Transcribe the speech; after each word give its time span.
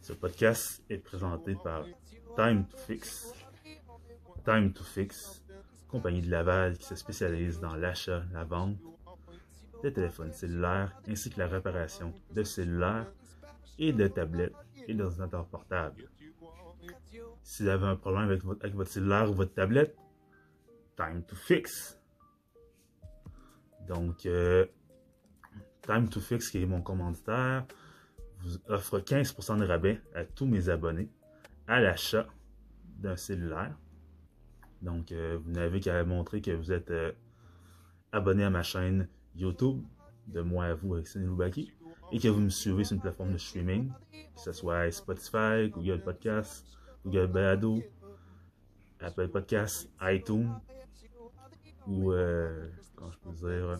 Ce 0.00 0.12
podcast 0.12 0.82
est 0.88 0.98
présenté 0.98 1.54
par 1.62 1.84
Time 2.34 2.66
to 2.66 2.76
Fix. 2.76 3.32
Time 4.44 4.72
to 4.72 4.82
Fix, 4.82 5.44
compagnie 5.88 6.22
de 6.22 6.30
Laval 6.30 6.78
qui 6.78 6.84
se 6.84 6.94
spécialise 6.94 7.60
dans 7.60 7.76
l'achat, 7.76 8.22
la 8.32 8.44
vente 8.44 8.78
de 9.82 9.90
téléphones 9.90 10.32
cellulaires 10.32 10.98
ainsi 11.06 11.30
que 11.30 11.38
la 11.38 11.48
réparation 11.48 12.14
de 12.32 12.42
cellulaires 12.42 13.12
et 13.78 13.92
de 13.92 14.08
tablettes 14.08 14.54
et 14.88 14.94
d'ordinateurs 14.94 15.46
portables. 15.46 16.08
Si 17.42 17.62
vous 17.62 17.68
avez 17.68 17.86
un 17.86 17.96
problème 17.96 18.24
avec 18.24 18.42
votre, 18.42 18.64
avec 18.64 18.74
votre 18.74 18.90
cellulaire 18.90 19.30
ou 19.30 19.34
votre 19.34 19.52
tablette, 19.52 19.96
Time 20.96 21.22
to 21.24 21.36
Fix. 21.36 21.98
Donc, 23.86 24.26
euh, 24.26 24.66
Time 25.82 26.08
to 26.08 26.20
Fix, 26.20 26.50
qui 26.50 26.62
est 26.62 26.66
mon 26.66 26.82
commanditaire, 26.82 27.66
vous 28.42 28.58
offre 28.68 29.00
15% 29.00 29.58
de 29.58 29.66
rabais 29.66 30.00
à 30.14 30.24
tous 30.24 30.46
mes 30.46 30.68
abonnés 30.68 31.08
à 31.66 31.80
l'achat 31.80 32.26
d'un 32.98 33.16
cellulaire. 33.16 33.76
Donc, 34.82 35.12
euh, 35.12 35.38
vous 35.42 35.50
n'avez 35.50 35.80
qu'à 35.80 36.04
montrer 36.04 36.40
que 36.40 36.50
vous 36.50 36.72
êtes 36.72 36.90
euh, 36.90 37.12
abonné 38.12 38.44
à 38.44 38.50
ma 38.50 38.62
chaîne 38.62 39.08
YouTube, 39.36 39.82
de 40.26 40.40
moi 40.40 40.66
à 40.66 40.74
vous 40.74 41.04
Sonny 41.04 41.26
Loubaki, 41.26 41.72
et 42.12 42.18
que 42.18 42.28
vous 42.28 42.40
me 42.40 42.48
suivez 42.48 42.84
sur 42.84 42.94
une 42.94 43.00
plateforme 43.00 43.32
de 43.32 43.38
streaming, 43.38 43.92
que 44.12 44.40
ce 44.40 44.52
soit 44.52 44.90
Spotify, 44.90 45.68
Google 45.70 46.00
Podcast, 46.02 46.66
Google 47.04 47.26
Balado, 47.28 47.82
Apple 49.00 49.28
Podcast, 49.28 49.90
iTunes, 50.02 50.50
ou, 51.86 52.12
euh, 52.12 52.68
comment 52.94 53.10
je 53.10 53.18
peux 53.18 53.32
dire, 53.32 53.78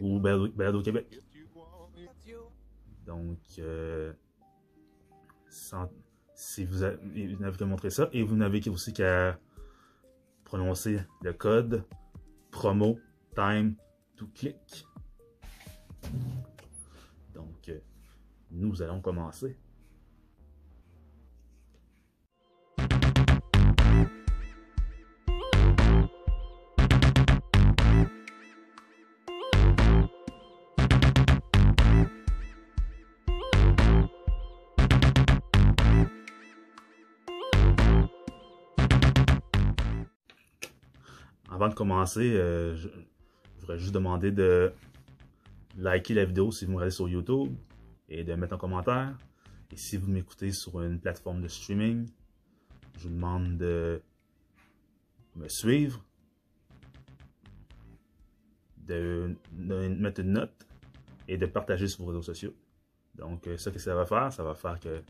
ou 0.00 0.20
Balado 0.20 0.82
Québec. 0.82 1.20
Donc, 3.06 3.38
euh, 3.58 4.12
si 6.34 6.64
vous 6.64 6.80
n'avez 6.80 7.56
qu'à 7.56 7.64
montrer 7.64 7.90
ça, 7.90 8.08
et 8.12 8.22
vous 8.22 8.36
n'avez 8.36 8.60
aussi 8.68 8.92
qu'à 8.92 9.38
prononcer 10.44 11.00
le 11.22 11.32
code 11.32 11.84
promo 12.50 12.98
time 13.34 13.76
to 14.16 14.26
click. 14.34 14.86
Donc, 17.34 17.68
euh, 17.68 17.80
nous 18.50 18.82
allons 18.82 19.00
commencer. 19.00 19.56
Avant 41.56 41.70
de 41.70 41.74
commencer, 41.74 42.34
euh, 42.34 42.76
je, 42.76 42.86
voudrais 43.60 43.78
juste 43.78 43.94
demander 43.94 44.30
de 44.30 44.74
liker 45.78 46.12
la 46.12 46.26
vidéo 46.26 46.52
si 46.52 46.66
vous 46.66 46.72
me 46.72 46.76
regardez 46.76 46.94
sur 46.94 47.08
YouTube 47.08 47.56
et 48.10 48.24
de 48.24 48.34
mettre 48.34 48.52
un 48.52 48.58
commentaire. 48.58 49.16
Et 49.70 49.76
si 49.78 49.96
vous 49.96 50.10
m'écoutez 50.10 50.52
sur 50.52 50.82
une 50.82 51.00
plateforme 51.00 51.40
de 51.40 51.48
streaming, 51.48 52.10
je 52.98 53.04
vous 53.04 53.14
demande 53.14 53.56
de 53.56 54.02
me 55.34 55.48
suivre, 55.48 56.04
de, 58.86 59.34
de 59.52 59.88
mettre 59.88 60.20
une 60.20 60.32
note 60.32 60.66
et 61.26 61.38
de 61.38 61.46
partager 61.46 61.88
sur 61.88 62.04
vos 62.04 62.10
réseaux 62.10 62.20
sociaux. 62.34 62.52
Donc, 63.14 63.46
euh, 63.46 63.56
ça 63.56 63.70
que 63.70 63.78
ça 63.78 63.94
va 63.94 64.04
faire, 64.04 64.30
ça 64.30 64.42
va 64.42 64.54
faire 64.54 64.78
que 64.78 65.00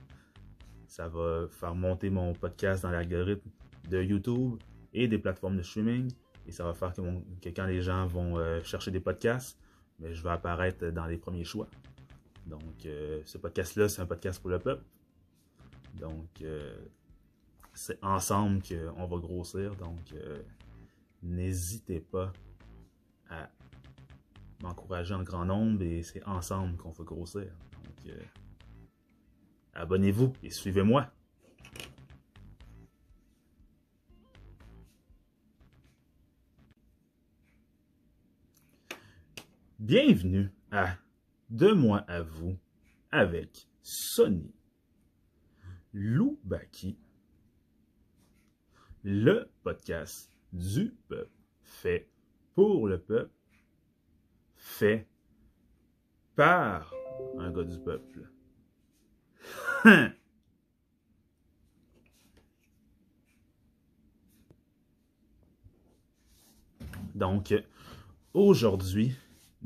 ça 0.87 1.09
va 1.09 1.49
faire 1.51 1.75
monter 1.75 2.09
mon 2.09 2.35
podcast 2.35 2.85
dans 2.85 2.93
l'algorithme 2.93 3.51
de 3.91 4.01
YouTube 4.01 4.61
et 4.93 5.09
des 5.09 5.19
plateformes 5.19 5.57
de 5.57 5.63
streaming. 5.63 6.09
Et 6.47 6.53
ça 6.53 6.65
va 6.65 6.75
faire 6.75 6.93
que, 6.95 7.49
quand 7.49 7.67
les 7.67 7.83
gens 7.83 8.07
vont 8.07 8.39
euh, 8.39 8.63
chercher 8.63 8.91
des 8.91 9.01
podcasts, 9.01 9.59
mais 9.99 10.15
je 10.15 10.23
vais 10.23 10.31
apparaître 10.31 10.87
dans 10.89 11.07
les 11.07 11.17
premiers 11.17 11.45
choix. 11.45 11.69
Donc, 12.47 12.87
euh, 12.87 13.21
ce 13.25 13.39
podcast-là, 13.39 13.89
c'est 13.89 14.01
un 14.01 14.07
podcast 14.07 14.41
pour 14.41 14.51
le 14.51 14.59
peuple. 14.59 14.85
Donc, 15.95 16.29
euh, 16.43 16.77
c'est 17.75 18.03
ensemble 18.05 18.63
qu'on 18.63 19.07
va 19.07 19.17
grossir. 19.19 19.75
Donc, 19.77 20.15
n'hésitez 21.23 22.01
pas 22.01 22.33
à 23.29 23.49
m'encourager 24.63 25.15
en 25.15 25.23
grand 25.23 25.45
nombre 25.45 25.83
et 25.83 26.03
c'est 26.03 26.25
ensemble 26.27 26.77
qu'on 26.77 26.91
va 26.91 27.05
grossir. 27.05 27.49
Donc, 27.85 28.15
abonnez-vous 29.75 30.33
et 30.43 30.51
suivez-moi. 30.51 31.11
Bienvenue 39.79 40.51
à 40.71 40.97
De 41.51 41.71
moi 41.71 41.99
à 42.09 42.23
vous 42.23 42.57
avec 43.11 43.69
Sony 43.83 44.55
Loubaki, 45.93 46.99
le 49.05 49.51
podcast 49.63 50.31
du 50.55 50.97
peuple, 51.09 51.29
fait 51.61 52.09
pour 52.55 52.89
le 52.89 52.99
peuple, 52.99 53.35
fait 54.57 55.07
par 56.37 56.95
un 57.39 57.53
gars 57.53 57.65
du 57.65 57.79
peuple. 57.79 58.31
Donc, 67.15 67.53
aujourd'hui, 68.33 69.15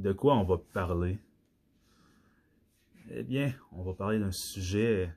de 0.01 0.13
quoi 0.13 0.37
on 0.37 0.45
va 0.45 0.57
parler? 0.59 1.19
Eh 3.11 3.23
bien, 3.23 3.53
on 3.73 3.83
va 3.83 3.93
parler 3.93 4.19
d'un 4.19 4.33
sujet 4.33 5.13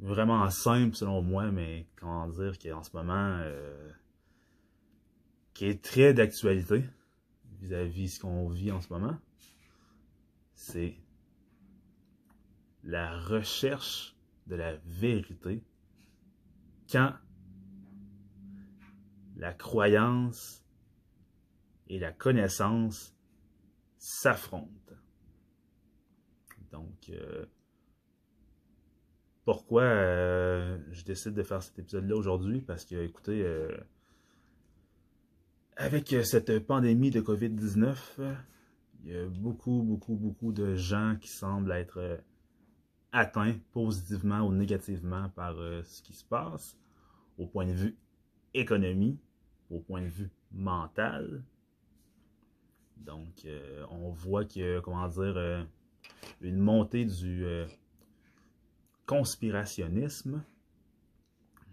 vraiment 0.00 0.48
simple 0.50 0.96
selon 0.96 1.22
moi, 1.22 1.52
mais 1.52 1.86
comment 1.96 2.28
dire 2.28 2.58
qu'en 2.58 2.82
ce 2.82 2.90
moment, 2.96 3.38
euh, 3.42 3.90
qui 5.54 5.66
est 5.66 5.82
très 5.84 6.14
d'actualité 6.14 6.84
vis-à-vis 7.60 8.16
ce 8.16 8.20
qu'on 8.20 8.48
vit 8.48 8.72
en 8.72 8.80
ce 8.80 8.92
moment, 8.92 9.16
c'est 10.54 10.96
la 12.82 13.16
recherche 13.20 14.16
de 14.48 14.56
la 14.56 14.76
vérité 14.84 15.62
quand 16.90 17.12
la 19.36 19.52
croyance 19.52 20.64
et 21.88 21.98
la 21.98 22.10
connaissance 22.10 23.11
s'affrontent. 24.02 24.96
Donc, 26.72 27.08
euh, 27.10 27.46
pourquoi 29.44 29.82
euh, 29.82 30.76
je 30.90 31.04
décide 31.04 31.34
de 31.34 31.44
faire 31.44 31.62
cet 31.62 31.78
épisode-là 31.78 32.16
aujourd'hui? 32.16 32.62
Parce 32.62 32.84
que, 32.84 32.96
écoutez, 32.96 33.44
euh, 33.44 33.70
avec 35.76 36.08
cette 36.24 36.58
pandémie 36.66 37.12
de 37.12 37.20
COVID-19, 37.20 37.96
euh, 38.18 38.34
il 39.04 39.12
y 39.12 39.16
a 39.16 39.28
beaucoup, 39.28 39.82
beaucoup, 39.82 40.16
beaucoup 40.16 40.50
de 40.50 40.74
gens 40.74 41.16
qui 41.20 41.28
semblent 41.28 41.70
être 41.70 42.20
atteints 43.12 43.54
positivement 43.72 44.40
ou 44.40 44.52
négativement 44.52 45.28
par 45.28 45.54
ce 45.84 46.02
qui 46.02 46.14
se 46.14 46.24
passe 46.24 46.76
au 47.38 47.46
point 47.46 47.66
de 47.66 47.72
vue 47.72 47.96
économie, 48.52 49.20
au 49.70 49.78
point 49.78 50.02
de 50.02 50.08
vue 50.08 50.30
mental. 50.50 51.44
Donc, 53.04 53.44
euh, 53.44 53.84
on 53.90 54.10
voit 54.10 54.44
que, 54.44 54.80
comment 54.80 55.08
dire, 55.08 55.36
euh, 55.36 55.62
une 56.40 56.58
montée 56.58 57.04
du 57.04 57.44
euh, 57.44 57.66
conspirationnisme. 59.06 60.42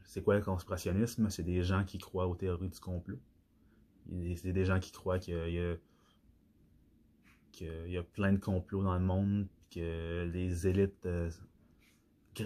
C'est 0.06 0.24
quoi 0.24 0.36
le 0.36 0.42
conspirationnisme? 0.42 1.30
C'est 1.30 1.44
des 1.44 1.63
gens 1.63 1.83
qui 1.83 2.00
croient 2.00 2.27
aux 2.27 2.36
théories 2.36 2.69
du 2.69 2.80
complot. 2.80 3.19
C'est 4.38 4.53
des 4.53 4.65
gens 4.65 4.80
qui 4.80 4.92
croient 4.92 5.19
qu'il 5.19 5.36
y 7.62 7.98
a, 7.98 8.03
plein 8.03 8.33
de 8.33 8.39
complots 8.39 8.83
dans 8.83 8.95
le 8.95 9.06
monde, 9.06 9.48
que 9.69 10.27
les 10.33 10.65
élites, 10.65 11.07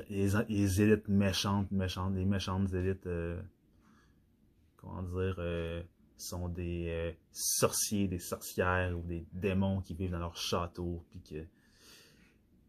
les, 0.09 0.27
les 0.49 0.81
élites 0.81 1.07
méchantes, 1.07 1.71
méchantes, 1.71 2.15
les 2.15 2.25
méchantes 2.25 2.73
élites, 2.73 3.07
comment 4.75 5.03
dire, 5.03 5.39
sont 6.17 6.49
des 6.49 6.87
euh, 6.89 7.11
sorciers, 7.31 8.07
des 8.07 8.19
sorcières 8.19 8.97
ou 8.97 9.03
des 9.03 9.25
démons 9.33 9.81
qui 9.81 9.93
vivent 9.93 10.11
dans 10.11 10.19
leur 10.19 10.35
château, 10.35 11.03
puis 11.09 11.21
que 11.21 11.45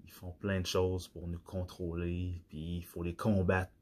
ils 0.05 0.13
font 0.13 0.33
plein 0.33 0.61
de 0.61 0.67
choses 0.67 1.09
pour 1.09 1.27
nous 1.29 1.39
contrôler, 1.39 2.43
puis 2.49 2.79
il 2.79 2.85
faut 2.85 3.03
les 3.03 3.15
combattre, 3.15 3.73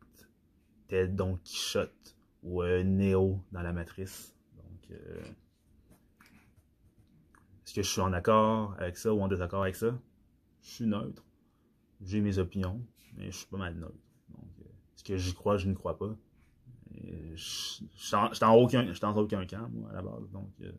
tel 0.89 1.15
Don 1.15 1.39
Quichotte 1.45 2.17
ou 2.43 2.63
euh, 2.63 2.83
Néo 2.83 3.43
dans 3.53 3.63
la 3.63 3.73
Matrice. 3.73 4.35
Donc, 4.57 4.91
euh, 4.91 5.23
est-ce 7.65 7.75
que 7.75 7.83
je 7.83 7.91
suis 7.91 8.01
en 8.01 8.13
accord 8.13 8.75
avec 8.79 8.97
ça 8.97 9.13
ou 9.13 9.21
en 9.21 9.29
désaccord 9.29 9.63
avec 9.63 9.77
ça? 9.77 9.99
Je 10.63 10.71
suis 10.71 10.87
neutre. 10.87 11.25
j'ai 12.03 12.21
mes 12.21 12.39
opinions, 12.39 12.81
mais 13.15 13.31
je 13.31 13.39
suis 13.39 13.47
pas 13.47 13.59
mal 13.59 13.75
neutre. 13.75 13.95
Donc, 14.31 14.51
euh, 14.61 14.69
est-ce 14.95 15.05
que 15.05 15.17
j'y 15.17 15.35
crois, 15.35 15.57
je 15.57 15.69
n'y 15.69 15.75
crois 15.75 15.99
pas? 15.99 16.15
Je 17.05 17.37
suis 17.37 17.89
dans 18.41 18.55
aucun, 18.55 18.85
dans 19.01 19.17
aucun 19.17 19.47
camp, 19.47 19.69
moi, 19.71 19.91
à 19.91 19.95
la 19.95 20.03
base. 20.03 20.31
Donc, 20.31 20.51
euh, 20.61 20.73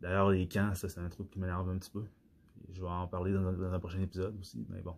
d'ailleurs, 0.00 0.30
les 0.30 0.48
camps, 0.48 0.74
ça, 0.74 0.88
c'est 0.88 1.00
un 1.00 1.08
truc 1.08 1.30
qui 1.30 1.38
m'énerve 1.38 1.68
un 1.70 1.78
petit 1.78 1.90
peu. 1.90 2.04
je 2.72 2.80
vais 2.80 2.88
en 2.88 3.06
parler 3.06 3.32
dans, 3.32 3.52
dans, 3.52 3.72
un 3.72 3.78
prochain 3.78 4.00
épisode 4.00 4.36
aussi, 4.40 4.64
mais 4.68 4.80
bon. 4.80 4.96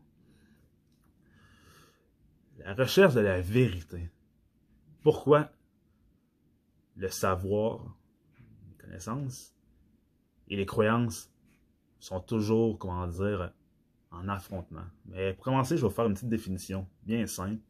La 2.59 2.75
recherche 2.75 3.15
de 3.15 3.21
la 3.21 3.41
vérité. 3.41 4.11
Pourquoi 5.03 5.51
le 6.97 7.09
savoir, 7.09 7.97
les 8.69 8.77
connaissances 8.77 9.55
et 10.49 10.57
les 10.57 10.67
croyances 10.67 11.33
sont 11.99 12.21
toujours, 12.21 12.79
comment 12.79 13.07
dire, 13.07 13.53
en 14.11 14.29
affrontement? 14.29 14.85
Mais 15.07 15.33
pour 15.33 15.45
commencer, 15.45 15.79
je 15.79 15.87
vais 15.87 15.93
faire 15.93 16.07
une 16.07 16.15
petite 16.15 16.29
définition 16.29 16.87
bien 17.03 17.27
simple 17.27 17.63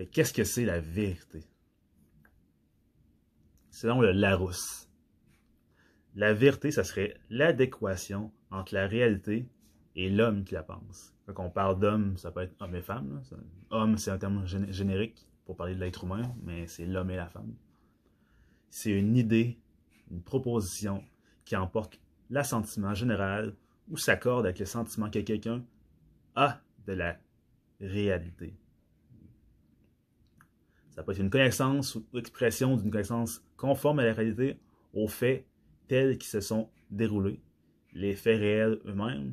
de 0.00 0.04
qu'est-ce 0.04 0.32
que 0.32 0.44
c'est 0.44 0.64
la 0.64 0.80
vérité? 0.80 1.44
Selon 3.70 4.00
le 4.00 4.12
Larousse, 4.12 4.88
la 6.14 6.32
vérité, 6.32 6.70
ça 6.70 6.84
serait 6.84 7.20
l'adéquation 7.28 8.32
entre 8.50 8.72
la 8.74 8.86
réalité 8.86 9.46
et 9.96 10.08
l'homme 10.08 10.44
qui 10.44 10.54
la 10.54 10.62
pense. 10.62 11.14
Quand 11.34 11.44
on 11.44 11.50
parle 11.50 11.78
d'homme, 11.78 12.16
ça 12.16 12.30
peut 12.30 12.40
être 12.40 12.54
homme 12.60 12.74
et 12.74 12.80
femme. 12.80 13.22
Homme, 13.68 13.98
c'est 13.98 14.10
un 14.10 14.16
terme 14.16 14.46
générique 14.46 15.28
pour 15.44 15.54
parler 15.54 15.74
de 15.74 15.80
l'être 15.80 16.04
humain, 16.04 16.34
mais 16.44 16.66
c'est 16.66 16.86
l'homme 16.86 17.10
et 17.10 17.16
la 17.16 17.28
femme. 17.28 17.54
C'est 18.70 18.92
une 18.92 19.18
idée, 19.18 19.58
une 20.10 20.22
proposition 20.22 21.04
qui 21.44 21.56
emporte 21.56 22.00
l'assentiment 22.30 22.94
général 22.94 23.54
ou 23.90 23.98
s'accorde 23.98 24.46
avec 24.46 24.60
le 24.60 24.66
sentiment 24.66 25.10
que 25.10 25.18
quelqu'un 25.18 25.62
a 26.36 26.58
de 26.86 26.94
la 26.94 27.18
réalité. 27.82 28.56
Ça 31.00 31.04
peut 31.04 31.12
être 31.12 31.20
une 31.20 31.30
connaissance 31.30 31.94
ou 31.94 32.04
expression 32.18 32.76
d'une 32.76 32.90
connaissance 32.90 33.42
conforme 33.56 34.00
à 34.00 34.04
la 34.04 34.12
réalité 34.12 34.60
aux 34.92 35.08
faits 35.08 35.46
tels 35.88 36.18
qu'ils 36.18 36.28
se 36.28 36.42
sont 36.42 36.68
déroulés, 36.90 37.40
les 37.94 38.14
faits 38.14 38.38
réels 38.38 38.78
eux-mêmes. 38.84 39.32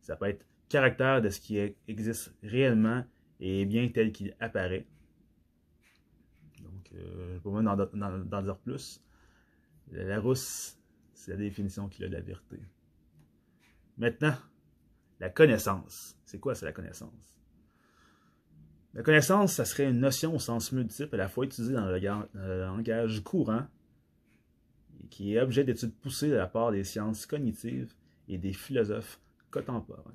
Ça 0.00 0.16
peut 0.16 0.26
être 0.26 0.44
caractère 0.68 1.22
de 1.22 1.28
ce 1.28 1.38
qui 1.38 1.56
existe 1.86 2.34
réellement 2.42 3.04
et 3.38 3.64
bien 3.64 3.88
tel 3.90 4.10
qu'il 4.10 4.34
apparaît. 4.40 4.88
Donc, 6.60 6.90
euh, 6.92 7.38
je 7.44 7.48
vais 7.48 8.24
d'en 8.24 8.42
dire 8.42 8.58
plus. 8.58 9.04
Larousse 9.92 10.80
c'est 11.14 11.30
la 11.30 11.36
définition 11.36 11.88
qu'il 11.88 12.04
a 12.06 12.08
de 12.08 12.14
la 12.14 12.22
vérité. 12.22 12.58
Maintenant, 13.98 14.34
la 15.20 15.30
connaissance. 15.30 16.18
C'est 16.24 16.40
quoi, 16.40 16.56
c'est 16.56 16.66
la 16.66 16.72
connaissance? 16.72 17.32
La 18.94 19.02
connaissance, 19.02 19.54
ça 19.54 19.64
serait 19.64 19.88
une 19.88 20.00
notion 20.00 20.34
au 20.34 20.38
sens 20.38 20.70
multiple, 20.72 21.14
à 21.14 21.18
la 21.18 21.28
fois 21.28 21.46
utilisée 21.46 21.72
dans 21.72 21.86
le 21.86 22.60
langage 22.60 23.22
courant, 23.22 23.66
qui 25.08 25.34
est 25.34 25.40
objet 25.40 25.64
d'études 25.64 25.94
poussées 25.94 26.28
de 26.28 26.34
la 26.34 26.46
part 26.46 26.72
des 26.72 26.84
sciences 26.84 27.24
cognitives 27.24 27.94
et 28.28 28.38
des 28.38 28.52
philosophes 28.52 29.18
contemporains. 29.50 30.14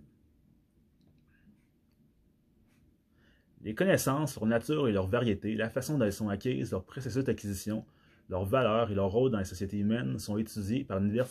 Les 3.63 3.73
connaissances, 3.73 4.35
leur 4.35 4.45
nature 4.45 4.87
et 4.87 4.91
leur 4.91 5.07
variété, 5.07 5.55
la 5.55 5.69
façon 5.69 5.97
dont 5.97 6.05
elles 6.05 6.13
sont 6.13 6.29
acquises, 6.29 6.71
leur 6.71 6.83
processus 6.83 7.23
d'acquisition, 7.23 7.83
leurs 8.29 8.45
valeurs 8.45 8.91
et 8.91 8.95
leur 8.95 9.09
rôle 9.11 9.31
dans 9.31 9.39
les 9.39 9.45
sociétés 9.45 9.79
humaines 9.79 10.19
sont 10.19 10.37
étudiés 10.37 10.83
par 10.83 10.99
une, 10.99 11.23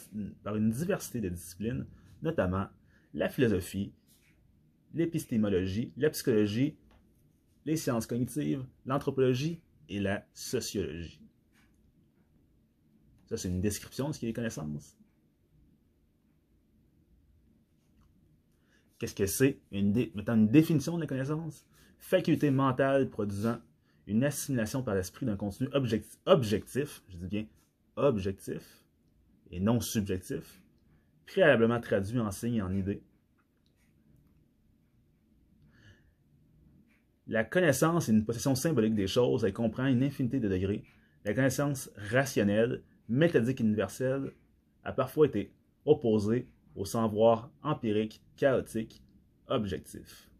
par 0.43 0.57
une 0.57 0.71
diversité 0.71 1.21
de 1.21 1.29
disciplines, 1.29 1.87
notamment 2.23 2.67
la 3.15 3.29
philosophie, 3.29 3.93
l'épistémologie, 4.95 5.93
la 5.97 6.11
psychologie, 6.11 6.77
les 7.67 7.77
sciences 7.77 8.07
cognitives, 8.07 8.65
l'anthropologie 8.87 9.61
et 9.89 10.01
la 10.01 10.25
sociologie. 10.33 11.21
Ça, 13.27 13.37
c'est 13.37 13.49
une 13.49 13.61
description 13.61 14.09
de 14.09 14.15
ce 14.15 14.21
qui 14.21 14.27
est 14.27 14.29
les 14.29 14.33
connaissances. 14.33 14.97
Qu'est-ce 18.99 19.15
que 19.15 19.27
c'est? 19.27 19.59
Une, 19.73 19.95
une 20.15 20.49
définition 20.49 20.95
de 20.97 21.03
la 21.03 21.07
connaissance? 21.07 21.67
Faculté 21.99 22.51
mentale 22.51 23.11
produisant 23.11 23.59
une 24.07 24.23
assimilation 24.23 24.83
par 24.83 24.95
l'esprit 24.95 25.27
d'un 25.27 25.37
contenu 25.37 25.69
objectif, 25.75 27.03
je 27.09 27.17
dis 27.17 27.27
bien 27.27 27.47
objectif, 27.97 28.85
et 29.51 29.59
non 29.59 29.81
subjectif, 29.81 30.63
préalablement 31.27 31.81
traduit 31.81 32.21
en 32.21 32.31
signes 32.31 32.57
et 32.57 32.63
en 32.63 32.73
idées. 32.73 33.03
La 37.29 37.43
connaissance 37.43 38.09
est 38.09 38.13
une 38.13 38.25
possession 38.25 38.55
symbolique 38.55 38.95
des 38.95 39.09
choses, 39.09 39.45
elle 39.45 39.53
comprend 39.53 39.87
une 39.87 40.05
infinité 40.05 40.39
de 40.39 40.49
degrés. 40.49 40.85
La 41.25 41.35
connaissance 41.35 41.91
rationnelle, 41.97 42.85
méthodique 43.09 43.61
et 43.61 43.65
universelle 43.65 44.33
a 44.85 44.93
parfois 44.93 45.27
été 45.27 45.53
opposée 45.85 46.49
au 46.77 46.85
savoir 46.85 47.51
empirique, 47.63 48.23
chaotique, 48.37 49.03
objectif. 49.49 50.31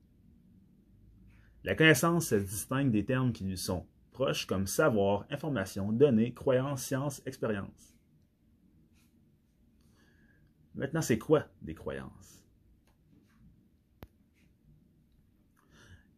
La 1.65 1.75
connaissance 1.75 2.29
se 2.29 2.37
distingue 2.37 2.93
des 2.93 3.05
termes 3.05 3.33
qui 3.33 3.43
lui 3.43 3.59
sont 3.59 3.85
proches 4.13 4.47
comme 4.47 4.69
savoir, 4.69 5.27
information, 5.31 5.91
données, 5.91 6.33
croyance, 6.33 6.85
science, 6.85 7.21
expérience. 7.27 7.97
Maintenant, 10.77 11.03
c'est 11.03 11.19
quoi 11.19 11.47
des 11.63 11.75
croyances? 11.75 12.46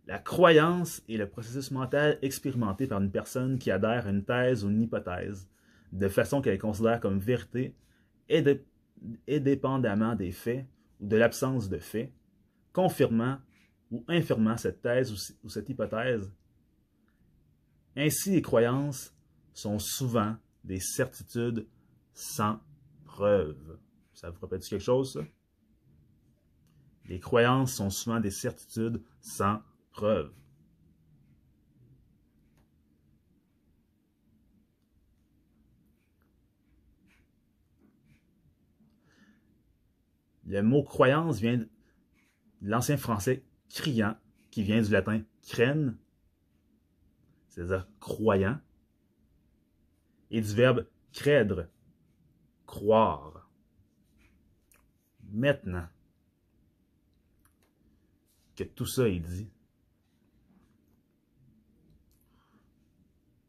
La 0.08 0.18
croyance 0.18 1.02
est 1.06 1.18
le 1.18 1.28
processus 1.28 1.70
mental 1.70 2.18
expérimenté 2.22 2.86
par 2.86 2.98
une 2.98 3.10
personne 3.10 3.58
qui 3.58 3.70
adhère 3.70 4.06
à 4.06 4.10
une 4.10 4.24
thèse 4.24 4.64
ou 4.64 4.70
une 4.70 4.80
hypothèse, 4.80 5.50
de 5.92 6.08
façon 6.08 6.40
qu'elle 6.40 6.58
considère 6.58 6.98
comme 6.98 7.18
vérité, 7.18 7.74
et 8.30 9.40
dépendamment 9.40 10.14
des 10.14 10.32
faits 10.32 10.66
ou 10.98 11.06
de 11.06 11.16
l'absence 11.16 11.68
de 11.68 11.76
faits, 11.78 12.10
confirmant 12.72 13.38
ou 13.90 14.02
infirmant 14.08 14.56
cette 14.56 14.80
thèse 14.80 15.36
ou 15.42 15.48
cette 15.50 15.68
hypothèse. 15.68 16.32
Ainsi, 17.94 18.32
les 18.32 18.42
croyances 18.42 19.14
sont 19.52 19.78
souvent 19.78 20.36
des 20.64 20.80
certitudes 20.80 21.66
sans 22.14 22.60
preuve. 23.04 23.78
Ça 24.14 24.30
vous 24.30 24.40
rappelle 24.40 24.60
quelque 24.60 24.82
chose, 24.82 25.12
ça? 25.12 25.20
Les 27.10 27.20
croyances 27.20 27.74
sont 27.74 27.90
souvent 27.90 28.20
des 28.20 28.30
certitudes 28.30 29.02
sans 29.20 29.60
Le 40.46 40.62
mot 40.62 40.82
croyance 40.82 41.40
vient 41.40 41.58
de 41.58 41.68
l'ancien 42.62 42.96
français 42.96 43.44
criant, 43.68 44.16
qui 44.50 44.62
vient 44.62 44.80
du 44.80 44.90
latin 44.90 45.22
crène, 45.46 45.98
c'est-à-dire 47.48 47.86
croyant, 48.00 48.58
et 50.30 50.40
du 50.40 50.54
verbe 50.54 50.86
credre, 51.12 51.68
croire. 52.66 53.50
Maintenant 55.30 55.86
que 58.56 58.64
tout 58.64 58.86
ça 58.86 59.08
est 59.08 59.20
dit, 59.20 59.50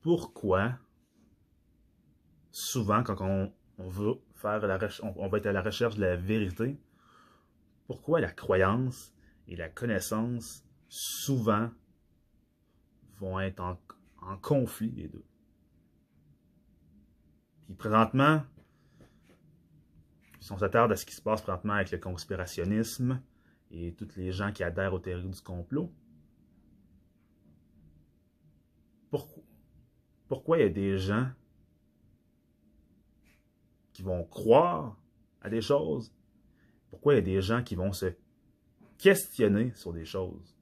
pourquoi 0.09 0.75
souvent 2.49 3.03
quand 3.03 3.21
on, 3.21 3.53
veut 3.77 4.15
faire 4.33 4.65
la 4.65 4.79
on 5.03 5.27
va 5.27 5.37
être 5.37 5.45
à 5.45 5.51
la 5.51 5.61
recherche 5.61 5.97
de 5.97 6.01
la 6.01 6.15
vérité, 6.15 6.79
pourquoi 7.85 8.19
la 8.19 8.31
croyance 8.31 9.13
et 9.47 9.55
la 9.55 9.69
connaissance, 9.69 10.65
souvent, 10.87 11.69
vont 13.19 13.39
être 13.39 13.59
en, 13.59 14.37
conflit, 14.37 14.89
les 14.89 15.09
deux? 15.09 15.25
Puis 17.67 17.75
présentement, 17.75 18.41
si 20.39 20.51
on 20.51 20.57
s'attarde 20.57 20.91
à 20.91 20.95
ce 20.95 21.05
qui 21.05 21.13
se 21.13 21.21
passe 21.21 21.43
présentement 21.43 21.73
avec 21.73 21.91
le 21.91 21.99
conspirationnisme 21.99 23.21
et 23.69 23.93
toutes 23.93 24.15
les 24.15 24.31
gens 24.31 24.51
qui 24.51 24.63
adhèrent 24.63 24.95
aux 24.95 24.99
théories 24.99 25.29
du 25.29 25.41
complot, 25.41 25.93
pourquoi, 29.11 29.43
pourquoi 30.29 30.59
il 30.59 30.62
y 30.62 30.65
a 30.65 30.69
des 30.69 30.98
gens 30.98 31.29
qui 33.91 34.03
vont 34.03 34.24
croire 34.24 34.95
à 35.41 35.50
des 35.50 35.62
choses? 35.62 36.13
Pourquoi 36.89 37.13
il 37.13 37.15
y 37.17 37.19
a 37.19 37.24
des 37.24 37.41
gens 37.41 37.63
qui 37.63 37.75
vont 37.75 37.91
se 37.91 38.13
questionner 38.98 39.74
sur 39.75 39.91
des 39.91 40.05
choses? 40.05 40.55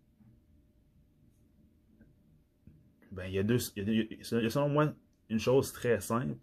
Ben, 3.12 3.26
il 3.26 3.34
y 3.34 3.40
a 3.40 3.44
deux, 3.44 3.58
il 3.76 3.94
y 3.94 4.20
a, 4.22 4.50
selon 4.50 4.70
moi 4.70 4.94
une 5.30 5.40
chose 5.40 5.74
très 5.74 6.00
simple 6.00 6.38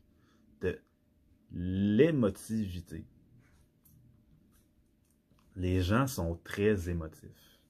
de 0.61 0.79
l'émotivité. 1.51 3.07
les 5.57 5.81
gens 5.81 6.07
sont 6.07 6.37
très 6.43 6.91
émotifs. 6.91 7.61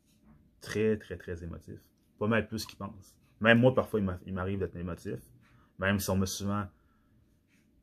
Très, 0.61 0.97
très, 0.97 1.19
très 1.19 1.45
émotifs. 1.45 1.85
Pas 2.19 2.27
mal 2.27 2.49
plus 2.49 2.65
qu'ils 2.65 2.79
pensent. 2.79 3.15
Même 3.41 3.61
moi, 3.61 3.75
parfois, 3.75 4.01
il 4.25 4.33
m'arrive 4.33 4.59
d'être 4.59 4.77
émotif. 4.77 5.21
Même 5.79 5.99
si 5.99 6.11
on 6.11 6.17
m'a 6.17 6.27
souvent 6.27 6.67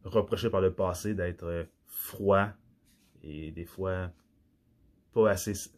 reproché 0.04 0.50
par 0.50 0.62
le 0.62 0.74
passé 0.74 1.14
d'être 1.14 1.44
euh, 1.44 1.64
froid 1.86 2.50
et 3.22 3.52
des 3.52 3.66
fois 3.66 4.12
pas 5.14 5.32
assez, 5.32 5.70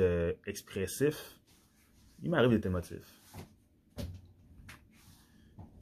euh, 0.00 0.32
expressif, 0.46 1.38
il 2.22 2.30
m'arrive 2.30 2.50
d'être 2.50 2.66
émotif. 2.66 3.20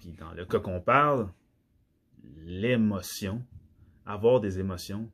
Puis 0.00 0.12
dans 0.12 0.33
le 0.33 0.45
cas 0.45 0.59
qu'on 0.59 0.81
parle, 0.81 1.33
l'émotion, 2.38 3.45
avoir 4.04 4.40
des 4.40 4.59
émotions, 4.59 5.11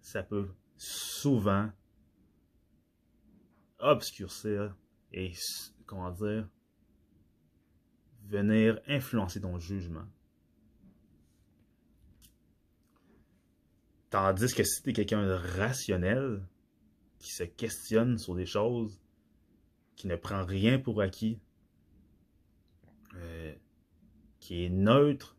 ça 0.00 0.22
peut 0.22 0.48
souvent 0.76 1.70
obscurcir 3.78 4.74
et, 5.12 5.32
comment 5.84 6.10
dire, 6.10 6.48
venir 8.24 8.80
influencer 8.88 9.40
ton 9.40 9.58
jugement. 9.58 10.06
Tandis 14.10 14.54
que 14.54 14.62
si 14.62 14.82
tu 14.82 14.90
es 14.90 14.92
quelqu'un 14.92 15.26
de 15.26 15.32
rationnel, 15.58 16.46
qui 17.18 17.32
se 17.32 17.42
questionne 17.42 18.18
sur 18.18 18.34
des 18.34 18.46
choses, 18.46 19.00
qui 19.96 20.06
ne 20.06 20.16
prend 20.16 20.44
rien 20.44 20.78
pour 20.78 21.00
acquis, 21.00 21.40
euh, 23.14 23.54
qui 24.40 24.64
est 24.64 24.68
neutre, 24.68 25.36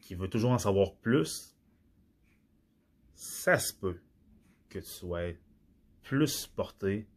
qui 0.00 0.14
veut 0.14 0.28
toujours 0.28 0.50
en 0.50 0.58
savoir 0.58 0.94
plus, 0.96 1.56
ça 3.14 3.58
se 3.58 3.72
peut 3.72 4.00
que 4.68 4.78
tu 4.78 4.84
sois 4.84 5.32
plus 6.02 6.46
porté 6.46 7.08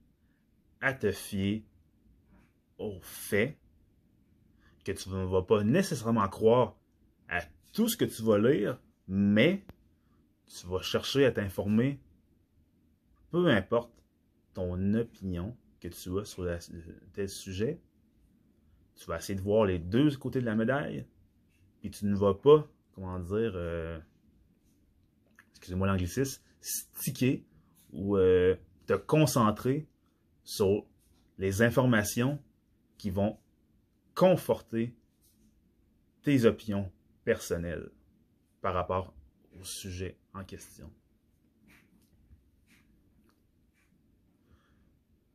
à 0.79 0.93
te 0.93 1.11
fier 1.11 1.63
aux 2.77 2.99
faits, 3.01 3.57
que 4.83 4.91
tu 4.91 5.09
ne 5.09 5.25
vas 5.25 5.41
pas 5.43 5.63
nécessairement 5.63 6.27
croire 6.27 6.75
à 7.29 7.41
tout 7.73 7.87
ce 7.87 7.97
que 7.97 8.05
tu 8.05 8.23
vas 8.23 8.37
lire, 8.37 8.79
mais 9.07 9.63
tu 10.47 10.67
vas 10.67 10.81
chercher 10.81 11.25
à 11.25 11.31
t'informer, 11.31 11.99
peu 13.31 13.47
importe 13.47 13.91
ton 14.53 14.93
opinion 14.93 15.55
que 15.79 15.87
tu 15.87 16.19
as 16.19 16.25
sur 16.25 16.45
tel 17.13 17.29
sujet, 17.29 17.79
tu 18.95 19.05
vas 19.05 19.17
essayer 19.17 19.35
de 19.35 19.41
voir 19.41 19.65
les 19.65 19.79
deux 19.79 20.15
côtés 20.17 20.41
de 20.41 20.45
la 20.45 20.55
médaille, 20.55 21.05
puis 21.79 21.89
tu 21.89 22.05
ne 22.05 22.15
vas 22.15 22.33
pas, 22.33 22.67
comment 22.93 23.19
dire, 23.19 23.53
euh, 23.55 23.99
excusez-moi 25.51 25.87
l'anglicisme, 25.87 26.41
sticker 26.59 27.43
ou 27.93 28.17
euh, 28.17 28.55
te 28.85 28.93
concentrer 28.93 29.87
sur 30.43 30.85
les 31.37 31.61
informations 31.61 32.39
qui 32.97 33.09
vont 33.09 33.37
conforter 34.21 34.93
tes 36.21 36.45
opinions 36.45 36.91
personnelles 37.23 37.89
par 38.61 38.75
rapport 38.75 39.15
au 39.59 39.63
sujet 39.63 40.15
en 40.35 40.43
question. 40.43 40.93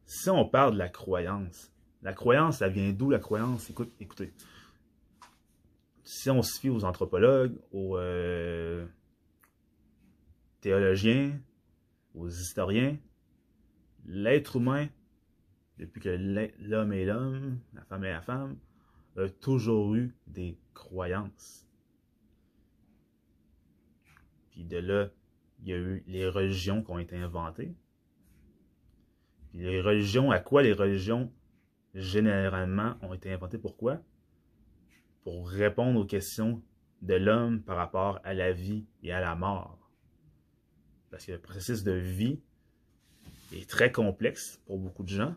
Si 0.04 0.30
on 0.30 0.48
parle 0.48 0.74
de 0.74 0.78
la 0.78 0.88
croyance, 0.88 1.72
la 2.00 2.12
croyance, 2.12 2.58
ça 2.58 2.68
vient 2.68 2.92
d'où 2.92 3.10
la 3.10 3.18
croyance? 3.18 3.68
Écoute, 3.70 3.92
écoutez, 3.98 4.32
si 6.04 6.30
on 6.30 6.42
se 6.42 6.60
fie 6.60 6.70
aux 6.70 6.84
anthropologues, 6.84 7.58
aux 7.72 7.98
euh, 7.98 8.86
théologiens, 10.60 11.36
aux 12.14 12.28
historiens, 12.28 12.96
l'être 14.04 14.54
humain, 14.54 14.86
depuis 15.76 16.00
que 16.00 16.54
l'homme 16.60 16.92
est 16.92 17.04
l'homme, 17.04 17.58
la 17.74 17.82
femme 17.82 18.04
est 18.04 18.12
la 18.12 18.22
femme, 18.22 18.56
a 19.16 19.28
toujours 19.28 19.94
eu 19.94 20.14
des 20.26 20.58
croyances. 20.74 21.66
Puis 24.50 24.64
de 24.64 24.78
là, 24.78 25.10
il 25.60 25.68
y 25.68 25.72
a 25.72 25.76
eu 25.76 26.04
les 26.06 26.28
religions 26.28 26.82
qui 26.82 26.90
ont 26.90 26.98
été 26.98 27.16
inventées. 27.16 27.74
Puis 29.50 29.60
les 29.60 29.80
religions, 29.80 30.30
à 30.30 30.38
quoi 30.38 30.62
les 30.62 30.72
religions 30.72 31.32
généralement 31.94 32.96
ont 33.02 33.14
été 33.14 33.32
inventées? 33.32 33.58
Pourquoi? 33.58 34.00
Pour 35.22 35.48
répondre 35.48 36.00
aux 36.00 36.06
questions 36.06 36.62
de 37.02 37.14
l'homme 37.14 37.62
par 37.62 37.76
rapport 37.76 38.20
à 38.24 38.34
la 38.34 38.52
vie 38.52 38.86
et 39.02 39.12
à 39.12 39.20
la 39.20 39.34
mort. 39.34 39.90
Parce 41.10 41.26
que 41.26 41.32
le 41.32 41.40
processus 41.40 41.82
de 41.82 41.92
vie 41.92 42.40
est 43.52 43.68
très 43.68 43.92
complexe 43.92 44.60
pour 44.66 44.78
beaucoup 44.78 45.02
de 45.02 45.08
gens. 45.08 45.34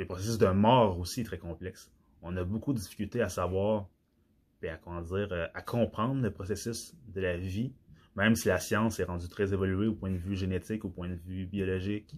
Puis 0.00 0.06
le 0.06 0.14
processus 0.14 0.38
de 0.38 0.46
mort 0.46 0.98
aussi 0.98 1.20
est 1.20 1.24
très 1.24 1.36
complexe. 1.36 1.92
On 2.22 2.34
a 2.38 2.42
beaucoup 2.42 2.72
de 2.72 2.78
difficultés 2.78 3.20
à 3.20 3.28
savoir 3.28 3.90
à, 4.62 5.02
dire, 5.02 5.28
euh, 5.30 5.46
à 5.52 5.60
comprendre 5.60 6.22
le 6.22 6.30
processus 6.30 6.94
de 7.08 7.20
la 7.20 7.36
vie, 7.36 7.74
même 8.16 8.34
si 8.34 8.48
la 8.48 8.58
science 8.60 8.98
est 8.98 9.04
rendue 9.04 9.28
très 9.28 9.52
évoluée 9.52 9.88
au 9.88 9.94
point 9.94 10.10
de 10.10 10.16
vue 10.16 10.36
génétique, 10.36 10.86
au 10.86 10.88
point 10.88 11.10
de 11.10 11.16
vue 11.16 11.44
biologique, 11.44 12.14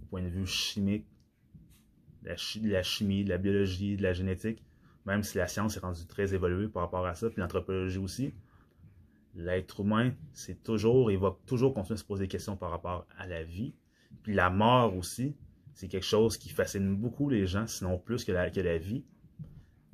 au 0.00 0.06
point 0.06 0.22
de 0.22 0.28
vue 0.28 0.46
chimique, 0.46 1.08
la, 2.22 2.36
la 2.62 2.82
chimie, 2.84 3.24
de 3.24 3.30
la 3.30 3.38
biologie, 3.38 3.96
de 3.96 4.04
la 4.04 4.12
génétique, 4.12 4.62
même 5.04 5.24
si 5.24 5.36
la 5.36 5.48
science 5.48 5.76
est 5.76 5.80
rendue 5.80 6.06
très 6.06 6.34
évoluée 6.34 6.68
par 6.68 6.84
rapport 6.84 7.04
à 7.04 7.16
ça, 7.16 7.30
puis 7.30 7.40
l'anthropologie 7.40 7.98
aussi, 7.98 8.32
l'être 9.34 9.80
humain, 9.80 10.12
c'est 10.34 10.62
toujours, 10.62 11.10
il 11.10 11.18
va 11.18 11.36
toujours 11.46 11.74
continuer 11.74 11.94
à 11.94 12.00
se 12.00 12.04
poser 12.04 12.26
des 12.26 12.28
questions 12.28 12.56
par 12.56 12.70
rapport 12.70 13.08
à 13.18 13.26
la 13.26 13.42
vie. 13.42 13.74
Puis 14.22 14.34
la 14.34 14.50
mort 14.50 14.96
aussi, 14.96 15.34
c'est 15.74 15.88
quelque 15.88 16.06
chose 16.06 16.36
qui 16.38 16.50
fascine 16.50 16.96
beaucoup 16.96 17.28
les 17.28 17.46
gens, 17.46 17.66
sinon 17.66 17.98
plus 17.98 18.24
que 18.24 18.32
la, 18.32 18.48
vie 18.78 19.04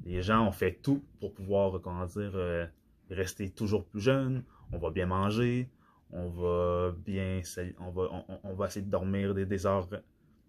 les 0.05 0.23
gens 0.23 0.47
ont 0.47 0.53
fait 0.53 0.79
tout 0.83 1.03
pour 1.21 1.35
pouvoir, 1.35 1.81
comment 1.81 2.07
dire, 2.07 2.33
euh, 2.35 2.67
rester 3.11 3.51
toujours 3.51 3.85
plus 3.85 4.01
jeunes. 4.01 4.45
On 4.73 4.79
va 4.79 4.91
bien 4.91 5.07
manger, 5.07 5.69
on 6.13 6.29
va 6.29 6.93
bien, 6.93 7.43
on 7.79 7.91
va, 7.91 8.25
on, 8.45 8.65
essayer 8.65 8.85
de 8.85 8.91
dormir 8.91 9.35
des, 9.35 9.67
heures, 9.67 9.89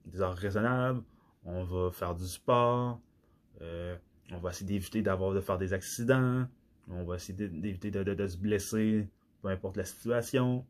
des 0.05 0.21
heures 0.21 0.35
raisonnables, 0.35 1.01
on 1.43 1.63
va 1.63 1.91
faire 1.91 2.15
du 2.15 2.25
sport, 2.25 2.99
euh, 3.61 3.95
on 4.31 4.37
va 4.37 4.51
essayer 4.51 4.67
d'éviter 4.67 5.01
d'avoir 5.01 5.33
de 5.33 5.41
faire 5.41 5.57
des 5.57 5.73
accidents, 5.73 6.45
on 6.89 7.03
va 7.03 7.15
essayer 7.15 7.47
d'éviter 7.47 7.91
de, 7.91 8.27
se 8.27 8.37
blesser, 8.37 9.07
peu 9.41 9.49
importe 9.49 9.77
la 9.77 9.85
situation. 9.85 10.65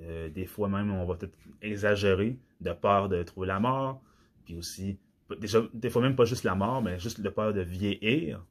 Euh, 0.00 0.28
des 0.28 0.46
fois 0.46 0.68
même, 0.68 0.90
on 0.90 1.04
va 1.06 1.16
peut-être 1.16 1.36
exagérer 1.62 2.38
de 2.60 2.72
peur 2.72 3.08
de 3.08 3.22
trouver 3.22 3.46
la 3.46 3.60
mort, 3.60 4.02
puis 4.44 4.56
aussi 4.56 4.98
déjà, 5.40 5.62
des 5.72 5.90
fois 5.90 6.02
même 6.02 6.16
pas 6.16 6.24
juste 6.24 6.44
la 6.44 6.54
mort, 6.54 6.82
mais 6.82 6.98
juste 6.98 7.18
le 7.18 7.30
peur 7.30 7.52
de 7.52 7.62
vieillir. 7.62 8.44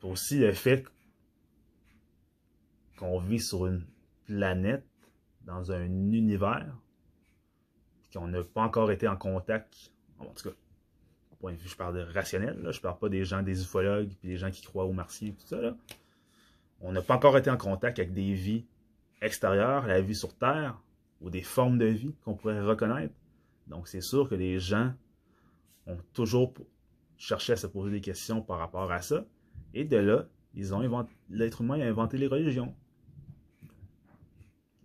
Puis 0.00 0.08
aussi 0.10 0.38
le 0.38 0.52
fait 0.52 0.84
qu'on 2.98 3.18
vit 3.18 3.40
sur 3.40 3.66
une 3.66 3.84
planète, 4.26 4.84
dans 5.42 5.72
un 5.72 5.84
univers, 5.84 6.74
qu'on 8.12 8.28
n'a 8.28 8.42
pas 8.42 8.62
encore 8.62 8.90
été 8.90 9.06
en 9.06 9.16
contact, 9.16 9.92
en 10.18 10.26
tout 10.26 10.48
cas, 10.48 10.54
de 11.52 11.58
je 11.62 11.76
parle 11.76 11.96
de 11.96 12.00
rationnel, 12.00 12.58
là, 12.62 12.70
je 12.70 12.80
parle 12.80 12.98
pas 12.98 13.10
des 13.10 13.24
gens, 13.24 13.42
des 13.42 13.62
ufologues, 13.62 14.08
puis 14.08 14.30
des 14.30 14.36
gens 14.38 14.50
qui 14.50 14.62
croient 14.62 14.86
aux 14.86 14.92
martiens, 14.92 15.32
tout 15.32 15.46
ça, 15.46 15.60
là. 15.60 15.76
On 16.80 16.92
n'a 16.92 17.02
pas 17.02 17.14
encore 17.14 17.36
été 17.36 17.50
en 17.50 17.56
contact 17.56 17.98
avec 17.98 18.12
des 18.12 18.32
vies 18.34 18.64
extérieures, 19.24 19.86
la 19.86 20.00
vie 20.00 20.14
sur 20.14 20.36
Terre, 20.36 20.80
ou 21.20 21.30
des 21.30 21.42
formes 21.42 21.78
de 21.78 21.86
vie 21.86 22.14
qu'on 22.24 22.34
pourrait 22.34 22.60
reconnaître. 22.60 23.14
Donc, 23.66 23.88
c'est 23.88 24.00
sûr 24.00 24.28
que 24.28 24.34
les 24.34 24.58
gens 24.58 24.92
ont 25.86 25.96
toujours 26.12 26.54
cherché 27.16 27.54
à 27.54 27.56
se 27.56 27.66
poser 27.66 27.90
des 27.90 28.00
questions 28.00 28.42
par 28.42 28.58
rapport 28.58 28.92
à 28.92 29.00
ça. 29.00 29.24
Et 29.72 29.84
de 29.84 29.96
là, 29.96 30.26
ils 30.54 30.74
ont 30.74 31.06
l'être 31.30 31.62
humain 31.62 31.80
a 31.80 31.84
inventé 31.84 32.18
les 32.18 32.26
religions. 32.26 32.74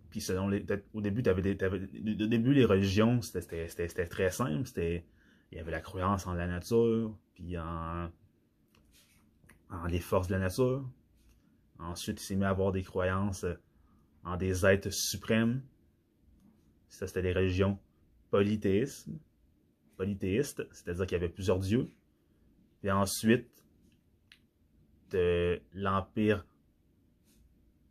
Puis 0.10 0.22
selon 0.22 0.48
les, 0.48 0.66
au 0.94 1.02
début, 1.02 1.28
avais 1.30 1.42
des, 1.42 1.66
au 1.66 2.28
début, 2.28 2.54
les 2.54 2.66
religions, 2.66 3.22
c'était 3.22 4.08
très 4.08 4.32
simple. 4.32 4.66
C'était, 4.66 5.06
il 5.52 5.58
y 5.58 5.62
avait 5.62 5.72
la 5.72 5.82
croyance 5.82 6.26
en 6.26 6.34
la 6.34 6.48
nature, 6.48 7.16
puis 7.36 7.58
en, 7.60 8.10
en 9.70 9.86
les 9.86 10.00
forces 10.00 10.28
de 10.28 10.34
la 10.34 10.40
nature. 10.40 10.90
Ensuite, 11.78 12.22
il 12.22 12.24
s'est 12.24 12.36
mis 12.36 12.46
à 12.46 12.50
avoir 12.50 12.72
des 12.72 12.84
croyances 12.84 13.46
en 14.24 14.38
des 14.38 14.66
êtres 14.66 14.92
suprêmes. 14.92 15.62
Ça, 16.88 17.08
c'était 17.08 17.22
les 17.22 17.34
religions 17.34 17.80
polythéisme, 18.32 19.20
polythéiste, 19.98 20.68
c'est-à-dire 20.72 21.06
qu'il 21.06 21.16
y 21.18 21.22
avait 21.22 21.30
plusieurs 21.30 21.60
dieux. 21.60 21.90
Et 22.84 22.92
ensuite, 22.92 23.50
de 25.12 25.62
l'Empire 25.74 26.46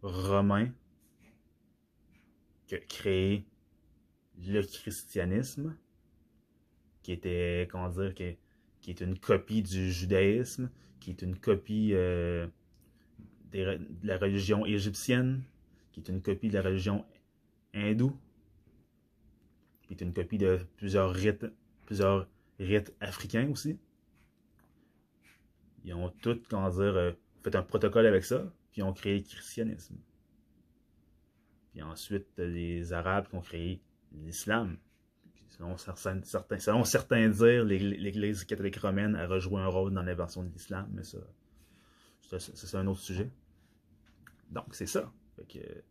romain 0.02 0.70
qui 2.66 2.74
a 2.74 2.78
créé 2.78 3.44
le 4.46 4.62
christianisme, 4.62 5.76
qui 7.02 7.12
était, 7.12 7.66
comment 7.70 7.88
dire, 7.88 8.14
qui, 8.14 8.36
est 8.90 9.00
une 9.00 9.18
copie 9.18 9.62
du 9.62 9.90
judaïsme, 9.90 10.70
qui 11.00 11.10
est 11.10 11.22
une 11.22 11.36
copie 11.36 11.90
euh, 11.92 12.46
de 13.52 13.80
la 14.02 14.16
religion 14.18 14.64
égyptienne, 14.64 15.42
qui 15.98 16.10
est 16.10 16.14
une 16.14 16.22
copie 16.22 16.48
de 16.48 16.54
la 16.54 16.62
religion 16.62 17.04
hindoue, 17.74 18.16
qui 19.82 19.94
est 19.94 20.00
une 20.00 20.12
copie 20.12 20.38
de 20.38 20.60
plusieurs 20.76 21.12
rites, 21.12 21.46
plusieurs 21.86 22.28
rites 22.58 22.94
africains 23.00 23.50
aussi. 23.50 23.78
Ils 25.84 25.94
ont 25.94 26.10
tous, 26.22 26.40
comment 26.48 26.70
dire, 26.70 26.96
euh, 26.96 27.12
fait 27.42 27.54
un 27.56 27.62
protocole 27.62 28.06
avec 28.06 28.24
ça, 28.24 28.52
puis 28.70 28.80
ils 28.80 28.84
ont 28.84 28.92
créé 28.92 29.18
le 29.18 29.24
christianisme. 29.24 29.96
Puis 31.70 31.82
ensuite, 31.82 32.26
les 32.36 32.92
Arabes 32.92 33.28
qui 33.28 33.34
ont 33.36 33.40
créé 33.40 33.80
l'islam. 34.12 34.76
Selon 35.48 35.76
certains, 35.76 36.22
certains, 36.22 36.58
selon 36.58 36.84
certains 36.84 37.28
dires, 37.28 37.64
l'Église 37.64 38.44
catholique 38.44 38.76
romaine 38.76 39.16
a 39.16 39.26
rejoué 39.26 39.60
un 39.60 39.66
rôle 39.66 39.92
dans 39.92 40.02
l'invention 40.02 40.44
de 40.44 40.50
l'islam, 40.50 40.88
mais 40.92 41.02
ça, 41.02 41.18
c'est 42.38 42.76
un 42.76 42.86
autre 42.86 43.00
sujet. 43.00 43.30
Donc, 44.50 44.74
c'est 44.74 44.86
ça. 44.86 45.10
Que, 45.44 45.82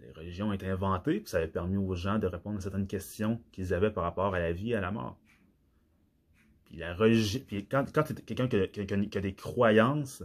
les 0.00 0.12
religions 0.12 0.48
ont 0.48 0.52
été 0.52 0.68
inventées, 0.68 1.20
puis 1.20 1.28
ça 1.28 1.38
avait 1.38 1.48
permis 1.48 1.76
aux 1.76 1.94
gens 1.94 2.18
de 2.18 2.26
répondre 2.26 2.58
à 2.58 2.60
certaines 2.60 2.86
questions 2.86 3.42
qu'ils 3.52 3.74
avaient 3.74 3.90
par 3.90 4.04
rapport 4.04 4.34
à 4.34 4.38
la 4.38 4.52
vie 4.52 4.70
et 4.70 4.74
à 4.74 4.80
la 4.80 4.90
mort. 4.90 5.18
Puis, 6.64 6.76
la 6.76 6.94
puis 6.94 7.66
quand, 7.66 7.84
quelqu'un 8.24 8.48
qui, 8.48 9.18
a 9.18 9.20
des 9.20 9.34
croyances, 9.34 10.22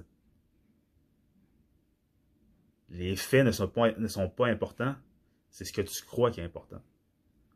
les 2.90 3.16
faits 3.16 3.46
ne 3.46 3.52
sont 3.52 3.68
pas, 3.68 3.92
ne 3.98 4.08
sont 4.08 4.30
pas 4.30 4.48
importants, 4.48 4.96
c'est 5.50 5.66
ce 5.66 5.74
que 5.74 5.82
tu 5.82 6.04
crois 6.04 6.32
qui 6.32 6.40
est 6.40 6.44
important. 6.44 6.82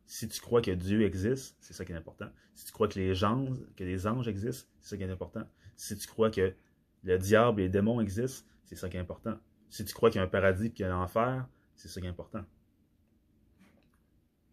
Si 0.06 0.28
tu 0.30 0.40
crois 0.40 0.62
que 0.62 0.72
Dieu 0.72 1.02
existe, 1.04 1.58
c'est 1.60 1.74
ça 1.74 1.84
qui 1.84 1.92
est 1.92 1.96
important. 1.96 2.30
Si 2.56 2.66
tu 2.66 2.72
crois 2.72 2.88
que 2.88 2.98
les 2.98 3.24
anges, 3.26 3.60
que 3.76 3.84
les 3.84 4.08
anges 4.08 4.28
existent, 4.28 4.70
c'est 4.80 4.92
ça 4.92 4.98
qui 4.98 5.04
est 5.04 5.12
important. 5.12 5.44
Si 5.76 5.98
tu 5.98 6.08
crois 6.08 6.32
que 6.32 6.56
le 7.04 7.18
diable 7.18 7.62
et 7.62 7.64
les 7.66 7.70
démons 7.70 8.02
existent, 8.02 8.48
c'est 8.66 8.76
ça 8.76 8.90
qui 8.90 8.98
est 8.98 9.00
important. 9.00 9.38
Si 9.70 9.86
tu 9.86 9.94
crois 9.94 10.10
qu'il 10.10 10.20
y 10.20 10.22
a 10.22 10.26
un 10.26 10.30
paradis 10.30 10.68
et 10.68 10.72
qu'il 10.72 10.86
y 10.86 10.90
a 10.90 10.96
un 10.96 11.02
enfer, 11.04 11.48
c'est 11.76 11.88
ça 11.88 12.02
qui 12.02 12.08
est 12.08 12.10
important. 12.10 12.44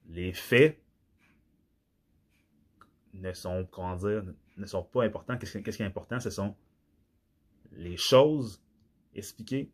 Les 0.06 0.32
faits 0.32 0.80
ne 3.14 3.32
sont, 3.32 3.64
pas 4.92 5.04
importants. 5.04 5.38
Qu'est-ce 5.38 5.76
qui 5.76 5.82
est 5.82 5.86
important? 5.86 6.20
Ce 6.20 6.30
sont 6.30 6.56
les 7.72 7.96
choses 7.96 8.62
expliquées, 9.14 9.72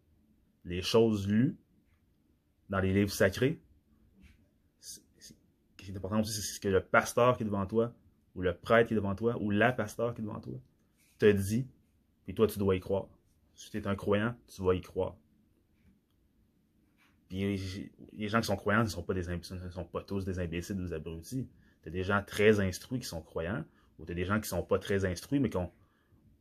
les 0.65 0.83
choses 0.83 1.27
lues 1.29 1.57
dans 2.69 2.81
les 2.81 2.93
livres 2.93 3.11
sacrés, 3.11 3.61
ce 4.79 5.00
qui 5.77 5.91
est 5.91 5.97
important 5.97 6.21
aussi, 6.21 6.33
c'est 6.33 6.55
ce 6.55 6.61
que 6.61 6.69
le 6.69 6.83
pasteur 6.83 7.37
qui 7.37 7.43
est 7.43 7.47
devant 7.47 7.67
toi, 7.67 7.93
ou 8.35 8.43
le 8.43 8.55
prêtre 8.55 8.89
qui 8.89 8.95
est 8.95 8.97
devant 8.97 9.15
toi, 9.15 9.37
ou 9.41 9.50
la 9.50 9.73
pasteur 9.73 10.15
qui 10.15 10.21
est 10.21 10.25
devant 10.25 10.41
toi, 10.41 10.55
te 11.19 11.31
dit, 11.31 11.67
puis 12.30 12.37
toi, 12.37 12.46
tu 12.46 12.60
dois 12.60 12.76
y 12.76 12.80
croire. 12.80 13.08
Si 13.56 13.72
tu 13.72 13.78
es 13.78 13.88
un 13.88 13.96
croyant, 13.96 14.37
tu 14.46 14.60
dois 14.60 14.76
y 14.76 14.80
croire. 14.80 15.16
Puis 17.28 17.90
les 18.12 18.28
gens 18.28 18.40
qui 18.40 18.46
sont 18.46 18.54
croyants 18.54 18.84
ne 18.84 18.88
sont 18.88 19.02
pas, 19.02 19.14
des, 19.14 19.26
ne 19.26 19.70
sont 19.70 19.84
pas 19.84 20.04
tous 20.04 20.25
des 20.25 20.38
imbéciles 20.38 20.80
ou 20.80 20.84
des 20.84 20.92
abrutis. 20.92 21.49
Tu 21.82 21.88
as 21.88 21.90
des 21.90 22.04
gens 22.04 22.22
très 22.25 22.60
instruits 22.60 23.00
qui 23.00 23.08
sont 23.08 23.20
croyants, 23.20 23.64
ou 23.99 24.04
tu 24.04 24.12
as 24.12 24.14
des 24.14 24.25
gens 24.25 24.40
qui 24.40 24.49
sont 24.49 24.62
pas 24.62 24.78
très 24.78 25.04
instruits, 25.04 25.40
mais 25.40 25.50
qui 25.50 25.56
ont 25.56 25.72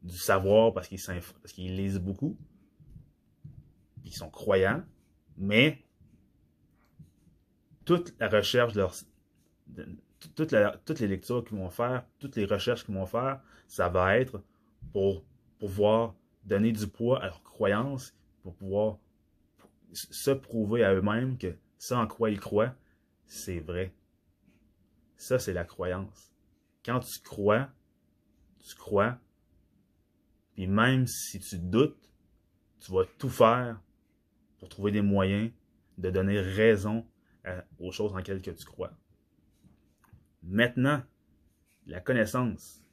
du 0.03 0.15
savoir 0.15 0.75
parce 0.75 0.88
qu'ils 0.88 1.75
lisent 1.75 1.98
beaucoup, 1.98 2.38
puis 4.03 4.12
qui 4.12 4.15
sont 4.15 4.29
croyants, 4.29 4.84
mais 5.38 5.84
toute 7.84 8.13
la 8.19 8.29
recherche 8.29 8.74
toutes 10.36 10.51
les 10.51 11.08
lectures 11.08 11.43
qu'ils 11.43 11.58
vont 11.58 11.72
faire, 11.72 12.05
toutes 12.19 12.36
les 12.36 12.46
recherches 12.46 12.86
qu'ils 12.86 12.93
vont 12.93 13.08
faire, 13.08 13.41
ça 13.67 13.89
va 13.89 14.19
être 14.19 14.43
pour 14.93 15.25
pouvoir 15.60 16.16
donner 16.46 16.72
du 16.72 16.88
poids 16.88 17.22
à 17.22 17.25
leurs 17.25 17.44
croyances, 17.44 18.16
pour 18.42 18.56
pouvoir 18.56 18.98
se 19.91 20.32
prouver 20.32 20.84
à 20.84 20.93
eux-mêmes 20.93 21.38
que 21.38 21.56
ça 21.78 22.00
en 22.00 22.08
quoi 22.08 22.32
ils 22.32 22.39
croient, 22.39 22.76
c'est 23.26 23.60
vrai. 23.60 23.93
Ça, 25.17 25.38
c'est 25.38 25.54
la 25.54 25.65
croyance. 25.65 26.34
Quand 26.84 27.00
tu 27.02 27.19
crois, 27.19 27.69
tu 28.60 28.76
crois, 28.76 29.19
puis 30.54 30.67
même 30.67 31.08
si 31.08 31.39
tu 31.39 31.58
doutes, 31.58 32.10
tu 32.80 32.91
vas 32.91 33.04
tout 33.17 33.30
faire 33.30 33.82
pour 34.58 34.69
trouver 34.69 34.91
des 34.91 35.02
moyens 35.02 35.52
de 35.98 36.10
donner 36.10 36.39
raison 36.39 37.06
aux 37.80 37.91
choses 37.91 38.13
en 38.13 38.17
lesquelles 38.17 38.41
tu 38.41 38.65
crois. 38.65 38.91
Maintenant, 40.43 41.04
la 41.86 42.00
connaissance. 42.00 42.84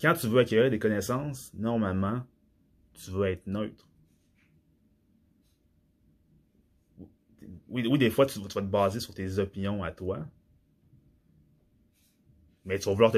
Quand 0.00 0.14
tu 0.14 0.28
veux 0.28 0.40
acquérir 0.40 0.70
des 0.70 0.78
connaissances, 0.78 1.52
normalement, 1.54 2.22
tu 2.92 3.10
veux 3.10 3.26
être 3.26 3.46
neutre. 3.46 3.88
Oui, 7.68 7.86
oui 7.86 7.98
des 7.98 8.10
fois, 8.10 8.26
tu, 8.26 8.38
vas 8.38 8.48
te 8.48 8.60
baser 8.60 9.00
sur 9.00 9.14
tes 9.14 9.38
opinions 9.38 9.82
à 9.82 9.90
toi, 9.90 10.26
mais 12.64 12.78
tu 12.78 12.88
vas 12.88 12.94
vouloir, 12.94 13.12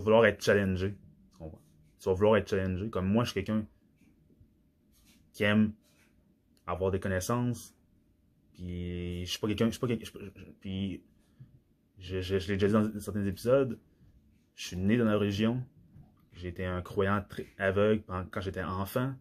vouloir 0.00 0.26
être 0.26 0.42
challengé. 0.42 0.96
Tu 2.00 2.08
vas 2.08 2.14
vouloir 2.14 2.36
être 2.36 2.48
challengé. 2.48 2.90
Comme 2.90 3.06
moi, 3.06 3.24
je 3.24 3.30
suis 3.30 3.44
quelqu'un 3.44 3.66
qui 5.32 5.44
aime 5.44 5.72
avoir 6.66 6.90
des 6.90 7.00
connaissances, 7.00 7.74
puis 8.54 9.24
je 9.24 9.30
suis 9.30 9.38
pas 9.38 9.48
quelqu'un. 9.48 9.66
Je 9.66 9.70
suis 9.72 9.80
pas 9.80 9.86
quelqu'un. 9.86 10.10
Puis 10.60 11.02
je, 11.98 12.20
je, 12.20 12.38
je 12.38 12.48
l'ai 12.48 12.56
déjà 12.56 12.82
dit 12.82 12.92
dans 12.92 13.00
certains 13.00 13.24
épisodes. 13.24 13.78
Je 14.54 14.66
suis 14.68 14.76
né 14.76 14.96
dans 14.96 15.04
la 15.04 15.18
région. 15.18 15.62
J'étais 16.34 16.64
un 16.64 16.82
croyant 16.82 17.24
très 17.28 17.46
aveugle 17.58 18.02
quand 18.06 18.40
j'étais 18.40 18.62
enfant. 18.62 19.14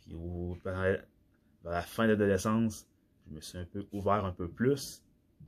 Puis 0.00 0.14
où, 0.14 0.56
pendant 0.62 0.84
la, 1.64 1.82
fin 1.82 2.04
de 2.04 2.10
l'adolescence, 2.10 2.88
je 3.26 3.34
me 3.34 3.40
suis 3.40 3.58
un 3.58 3.64
peu 3.64 3.86
ouvert 3.92 4.24
un 4.24 4.32
peu 4.32 4.48
plus 4.48 5.02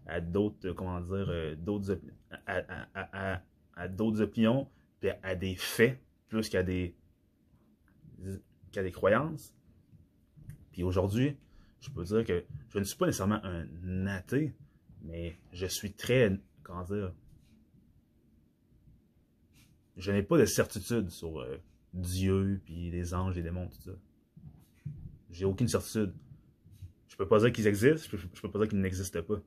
à 0.06 0.20
d'autres, 0.20 0.72
comment 0.72 1.00
dire, 1.00 1.26
euh, 1.28 1.54
d'autres 1.54 1.98
à, 2.46 2.62
à, 2.94 3.42
à 3.76 3.88
d'autres 3.88 4.20
opinions, 4.22 4.68
puis 5.00 5.10
à 5.22 5.34
des 5.34 5.54
faits, 5.54 6.00
plus 6.28 6.48
qu'à 6.48 6.62
des 6.62 6.96
qu'à 8.70 8.82
des 8.82 8.92
croyances. 8.92 9.54
Puis 10.72 10.82
aujourd'hui, 10.82 11.36
je 11.80 11.90
peux 11.90 12.04
dire 12.04 12.24
que 12.24 12.44
je 12.70 12.78
ne 12.78 12.84
suis 12.84 12.96
pas 12.96 13.06
nécessairement 13.06 13.40
un 13.44 14.06
athée, 14.06 14.54
mais 15.02 15.36
je 15.52 15.66
suis 15.66 15.92
très, 15.92 16.40
comment 16.62 16.84
dire, 16.84 17.12
je 19.96 20.12
n'ai 20.12 20.22
pas 20.22 20.38
de 20.38 20.44
certitude 20.44 21.10
sur 21.10 21.40
euh, 21.40 21.58
Dieu, 21.92 22.60
puis 22.64 22.90
les 22.90 23.14
anges, 23.14 23.34
les 23.34 23.42
démons, 23.42 23.68
tout 23.68 23.80
ça. 23.80 23.92
J'ai 25.30 25.44
aucune 25.44 25.68
certitude. 25.68 26.14
Je 27.08 27.16
peux 27.16 27.28
pas 27.28 27.38
dire 27.40 27.52
qu'ils 27.52 27.66
existent, 27.66 28.08
je 28.10 28.16
peux, 28.16 28.28
peux 28.42 28.50
pas 28.50 28.58
dire 28.60 28.68
qu'ils 28.68 28.80
n'existent 28.80 29.22
pas. 29.22 29.40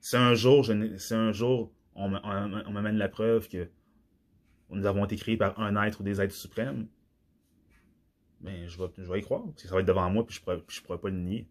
Si 0.00 0.16
un 0.16 0.34
jour, 0.34 0.68
un 0.70 1.32
jour 1.32 1.72
on 1.94 2.08
m'amène 2.08 2.96
la 2.96 3.08
preuve 3.08 3.48
que 3.48 3.68
nous 4.70 4.86
avons 4.86 5.04
été 5.04 5.16
créés 5.16 5.36
par 5.36 5.58
un 5.58 5.82
être 5.84 6.00
ou 6.00 6.02
des 6.02 6.20
êtres 6.20 6.34
suprêmes, 6.34 6.88
ben, 8.40 8.68
je 8.68 8.78
vais, 8.78 9.18
y 9.18 9.22
croire. 9.22 9.44
Parce 9.44 9.62
que 9.62 9.68
ça 9.68 9.74
va 9.74 9.80
être 9.80 9.86
devant 9.86 10.10
moi, 10.10 10.26
puis 10.26 10.38
je 10.44 10.50
ne 10.50 10.84
pourrais 10.84 10.98
pas 10.98 11.08
le 11.08 11.16
nier. 11.16 11.48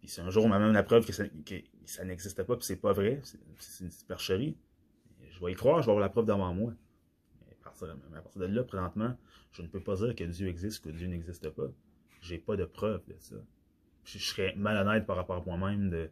Puis 0.00 0.08
si 0.08 0.20
un 0.20 0.30
jour 0.30 0.44
on 0.44 0.48
m'a 0.48 0.58
même 0.58 0.72
la 0.72 0.82
preuve 0.82 1.06
que 1.06 1.12
ça, 1.12 1.24
n'existait 2.04 2.44
pas, 2.44 2.56
puis 2.56 2.66
c'est 2.66 2.76
pas 2.76 2.92
vrai, 2.92 3.20
c'est 3.58 3.84
une 3.84 3.90
supercherie, 3.90 4.56
je 5.38 5.44
vais 5.44 5.52
y 5.52 5.54
croire, 5.54 5.80
je 5.82 5.86
vais 5.86 5.92
avoir 5.92 6.00
la 6.00 6.08
preuve 6.08 6.26
devant 6.26 6.52
moi. 6.52 6.72
Mais 7.46 7.56
à, 7.60 7.64
partir, 7.64 7.88
de 8.36 8.46
là, 8.46 8.64
présentement, 8.64 9.16
je 9.52 9.62
ne 9.62 9.68
peux 9.68 9.80
pas 9.80 9.96
dire 9.96 10.14
que 10.14 10.24
Dieu 10.24 10.48
existe 10.48 10.84
ou 10.84 10.88
que 10.88 10.94
Dieu 10.94 11.06
n'existe 11.06 11.48
pas. 11.50 11.68
J'ai 12.20 12.38
pas 12.38 12.56
de 12.56 12.64
preuve 12.64 13.04
de 13.06 13.14
ça. 13.18 13.36
Je, 14.04 14.18
serais 14.18 14.54
malhonnête 14.56 15.06
par 15.06 15.16
rapport 15.16 15.36
à 15.36 15.44
moi-même 15.44 15.90
de 15.90 16.10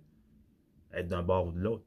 être 0.93 1.09
d'un 1.09 1.23
bord 1.23 1.49
ou 1.49 1.53
de 1.53 1.61
l'autre. 1.61 1.85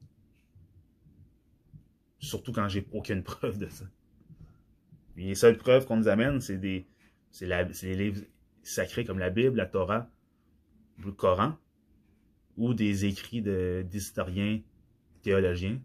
Surtout 2.19 2.51
quand 2.51 2.67
j'ai 2.67 2.85
aucune 2.91 3.23
preuve 3.23 3.57
de 3.57 3.69
ça 3.69 3.85
les 5.27 5.35
seules 5.35 5.57
preuves 5.57 5.85
qu'on 5.85 5.97
nous 5.97 6.07
amène, 6.07 6.41
c'est 6.41 6.57
des 6.57 6.87
c'est 7.31 7.45
les 7.45 7.95
livres 7.95 8.21
sacrés 8.63 9.05
comme 9.05 9.19
la 9.19 9.29
Bible, 9.29 9.55
la 9.55 9.67
Torah, 9.67 10.09
le 10.97 11.11
Coran, 11.11 11.55
ou 12.57 12.73
des 12.73 13.05
écrits 13.05 13.41
d'historiens, 13.41 14.61
théologiens. 15.21 15.79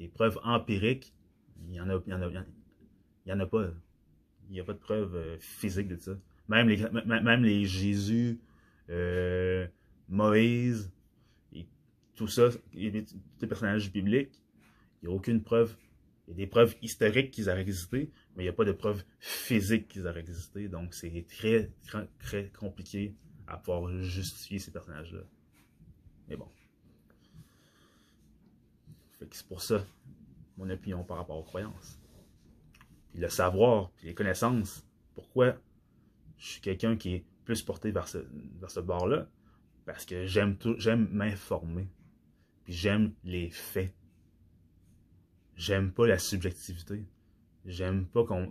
Des 0.00 0.08
preuves 0.08 0.40
empiriques, 0.42 1.14
il 1.62 1.70
n'y 1.70 1.80
en, 1.80 1.88
a, 1.88 2.02
y 2.04 2.12
en, 2.12 2.20
a, 2.20 3.46
pas. 3.46 3.70
Il 4.48 4.52
n'y 4.52 4.60
a 4.60 4.64
pas 4.64 4.72
de 4.72 4.78
preuves 4.78 5.14
euh, 5.14 5.36
physiques 5.38 5.88
de 5.88 5.96
ça. 5.96 6.18
Même 6.48 6.68
les, 6.68 7.64
Jésus, 7.66 8.40
euh, 8.88 9.68
Moïse, 10.08 10.90
tout 12.16 12.26
ça, 12.26 12.50
tous 12.50 12.58
les 12.72 13.46
personnages 13.46 13.92
bibliques, 13.92 14.42
il 15.02 15.08
n'y 15.08 15.14
a 15.14 15.16
aucune 15.16 15.42
preuve 15.42 15.76
il 16.30 16.34
y 16.38 16.42
a 16.42 16.46
des 16.46 16.46
preuves 16.46 16.76
historiques 16.80 17.32
qu'ils 17.32 17.50
auraient 17.50 17.62
existé, 17.62 18.08
mais 18.36 18.44
il 18.44 18.46
n'y 18.46 18.50
a 18.50 18.52
pas 18.52 18.64
de 18.64 18.70
preuves 18.70 19.02
physiques 19.18 19.88
qu'ils 19.88 20.06
auraient 20.06 20.20
existé. 20.20 20.68
Donc, 20.68 20.94
c'est 20.94 21.26
très, 21.28 21.72
très 22.20 22.50
compliqué 22.50 23.16
à 23.48 23.56
pouvoir 23.56 23.90
justifier 24.00 24.60
ces 24.60 24.70
personnages-là. 24.70 25.22
Mais 26.28 26.36
bon. 26.36 26.46
C'est 29.30 29.46
pour 29.46 29.62
ça. 29.62 29.84
mon 30.56 30.68
opinion 30.70 31.04
par 31.04 31.16
rapport 31.16 31.38
aux 31.38 31.42
croyances. 31.42 31.98
Puis 33.12 33.20
le 33.20 33.28
savoir, 33.28 33.90
puis 33.92 34.06
les 34.06 34.14
connaissances, 34.14 34.84
pourquoi 35.14 35.56
je 36.36 36.46
suis 36.46 36.60
quelqu'un 36.60 36.96
qui 36.96 37.14
est 37.14 37.24
plus 37.44 37.62
porté 37.62 37.90
vers 37.90 38.08
ce, 38.08 38.18
vers 38.18 38.82
bord-là, 38.82 39.28
parce 39.84 40.04
que 40.04 40.26
j'aime 40.26 40.56
j'aime 40.76 41.08
m'informer, 41.10 41.88
puis 42.64 42.72
j'aime 42.72 43.12
les 43.24 43.50
faits. 43.50 43.94
J'aime 45.56 45.92
pas 45.92 46.06
la 46.06 46.18
subjectivité. 46.18 47.06
J'aime 47.66 48.06
pas 48.06 48.24
qu'on, 48.24 48.46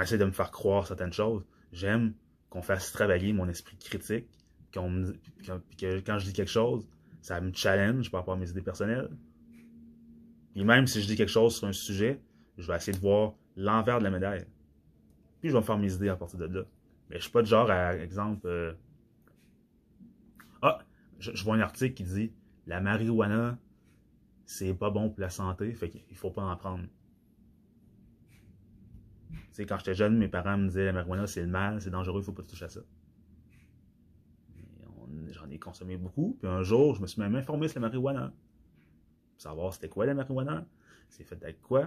essaie 0.00 0.18
de 0.18 0.24
me 0.24 0.32
faire 0.32 0.50
croire 0.50 0.86
certaines 0.86 1.12
choses. 1.12 1.44
J'aime 1.72 2.14
qu'on 2.50 2.62
fasse 2.62 2.90
travailler 2.92 3.32
mon 3.32 3.48
esprit 3.48 3.76
critique, 3.76 4.26
quand 4.72 4.88
je 4.88 6.24
dis 6.24 6.32
quelque 6.32 6.50
chose, 6.50 6.88
ça 7.22 7.40
me 7.40 7.52
challenge 7.52 8.10
par 8.10 8.20
rapport 8.20 8.34
à 8.34 8.36
mes 8.36 8.50
idées 8.50 8.62
personnelles. 8.62 9.08
Et 10.56 10.64
même 10.64 10.86
si 10.86 11.00
je 11.00 11.06
dis 11.06 11.16
quelque 11.16 11.30
chose 11.30 11.56
sur 11.56 11.68
un 11.68 11.72
sujet, 11.72 12.20
je 12.58 12.66
vais 12.66 12.76
essayer 12.76 12.92
de 12.92 13.00
voir 13.00 13.34
l'envers 13.56 14.00
de 14.00 14.04
la 14.04 14.10
médaille. 14.10 14.44
Puis 15.40 15.48
je 15.48 15.54
vais 15.54 15.60
me 15.60 15.64
faire 15.64 15.78
mes 15.78 15.94
idées 15.94 16.08
à 16.08 16.16
partir 16.16 16.38
de 16.38 16.46
là. 16.46 16.64
Mais 17.08 17.16
je 17.16 17.22
suis 17.22 17.30
pas 17.30 17.42
de 17.42 17.46
genre 17.46 17.70
à 17.70 17.96
exemple. 17.96 18.46
Euh, 18.46 18.72
ah, 20.62 20.80
je, 21.18 21.42
vois 21.44 21.54
un 21.54 21.60
article 21.60 21.94
qui 21.94 22.02
dit 22.02 22.32
la 22.66 22.80
marijuana, 22.80 23.56
c'est 24.44 24.74
pas 24.74 24.90
bon 24.90 25.08
pour 25.08 25.20
la 25.20 25.30
santé, 25.30 25.72
fait 25.72 25.90
qu'il 25.90 26.16
faut 26.16 26.30
pas 26.30 26.42
en 26.42 26.56
prendre. 26.56 26.84
Tu 29.30 29.38
sais, 29.52 29.66
quand 29.66 29.78
j'étais 29.78 29.94
jeune, 29.94 30.16
mes 30.18 30.28
parents 30.28 30.58
me 30.58 30.66
disaient 30.66 30.86
la 30.86 30.92
marijuana, 30.92 31.26
c'est 31.26 31.42
le 31.42 31.48
mal, 31.48 31.80
c'est 31.80 31.90
dangereux, 31.90 32.20
il 32.20 32.24
faut 32.24 32.32
pas 32.32 32.42
toucher 32.42 32.64
à 32.64 32.68
ça. 32.68 32.80
J'en 35.32 35.48
ai 35.50 35.58
consommé 35.58 35.96
beaucoup, 35.96 36.36
puis 36.38 36.48
un 36.48 36.62
jour, 36.62 36.94
je 36.94 37.02
me 37.02 37.06
suis 37.06 37.20
même 37.20 37.34
informé 37.34 37.68
sur 37.68 37.80
la 37.80 37.88
marijuana. 37.88 38.32
Pour 39.32 39.40
savoir 39.40 39.72
c'était 39.74 39.88
quoi 39.88 40.06
la 40.06 40.14
marijuana, 40.14 40.66
c'est 41.08 41.24
fait 41.24 41.42
avec 41.42 41.60
quoi, 41.62 41.86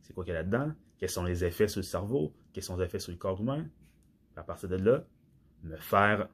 c'est 0.00 0.12
quoi 0.12 0.24
qu'il 0.24 0.32
y 0.32 0.36
a 0.36 0.42
là-dedans, 0.42 0.72
quels 0.98 1.10
sont 1.10 1.24
les 1.24 1.44
effets 1.44 1.68
sur 1.68 1.80
le 1.80 1.84
cerveau, 1.84 2.32
quels 2.52 2.62
sont 2.62 2.76
les 2.76 2.84
effets 2.84 3.00
sur 3.00 3.12
le 3.12 3.18
corps 3.18 3.40
humain. 3.40 3.66
à 4.36 4.42
partir 4.42 4.68
de 4.68 4.76
là, 4.76 5.04
me 5.62 5.76
faire 5.76 6.28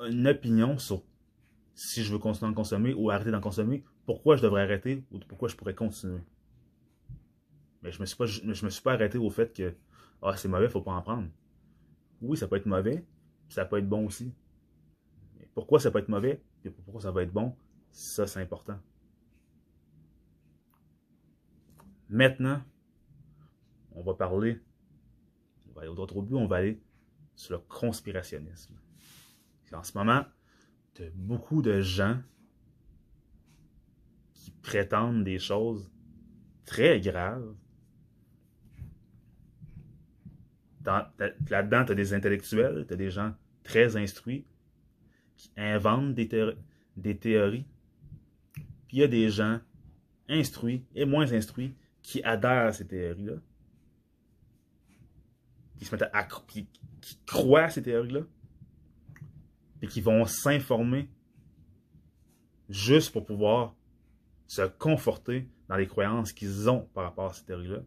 une 0.00 0.26
opinion 0.26 0.78
sur 0.78 1.02
si 1.74 2.02
je 2.02 2.12
veux 2.12 2.18
continuer 2.18 2.50
d'en 2.50 2.54
consommer 2.54 2.94
ou 2.94 3.10
arrêter 3.10 3.30
d'en 3.30 3.40
consommer, 3.40 3.84
pourquoi 4.06 4.36
je 4.36 4.42
devrais 4.42 4.62
arrêter 4.62 5.04
ou 5.10 5.18
pourquoi 5.20 5.48
je 5.48 5.56
pourrais 5.56 5.74
continuer. 5.74 6.20
Mais 7.82 7.92
je 7.92 8.00
me 8.00 8.06
suis 8.06 8.16
pas, 8.16 8.26
je, 8.26 8.42
me 8.44 8.70
suis 8.70 8.82
pas 8.82 8.94
arrêté 8.94 9.18
au 9.18 9.30
fait 9.30 9.52
que 9.52 9.74
ah, 10.22 10.36
c'est 10.36 10.48
mauvais, 10.48 10.68
faut 10.68 10.80
pas 10.80 10.92
en 10.92 11.02
prendre. 11.02 11.28
Oui, 12.22 12.36
ça 12.36 12.48
peut 12.48 12.56
être 12.56 12.66
mauvais, 12.66 13.04
ça 13.48 13.64
peut 13.64 13.78
être 13.78 13.88
bon 13.88 14.06
aussi. 14.06 14.32
Pourquoi 15.56 15.80
ça 15.80 15.90
peut 15.90 16.00
être 16.00 16.10
mauvais 16.10 16.42
et 16.66 16.70
pourquoi 16.70 17.00
ça 17.00 17.10
va 17.10 17.22
être 17.22 17.32
bon, 17.32 17.56
ça 17.90 18.26
c'est 18.26 18.42
important. 18.42 18.78
Maintenant, 22.10 22.62
on 23.92 24.02
va 24.02 24.12
parler, 24.12 24.60
on 25.66 25.72
va 25.72 25.80
aller 25.80 25.88
au 25.88 25.94
d'autres 25.94 26.20
but, 26.20 26.34
on 26.34 26.46
va 26.46 26.56
aller 26.56 26.78
sur 27.36 27.54
le 27.54 27.60
conspirationnisme. 27.60 28.74
En 29.72 29.82
ce 29.82 29.96
moment, 29.96 30.26
il 30.98 31.06
y 31.06 31.08
a 31.08 31.10
beaucoup 31.14 31.62
de 31.62 31.80
gens 31.80 32.20
qui 34.34 34.50
prétendent 34.50 35.24
des 35.24 35.38
choses 35.38 35.90
très 36.66 37.00
graves. 37.00 37.56
Là-dedans, 40.84 41.86
tu 41.86 41.92
as 41.92 41.94
des 41.94 42.12
intellectuels, 42.12 42.84
tu 42.86 42.92
as 42.92 42.96
des 42.98 43.10
gens 43.10 43.34
très 43.64 43.96
instruits 43.96 44.46
qui 45.36 45.50
inventent 45.56 46.14
des, 46.14 46.28
théories. 46.28 47.66
Puis 48.88 48.96
il 48.96 48.98
y 49.00 49.02
a 49.02 49.08
des 49.08 49.28
gens 49.28 49.60
instruits 50.28 50.84
et 50.94 51.04
moins 51.04 51.32
instruits 51.32 51.74
qui 52.02 52.22
adhèrent 52.22 52.66
à 52.66 52.72
ces 52.72 52.86
théories-là, 52.86 53.34
qui 55.78 55.84
se 55.84 55.94
mettent 55.94 56.10
qui, 56.48 56.68
croient 57.26 57.64
à 57.64 57.70
ces 57.70 57.82
théories-là, 57.82 58.22
et 59.82 59.86
qui 59.86 60.00
vont 60.00 60.24
s'informer 60.24 61.08
juste 62.68 63.12
pour 63.12 63.24
pouvoir 63.24 63.74
se 64.46 64.62
conforter 64.62 65.48
dans 65.68 65.76
les 65.76 65.86
croyances 65.86 66.32
qu'ils 66.32 66.70
ont 66.70 66.88
par 66.94 67.04
rapport 67.04 67.30
à 67.30 67.32
ces 67.32 67.44
théories-là. 67.44 67.82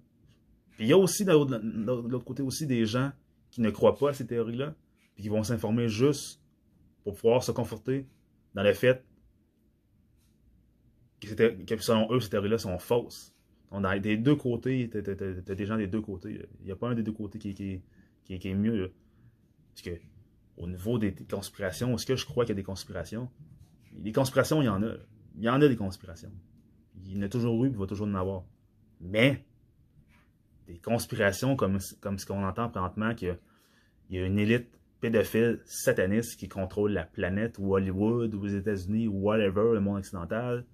Puis 0.71 0.85
il 0.85 0.87
y 0.87 0.93
a 0.93 0.97
aussi, 0.97 1.25
de 1.25 1.31
l'autre 1.31 2.25
côté, 2.25 2.43
aussi 2.43 2.67
des 2.67 2.85
gens 2.85 3.11
qui 3.49 3.61
ne 3.61 3.69
croient 3.69 3.97
pas 3.97 4.09
à 4.09 4.13
ces 4.13 4.27
théories-là, 4.27 4.75
puis 5.15 5.23
qui 5.23 5.29
vont 5.29 5.43
s'informer 5.43 5.89
juste 5.89 6.38
pour 7.03 7.15
pouvoir 7.15 7.43
se 7.43 7.51
conforter 7.51 8.07
dans 8.53 8.63
le 8.63 8.73
fait 8.73 9.03
que, 11.19 11.77
selon 11.79 12.11
eux, 12.11 12.19
ces 12.19 12.29
théories-là 12.29 12.57
sont 12.57 12.77
fausses. 12.79 13.35
On 13.71 13.83
a 13.83 13.99
des 13.99 14.17
deux 14.17 14.35
côtés, 14.35 14.89
t'as, 14.89 15.55
des 15.55 15.65
gens 15.65 15.77
des 15.77 15.87
deux 15.87 16.01
côtés. 16.01 16.47
Il 16.59 16.65
n'y 16.65 16.71
a 16.71 16.75
pas 16.75 16.89
un 16.89 16.95
des 16.95 17.03
deux 17.03 17.11
côtés 17.11 17.37
qui, 17.37 17.53
qui, 17.53 17.81
qui, 18.23 18.47
est 18.47 18.55
mieux. 18.55 18.93
Parce 19.73 19.81
que, 19.83 20.01
au 20.57 20.67
niveau 20.67 20.97
des 20.97 21.13
conspirations, 21.13 21.93
est-ce 21.95 22.05
que 22.05 22.15
je 22.15 22.25
crois 22.25 22.45
qu'il 22.45 22.53
y 22.55 22.57
a 22.57 22.61
des 22.61 22.63
conspirations? 22.63 23.29
Des 23.91 24.11
conspirations, 24.11 24.61
il 24.61 24.65
y 24.65 24.69
en 24.69 24.81
a. 24.83 24.93
Il 25.35 25.43
y 25.43 25.49
en 25.49 25.61
a 25.61 25.67
des 25.67 25.75
conspirations. 25.75 26.31
Il 27.05 27.15
y 27.15 27.19
en 27.19 27.21
a 27.21 27.29
toujours 27.29 27.63
eu, 27.63 27.69
il 27.69 27.77
va 27.77 27.85
toujours 27.85 28.07
en 28.07 28.15
avoir. 28.15 28.43
Mais, 28.99 29.45
des 30.67 30.79
conspirations 30.79 31.55
comme, 31.55 31.79
comme 32.01 32.17
ce 32.17 32.25
qu'on 32.25 32.43
entend 32.43 32.69
présentement, 32.69 33.13
qu'il 33.15 33.37
y 34.09 34.17
a, 34.17 34.25
une 34.25 34.39
élite 34.39 34.78
pédophile 35.01 35.59
sataniste 35.65 36.39
qui 36.39 36.47
contrôle 36.47 36.91
la 36.91 37.03
planète, 37.03 37.57
ou 37.59 37.75
Hollywood, 37.75 38.33
ou 38.33 38.45
les 38.45 38.55
États-Unis, 38.55 39.07
ou 39.07 39.21
whatever, 39.21 39.73
le 39.73 39.79
monde 39.79 39.99
occidental, 39.99 40.65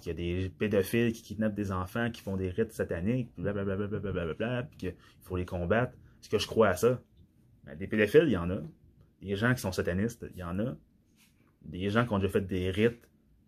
qu'il 0.00 0.08
y 0.08 0.10
a 0.10 0.14
des 0.14 0.48
pédophiles 0.50 1.12
qui 1.12 1.22
kidnappent 1.22 1.54
des 1.54 1.72
enfants, 1.72 2.10
qui 2.10 2.22
font 2.22 2.36
des 2.36 2.50
rites 2.50 2.72
sataniques, 2.72 3.30
blablabla, 3.36 4.34
bla, 4.34 4.62
puis 4.64 4.76
qu'il 4.78 4.94
faut 5.22 5.36
les 5.36 5.44
combattre. 5.44 5.92
Est-ce 6.20 6.28
que 6.28 6.38
je 6.38 6.46
crois 6.46 6.68
à 6.68 6.76
ça? 6.76 7.00
Ben, 7.64 7.76
des 7.76 7.86
pédophiles, 7.86 8.24
il 8.24 8.32
y 8.32 8.36
en 8.36 8.50
a. 8.50 8.60
Des 9.22 9.36
gens 9.36 9.54
qui 9.54 9.60
sont 9.60 9.72
satanistes, 9.72 10.26
il 10.34 10.38
y 10.38 10.42
en 10.42 10.58
a. 10.58 10.76
Des 11.62 11.90
gens 11.90 12.06
qui 12.06 12.12
ont 12.12 12.18
déjà 12.18 12.32
fait 12.32 12.46
des 12.46 12.70
rites, 12.70 13.06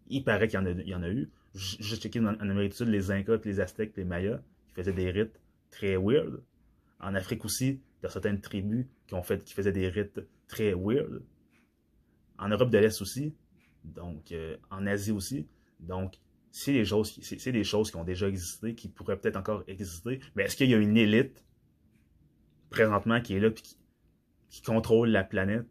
il 0.09 0.23
paraît 0.23 0.49
qu'il 0.49 0.61
y, 0.87 0.95
en 0.95 1.03
a 1.03 1.09
eu. 1.09 1.31
J'ai 1.55 1.97
checké 1.97 2.21
en, 2.21 2.27
Amérique 2.27 2.73
du 2.73 2.77
Sud 2.77 2.89
les 2.89 3.11
Incas, 3.11 3.39
les 3.45 3.61
Aztèques, 3.61 3.97
les 3.97 4.05
Mayas, 4.05 4.41
qui 4.69 4.75
faisaient 4.75 4.93
des 4.93 5.11
rites 5.11 5.41
très 5.71 5.97
weird. 5.97 6.43
En 7.01 7.15
Afrique 7.15 7.45
aussi, 7.45 7.81
a 8.07 8.09
certaines 8.09 8.41
tribus 8.41 8.87
qui, 9.07 9.15
ont 9.15 9.23
fait, 9.23 9.45
qui 9.45 9.55
faisaient 9.55 9.73
des 9.73 9.89
rites 9.89 10.21
très 10.49 10.75
weird. 10.75 11.23
En 12.39 12.49
Europe 12.49 12.71
de 12.71 12.79
l'Est 12.79 13.01
aussi. 13.01 13.35
Donc, 13.85 14.33
euh, 14.33 14.57
en 14.71 14.87
Asie 14.87 15.13
aussi. 15.13 15.49
Donc, 15.81 16.19
c'est 16.51 16.73
des 16.73 16.85
choses, 16.85 17.19
c'est 17.23 17.53
des 17.53 17.65
choses 17.65 17.91
qui 17.91 17.97
ont 17.97 18.05
déjà 18.05 18.29
existé, 18.29 18.75
qui 18.75 18.89
pourraient 18.89 19.19
peut-être 19.19 19.37
encore 19.37 19.65
exister. 19.67 20.21
Mais 20.37 20.45
est-ce 20.45 20.57
qu'il 20.57 20.71
y 20.71 20.75
a 20.75 20.77
une 20.77 20.97
élite 20.97 21.43
présentement 22.69 23.21
qui 23.21 23.35
est 23.35 23.41
là 23.41 23.49
et 23.49 23.55
qui, 23.55 24.63
contrôle 24.63 25.09
la 25.09 25.25
planète? 25.25 25.67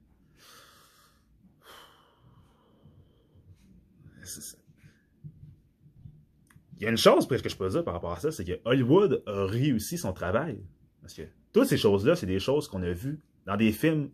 Il 6.77 6.83
y 6.83 6.87
a 6.87 6.89
une 6.89 6.97
chose 6.97 7.27
presque 7.27 7.43
que 7.43 7.49
je 7.49 7.55
peux 7.55 7.69
dire 7.69 7.83
par 7.83 7.93
rapport 7.93 8.13
à 8.13 8.19
ça, 8.19 8.31
c'est 8.31 8.43
que 8.43 8.59
Hollywood 8.65 9.21
a 9.27 9.45
réussi 9.45 9.99
son 9.99 10.13
travail. 10.13 10.63
Parce 11.01 11.13
que 11.13 11.21
toutes 11.53 11.67
ces 11.67 11.77
choses-là, 11.77 12.15
c'est 12.15 12.25
des 12.25 12.39
choses 12.39 12.67
qu'on 12.67 12.81
a 12.83 12.91
vues 12.91 13.19
dans 13.45 13.57
des 13.57 13.71
films 13.71 14.09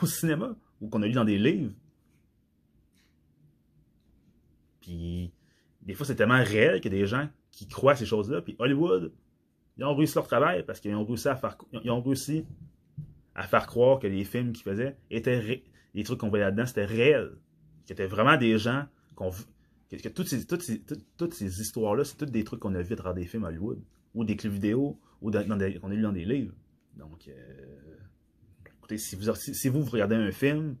au 0.00 0.06
cinéma 0.06 0.54
ou 0.80 0.88
qu'on 0.88 1.02
a 1.02 1.06
lu 1.06 1.12
dans 1.12 1.24
des 1.24 1.38
livres. 1.38 1.72
Puis 4.80 5.32
des 5.82 5.94
fois, 5.94 6.06
c'est 6.06 6.16
tellement 6.16 6.42
réel 6.42 6.80
a 6.84 6.88
des 6.88 7.06
gens 7.06 7.28
qui 7.50 7.66
croient 7.68 7.92
à 7.92 7.96
ces 7.96 8.06
choses-là. 8.06 8.42
Puis 8.42 8.56
Hollywood, 8.58 9.12
ils 9.78 9.84
ont 9.84 9.94
réussi 9.94 10.14
leur 10.16 10.26
travail 10.26 10.64
parce 10.64 10.80
qu'ils 10.80 10.94
ont 10.94 11.04
réussi 11.04 11.28
à 11.28 11.36
faire, 11.36 11.56
ils 11.84 11.90
ont 11.90 12.02
réussi 12.02 12.44
à 13.34 13.46
faire 13.46 13.66
croire 13.66 13.98
que 13.98 14.06
les 14.06 14.24
films 14.24 14.52
qu'ils 14.52 14.64
faisaient 14.64 14.96
étaient 15.10 15.62
les 15.94 16.04
trucs 16.04 16.18
qu'on 16.18 16.28
voyait 16.28 16.44
là-dedans, 16.44 16.66
c'était 16.66 16.84
réel. 16.84 17.32
Y 17.88 18.06
vraiment 18.06 18.36
des 18.36 18.58
gens 18.58 18.86
qu'on 19.14 19.30
que, 19.90 19.96
que, 19.96 20.08
toutes 20.08 20.28
ces, 20.28 20.46
toutes 20.46 20.64
toutes, 21.18 21.34
ces 21.34 21.60
histoires-là, 21.60 22.04
c'est 22.04 22.16
toutes 22.16 22.30
des 22.30 22.44
trucs 22.44 22.60
qu'on 22.60 22.74
a 22.74 22.80
vu 22.80 22.94
à 22.94 22.96
travers 22.96 23.14
des 23.14 23.26
films 23.26 23.44
Hollywood, 23.44 23.82
ou 24.14 24.24
des 24.24 24.36
clips 24.36 24.52
vidéo, 24.52 24.98
ou 25.20 25.30
qu'on 25.30 25.50
a 25.50 25.68
lu 25.68 26.02
dans 26.02 26.12
des 26.12 26.24
livres. 26.24 26.54
Donc, 26.96 27.28
euh, 27.28 27.96
écoutez, 28.66 28.98
si 28.98 29.16
vous, 29.16 29.34
si, 29.34 29.68
regardez 29.68 30.16
un 30.16 30.32
film, 30.32 30.76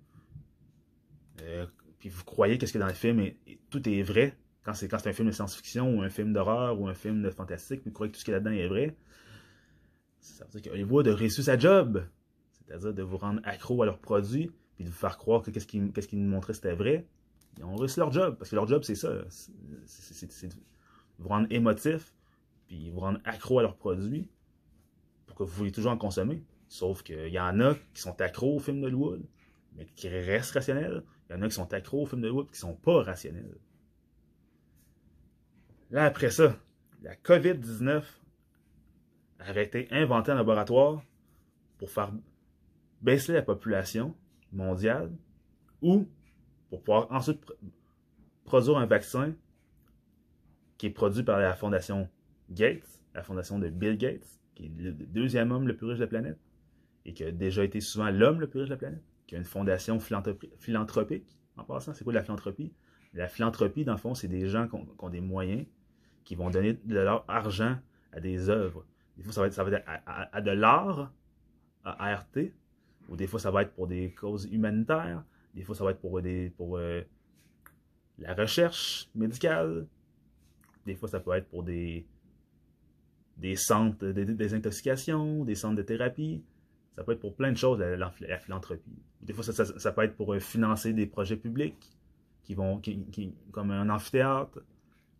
euh, 1.40 1.66
puis 1.98 2.08
vous 2.08 2.24
croyez 2.24 2.58
que 2.58 2.66
ce 2.66 2.72
qu'il 2.72 2.80
y 2.80 2.82
a 2.82 2.86
dans 2.86 2.92
le 2.92 2.96
film, 2.96 3.24
tout 3.70 3.88
est 3.88 4.02
vrai, 4.02 4.36
quand 4.62 4.74
c'est 4.74 4.92
un 4.92 5.12
film 5.12 5.28
de 5.28 5.32
science-fiction 5.32 5.96
ou 5.96 6.02
un 6.02 6.08
film 6.08 6.32
d'horreur 6.32 6.80
ou 6.80 6.88
un 6.88 6.94
film 6.94 7.22
de 7.22 7.30
fantastique, 7.30 7.82
vous 7.84 7.90
croyez 7.90 8.10
que 8.10 8.16
tout 8.16 8.20
ce 8.20 8.24
qui 8.24 8.30
est 8.30 8.34
là-dedans 8.34 8.52
est 8.52 8.68
vrai, 8.68 8.96
ça 10.20 10.44
veut 10.44 10.60
dire 10.60 10.70
qu'Hollywood 10.70 11.08
a 11.08 11.14
réussi 11.14 11.42
sa 11.42 11.58
job. 11.58 12.04
C'est-à-dire 12.52 12.94
de 12.94 13.02
vous 13.02 13.16
rendre 13.16 13.40
accro 13.44 13.82
à 13.82 13.86
leurs 13.86 13.98
produits, 13.98 14.50
puis 14.76 14.84
de 14.84 14.88
vous 14.88 14.94
faire 14.96 15.18
croire 15.18 15.42
que 15.42 15.50
qu'est-ce 15.50 15.66
qu'ils 15.66 15.92
qu 15.92 16.16
nous 16.16 16.28
montraient 16.28 16.54
c'était 16.54 16.74
vrai. 16.74 17.06
Ils 17.58 17.64
ont 17.64 17.76
réussi 17.76 17.98
leur 17.98 18.12
job, 18.12 18.36
parce 18.38 18.50
que 18.50 18.56
leur 18.56 18.66
job, 18.66 18.82
c'est 18.84 18.94
ça. 18.94 19.12
C'est 19.84 20.48
de 20.48 20.54
vous 21.18 21.28
rendre 21.28 21.48
émotif, 21.50 22.14
puis 22.66 22.90
vous 22.90 23.00
rendre 23.00 23.20
accro 23.24 23.58
à 23.58 23.62
leurs 23.62 23.76
produits, 23.76 24.28
vous 25.44 25.56
vouliez 25.56 25.72
toujours 25.72 25.92
en 25.92 25.98
consommer. 25.98 26.44
Sauf 26.68 27.02
qu'il 27.02 27.28
y 27.28 27.38
en 27.38 27.60
a 27.60 27.74
qui 27.92 28.00
sont 28.00 28.20
accros 28.20 28.56
aux 28.56 28.58
films 28.58 28.80
d'Hollywood, 28.80 29.22
mais 29.76 29.86
qui 29.94 30.08
restent 30.08 30.52
rationnels. 30.52 31.02
Il 31.28 31.36
y 31.36 31.38
en 31.38 31.42
a 31.42 31.48
qui 31.48 31.54
sont 31.54 31.72
accros 31.72 32.02
aux 32.02 32.06
films 32.06 32.22
d'Hollywood, 32.22 32.46
qui 32.46 32.52
ne 32.52 32.56
sont 32.56 32.74
pas 32.74 33.02
rationnels. 33.02 33.58
Là, 35.90 36.04
après 36.04 36.30
ça, 36.30 36.56
la 37.02 37.14
COVID-19 37.16 38.02
avait 39.40 39.64
été 39.64 39.88
inventée 39.90 40.32
en 40.32 40.36
laboratoire 40.36 41.02
pour 41.76 41.90
faire 41.90 42.12
baisser 43.02 43.32
la 43.32 43.42
population 43.42 44.14
mondiale 44.52 45.10
ou 45.82 46.08
pour 46.70 46.82
pouvoir 46.82 47.12
ensuite 47.12 47.44
produire 48.44 48.78
un 48.78 48.86
vaccin 48.86 49.34
qui 50.78 50.86
est 50.86 50.90
produit 50.90 51.22
par 51.22 51.38
la 51.38 51.54
fondation 51.54 52.08
Gates, 52.50 53.02
la 53.14 53.22
fondation 53.22 53.58
de 53.58 53.68
Bill 53.68 53.96
Gates, 53.96 54.40
qui 54.54 54.66
est 54.66 54.72
le 54.78 54.92
deuxième 54.92 55.52
homme 55.52 55.66
le 55.66 55.76
plus 55.76 55.86
riche 55.86 55.98
de 55.98 56.04
la 56.04 56.08
planète 56.08 56.38
et 57.04 57.12
qui 57.14 57.24
a 57.24 57.32
déjà 57.32 57.64
été 57.64 57.80
souvent 57.80 58.10
l'homme 58.10 58.40
le 58.40 58.48
plus 58.48 58.60
riche 58.60 58.68
de 58.68 58.74
la 58.74 58.78
planète, 58.78 59.02
qui 59.26 59.34
a 59.34 59.38
une 59.38 59.44
fondation 59.44 59.98
philanthropique. 59.98 61.38
En 61.56 61.64
passant, 61.64 61.94
c'est 61.94 62.04
quoi 62.04 62.12
la 62.12 62.22
philanthropie? 62.22 62.72
La 63.14 63.28
philanthropie, 63.28 63.84
dans 63.84 63.92
le 63.92 63.98
fond, 63.98 64.14
c'est 64.14 64.28
des 64.28 64.46
gens 64.46 64.68
qui 64.68 64.76
ont, 64.98 65.08
des 65.10 65.20
moyens, 65.20 65.66
qui 66.24 66.34
vont 66.34 66.48
donner 66.48 66.74
de 66.74 66.94
leur 66.94 67.24
argent 67.28 67.76
à 68.12 68.20
des 68.20 68.48
œuvres. 68.48 68.86
Des 69.16 69.22
fois, 69.22 69.32
ça 69.32 69.40
va 69.42 69.46
être, 69.48 69.52
ça 69.52 69.64
va 69.64 69.70
être 69.70 69.84
à, 69.86 70.40
de 70.40 70.50
l'art, 70.50 71.12
à 71.84 72.12
ART, 72.12 72.38
ou 73.08 73.16
des 73.16 73.26
fois, 73.26 73.40
ça 73.40 73.50
va 73.50 73.62
être 73.62 73.74
pour 73.74 73.86
des 73.86 74.12
causes 74.12 74.48
humanitaires, 74.50 75.24
des 75.54 75.62
fois, 75.62 75.74
ça 75.74 75.84
va 75.84 75.90
être 75.90 76.00
pour, 76.00 76.22
des, 76.22 76.50
pour 76.56 76.78
euh, 76.78 77.02
la 78.18 78.32
recherche 78.34 79.10
médicale, 79.14 79.86
des 80.86 80.94
fois, 80.94 81.08
ça 81.08 81.20
peut 81.20 81.32
être 81.32 81.48
pour 81.48 81.62
des, 81.62 82.06
des 83.36 83.56
centres 83.56 84.06
de 84.06 84.24
désintoxication, 84.24 85.44
des 85.44 85.54
centres 85.54 85.76
de 85.76 85.82
thérapie. 85.82 86.42
Ça 86.96 87.04
peut 87.04 87.12
être 87.12 87.20
pour 87.20 87.34
plein 87.34 87.52
de 87.52 87.56
choses, 87.56 87.78
la, 87.78 88.10
philanthropie. 88.38 88.98
Des 89.22 89.32
fois, 89.32 89.44
ça, 89.44 89.92
peut 89.92 90.02
être 90.02 90.16
pour 90.16 90.34
euh, 90.34 90.40
financer 90.40 90.92
des 90.92 91.06
projets 91.06 91.36
publics, 91.36 91.90
qui 92.44 92.54
vont, 92.54 92.78
qui, 92.78 93.34
comme 93.50 93.70
un 93.70 93.88
amphithéâtre, 93.88 94.60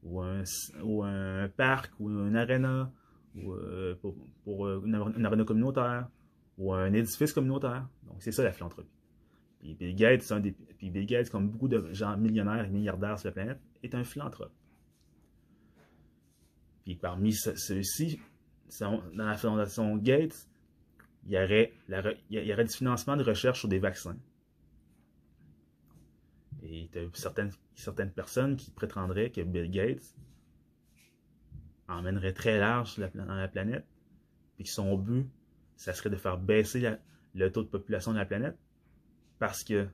ou 0.03 0.21
un, 0.21 0.43
ou 0.83 1.03
un 1.05 1.49
parc, 1.49 1.93
ou 1.99 2.11
une 2.11 2.37
arena, 2.37 2.93
ou 3.37 3.53
euh, 3.53 3.95
pour, 4.45 4.67
euh, 4.67 4.83
une, 4.85 4.97
une 5.17 5.45
communautaire, 5.45 6.09
ou 6.59 6.75
un 6.75 6.93
édifice 6.93 7.33
communautaire. 7.33 7.89
Donc, 8.07 8.17
c'est 8.19 8.33
ça 8.33 8.43
la 8.43 8.53
philanthropie. 8.53 8.91
Puis 9.61 9.75
Bill 9.75 9.95
Gates, 9.95 10.31
un 10.33 10.41
des, 10.41 10.53
puis 10.53 10.91
Bill 10.91 11.07
Gates, 11.07 11.31
comme 11.31 11.49
beaucoup 11.49 11.69
de 11.69 11.93
gens 11.93 12.17
millionnaires 12.17 12.65
et 12.65 12.69
milliardaires 12.69 13.19
sur 13.19 13.29
la 13.29 13.33
planète, 13.33 13.61
est 13.83 13.95
un 13.95 14.05
philanthrope. 14.05 14.53
Puis 16.85 16.97
parmi 16.97 17.33
ceux-ci, 17.33 18.21
dans 18.81 19.03
la 19.15 19.37
fondation 19.37 19.97
Gates, 19.97 20.49
il 21.27 21.33
y, 21.33 22.53
aurait 22.53 22.65
du 22.65 22.73
financement 22.73 23.17
de 23.17 23.23
recherche 23.23 23.61
sur 23.61 23.69
des 23.69 23.79
vaccins. 23.79 24.17
Et 26.63 26.89
il 26.95 27.03
y 27.03 27.05
a 27.05 27.09
certaines, 27.15 27.53
certaines 27.75 28.11
personnes 28.11 28.57
qui 28.57 28.71
prétendraient 28.71 29.31
que 29.31 29.41
Bill 29.41 29.71
Gates 29.71 30.15
emmènerait 31.89 32.33
très 32.33 32.59
large 32.59 32.99
dans 33.15 33.35
la 33.35 33.49
planète, 33.49 33.87
puis 34.57 34.65
que 34.65 34.71
son 34.71 34.97
but, 34.97 35.29
ça 35.77 35.93
serait 35.93 36.11
de 36.11 36.17
faire 36.17 36.39
baisser 36.39 36.97
le 37.35 37.53
taux 37.53 37.63
de 37.63 37.69
population 37.69 38.13
de 38.13 38.19
la 38.19 38.25
planète, 38.25 38.57
parce 39.39 39.63
que 39.65 39.89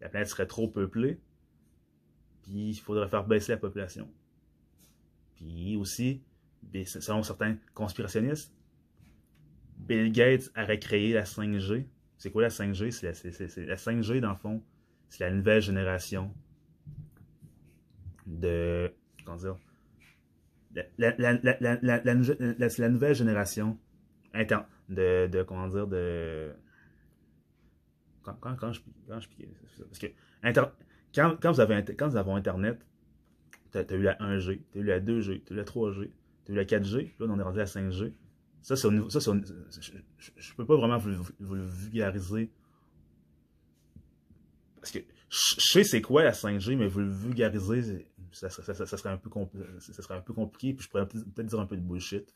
la 0.00 0.08
planète 0.08 0.28
serait 0.28 0.46
trop 0.46 0.68
peuplée, 0.68 1.20
puis 2.42 2.70
il 2.70 2.74
faudrait 2.74 3.08
faire 3.08 3.24
baisser 3.24 3.52
la 3.52 3.58
population. 3.58 4.10
Puis 5.36 5.76
aussi, 5.76 6.22
selon 6.84 7.22
certains 7.22 7.56
conspirationnistes, 7.74 8.52
Bill 9.78 10.10
Gates 10.10 10.50
aurait 10.56 10.78
créé 10.78 11.12
la 11.12 11.24
5G. 11.24 11.86
C'est 12.18 12.30
quoi 12.30 12.42
la 12.42 12.48
5G? 12.48 12.90
C'est 12.90 13.06
la, 13.66 13.76
5G, 13.76 14.20
dans 14.20 14.30
le 14.30 14.36
fond, 14.36 14.62
c'est 15.08 15.24
la 15.24 15.30
nouvelle 15.30 15.60
génération 15.60 16.34
de. 18.26 18.92
Comment 19.24 19.36
dire? 19.36 19.56
La, 20.98 21.14
la 21.16 22.88
nouvelle 22.88 23.14
génération 23.14 23.78
de. 24.88 25.42
Comment 25.42 25.68
dire? 25.68 25.86
De. 25.86 26.54
Quand, 28.22 28.34
quand, 28.40 28.56
quand 28.56 28.72
je, 28.72 28.80
quand 29.06 29.20
je 29.20 29.28
Parce 29.84 29.98
que. 29.98 30.06
quand, 31.14 31.36
quand, 31.40 31.52
vous 31.52 31.60
avez, 31.60 31.84
quand 31.96 32.08
vous 32.08 32.16
avez 32.16 32.32
Internet, 32.32 32.78
tu 33.70 33.78
as, 33.78 33.96
eu 33.96 34.02
la 34.02 34.14
1G, 34.16 34.60
tu 34.70 34.78
as 34.78 34.80
eu 34.80 34.84
la 34.84 35.00
2G, 35.00 35.44
tu 35.44 35.52
as 35.52 35.54
eu 35.54 35.58
la 35.58 35.64
3G, 35.64 36.10
tu 36.44 36.52
as 36.52 36.54
eu 36.54 36.56
la 36.56 36.64
4G, 36.64 37.12
là 37.18 37.26
on 37.28 37.38
est 37.38 37.42
rendu 37.42 37.60
à 37.60 37.64
5G. 37.64 38.12
Ça, 38.62 38.74
c'est 38.74 38.88
ça, 39.10 39.32
je 39.78 39.92
ne 39.92 40.56
peux 40.56 40.66
pas 40.66 40.76
vraiment 40.76 40.98
vous, 40.98 41.54
le 41.54 41.64
vulgariser. 41.64 42.50
Parce 44.80 44.90
que 44.90 44.98
je 45.28 45.60
sais 45.60 45.84
c'est 45.84 46.02
quoi 46.02 46.24
la 46.24 46.32
5G, 46.32 46.76
mais 46.76 46.88
vous 46.88 47.00
le 47.00 47.10
vulgariser, 47.10 48.08
ça, 48.32 48.50
serait, 48.50 49.10
un 49.10 49.16
peu 49.18 49.30
compliqué, 50.32 50.74
puis 50.74 50.84
je 50.84 50.90
pourrais 50.90 51.06
peut-être 51.06 51.46
dire 51.46 51.60
un 51.60 51.66
peu 51.66 51.76
de 51.76 51.82
bullshit. 51.82 52.34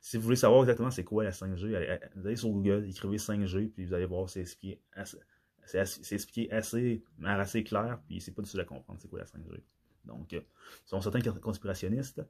Si 0.00 0.16
vous 0.16 0.22
voulez 0.22 0.36
savoir 0.36 0.62
exactement 0.62 0.90
c'est 0.90 1.04
quoi 1.04 1.24
la 1.24 1.30
5G, 1.30 1.98
allez, 2.24 2.36
sur 2.36 2.50
Google, 2.50 2.86
écrivez 2.88 3.16
5G, 3.16 3.70
puis 3.70 3.84
vous 3.84 3.94
allez 3.94 4.06
voir, 4.06 4.28
c'est 4.28 4.40
expliqué 4.40 4.80
assez, 4.92 5.18
c'est 5.64 6.14
expliqué 6.14 6.50
assez, 6.52 7.02
assez 7.22 7.64
clair, 7.64 8.00
puis 8.06 8.20
c'est 8.20 8.32
pas 8.32 8.42
difficile 8.42 8.60
à 8.60 8.64
comprendre 8.64 8.98
c'est 9.00 9.08
quoi 9.08 9.20
la 9.20 9.24
5G. 9.24 9.60
Donc, 10.04 10.32
euh, 10.32 10.40
selon 10.84 11.00
certains 11.00 11.20
conspirationnistes, 11.20 12.22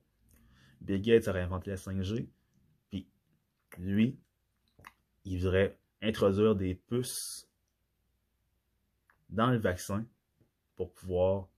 Bill 0.81 1.01
Gates 1.01 1.29
aurait 1.29 1.43
inventé 1.43 1.71
la 1.71 1.77
5G, 1.77 2.29
puis 2.91 3.09
lui, 3.79 4.19
il 5.25 5.39
voudrait 5.39 5.79
introduire 6.03 6.55
des 6.55 6.75
puces 6.75 7.49
dans 9.31 9.51
le 9.51 9.59
vaccin 9.59 10.05
pour 10.77 10.93
pouvoir 10.93 11.49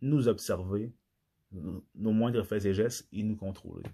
nous 0.00 0.28
observer, 0.28 0.92
nos 1.52 2.12
moindres 2.12 2.46
faits 2.46 2.64
et 2.66 2.74
gestes, 2.74 3.08
et 3.12 3.22
nous 3.22 3.36
contrôler. 3.36 3.84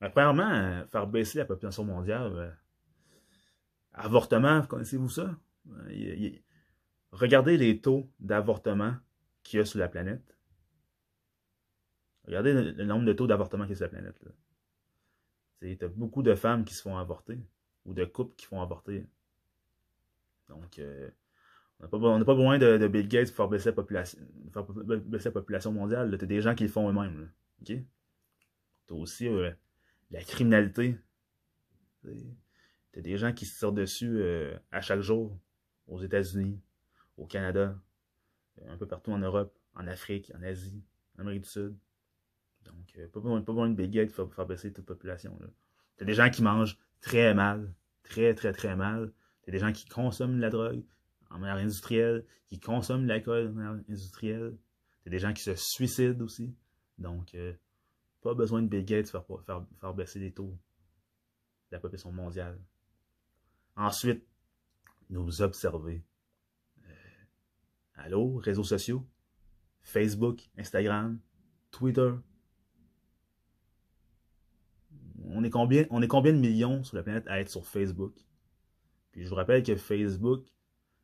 premièrement, 0.00 0.86
faire 0.86 1.06
baisser 1.06 1.38
la 1.38 1.44
population 1.44 1.84
mondiale, 1.84 2.32
euh, 2.34 2.50
avortement, 3.92 4.62
connaissez-vous 4.62 5.10
ça? 5.10 5.36
Regardez 7.12 7.56
les 7.56 7.80
taux 7.80 8.10
d'avortement 8.20 8.96
qu'il 9.42 9.58
y 9.58 9.62
a 9.62 9.64
sur 9.64 9.78
la 9.78 9.88
planète. 9.88 10.36
Regardez 12.24 12.52
le, 12.52 12.84
nombre 12.84 13.04
de 13.04 13.12
taux 13.12 13.26
d'avortement 13.26 13.64
qu'il 13.64 13.72
y 13.72 13.74
a 13.74 13.76
sur 13.76 13.86
la 13.86 13.90
planète. 13.90 15.82
A 15.82 15.88
beaucoup 15.88 16.22
de 16.22 16.34
femmes 16.34 16.64
qui 16.64 16.74
se 16.74 16.82
font 16.82 16.96
avorter 16.96 17.38
ou 17.84 17.94
de 17.94 18.04
couples 18.04 18.34
qui 18.36 18.46
font 18.46 18.60
avorter. 18.60 19.06
Donc, 20.48 20.78
euh, 20.78 21.10
on 21.80 21.84
n'a 21.84 22.24
pas, 22.24 22.34
besoin 22.34 22.58
de, 22.58 22.88
Bill 22.88 23.08
Gates 23.08 23.28
pour 23.28 23.36
faire 23.36 23.48
baisser 23.48 23.70
la 23.70 25.32
population, 25.32 25.72
mondiale. 25.72 26.16
Tu 26.18 26.26
des 26.26 26.40
gens 26.40 26.54
qui 26.54 26.64
le 26.64 26.68
font 26.68 26.88
eux-mêmes. 26.88 27.30
Tu 27.64 27.86
as 28.90 28.94
aussi 28.94 29.28
euh, 29.28 29.50
la 30.10 30.22
criminalité. 30.22 30.96
Tu 32.02 32.98
as 32.98 33.00
des 33.00 33.16
gens 33.16 33.32
qui 33.32 33.46
se 33.46 33.58
tirent 33.58 33.72
dessus 33.72 34.20
euh, 34.20 34.56
à 34.70 34.80
chaque 34.80 35.00
jour 35.00 35.38
aux 35.86 36.02
États-Unis, 36.02 36.60
au 37.20 37.26
Canada, 37.26 37.78
un 38.66 38.76
peu 38.76 38.86
partout 38.86 39.12
en 39.12 39.18
Europe, 39.18 39.56
en 39.74 39.86
Afrique, 39.86 40.32
en 40.36 40.42
Asie, 40.42 40.82
en 41.16 41.20
Amérique 41.20 41.42
du 41.42 41.48
Sud. 41.48 41.76
Donc, 42.64 42.94
euh, 42.98 43.08
pas, 43.08 43.20
besoin, 43.20 43.40
pas 43.42 43.52
besoin 43.52 43.68
de 43.68 43.74
Big 43.74 43.90
Gate 43.90 44.12
pour 44.12 44.34
faire 44.34 44.46
baisser 44.46 44.72
toute 44.72 44.88
la 44.88 44.94
population. 44.94 45.38
T'as 45.96 46.04
des 46.04 46.14
gens 46.14 46.30
qui 46.30 46.42
mangent 46.42 46.78
très 47.00 47.34
mal, 47.34 47.72
très, 48.02 48.34
très, 48.34 48.52
très 48.52 48.74
mal. 48.74 49.12
T'as 49.42 49.52
des 49.52 49.58
gens 49.58 49.72
qui 49.72 49.86
consomment 49.86 50.36
de 50.36 50.40
la 50.40 50.50
drogue 50.50 50.82
en 51.30 51.38
manière 51.38 51.56
industrielle, 51.56 52.24
qui 52.48 52.58
consomment 52.58 53.02
de 53.02 53.08
l'alcool 53.08 53.48
en 53.48 53.52
manière 53.52 53.84
industrielle. 53.88 54.56
T'as 55.04 55.10
des 55.10 55.18
gens 55.18 55.32
qui 55.32 55.42
se 55.42 55.54
suicident 55.54 56.24
aussi. 56.24 56.54
Donc, 56.98 57.34
euh, 57.34 57.54
pas 58.22 58.34
besoin 58.34 58.62
de 58.62 58.66
Bill 58.66 58.84
Gates 58.84 59.12
pour 59.12 59.42
faire, 59.42 59.64
faire, 59.80 59.94
baisser 59.94 60.18
les 60.18 60.32
taux 60.32 60.58
de 61.70 61.76
la 61.76 61.78
population 61.78 62.12
mondiale. 62.12 62.58
Ensuite, 63.76 64.26
nous 65.08 65.42
observer 65.42 66.02
Allô, 68.02 68.36
réseaux 68.36 68.64
sociaux? 68.64 69.06
Facebook, 69.82 70.48
Instagram, 70.56 71.20
Twitter? 71.70 72.12
On 75.26 75.44
est, 75.44 75.50
combien, 75.50 75.84
de 75.84 76.38
millions 76.38 76.82
sur 76.82 76.96
la 76.96 77.02
planète 77.02 77.28
à 77.28 77.40
être 77.40 77.50
sur 77.50 77.66
Facebook? 77.66 78.14
Puis 79.12 79.22
je 79.22 79.28
vous 79.28 79.34
rappelle 79.34 79.62
que 79.62 79.76
Facebook, 79.76 80.46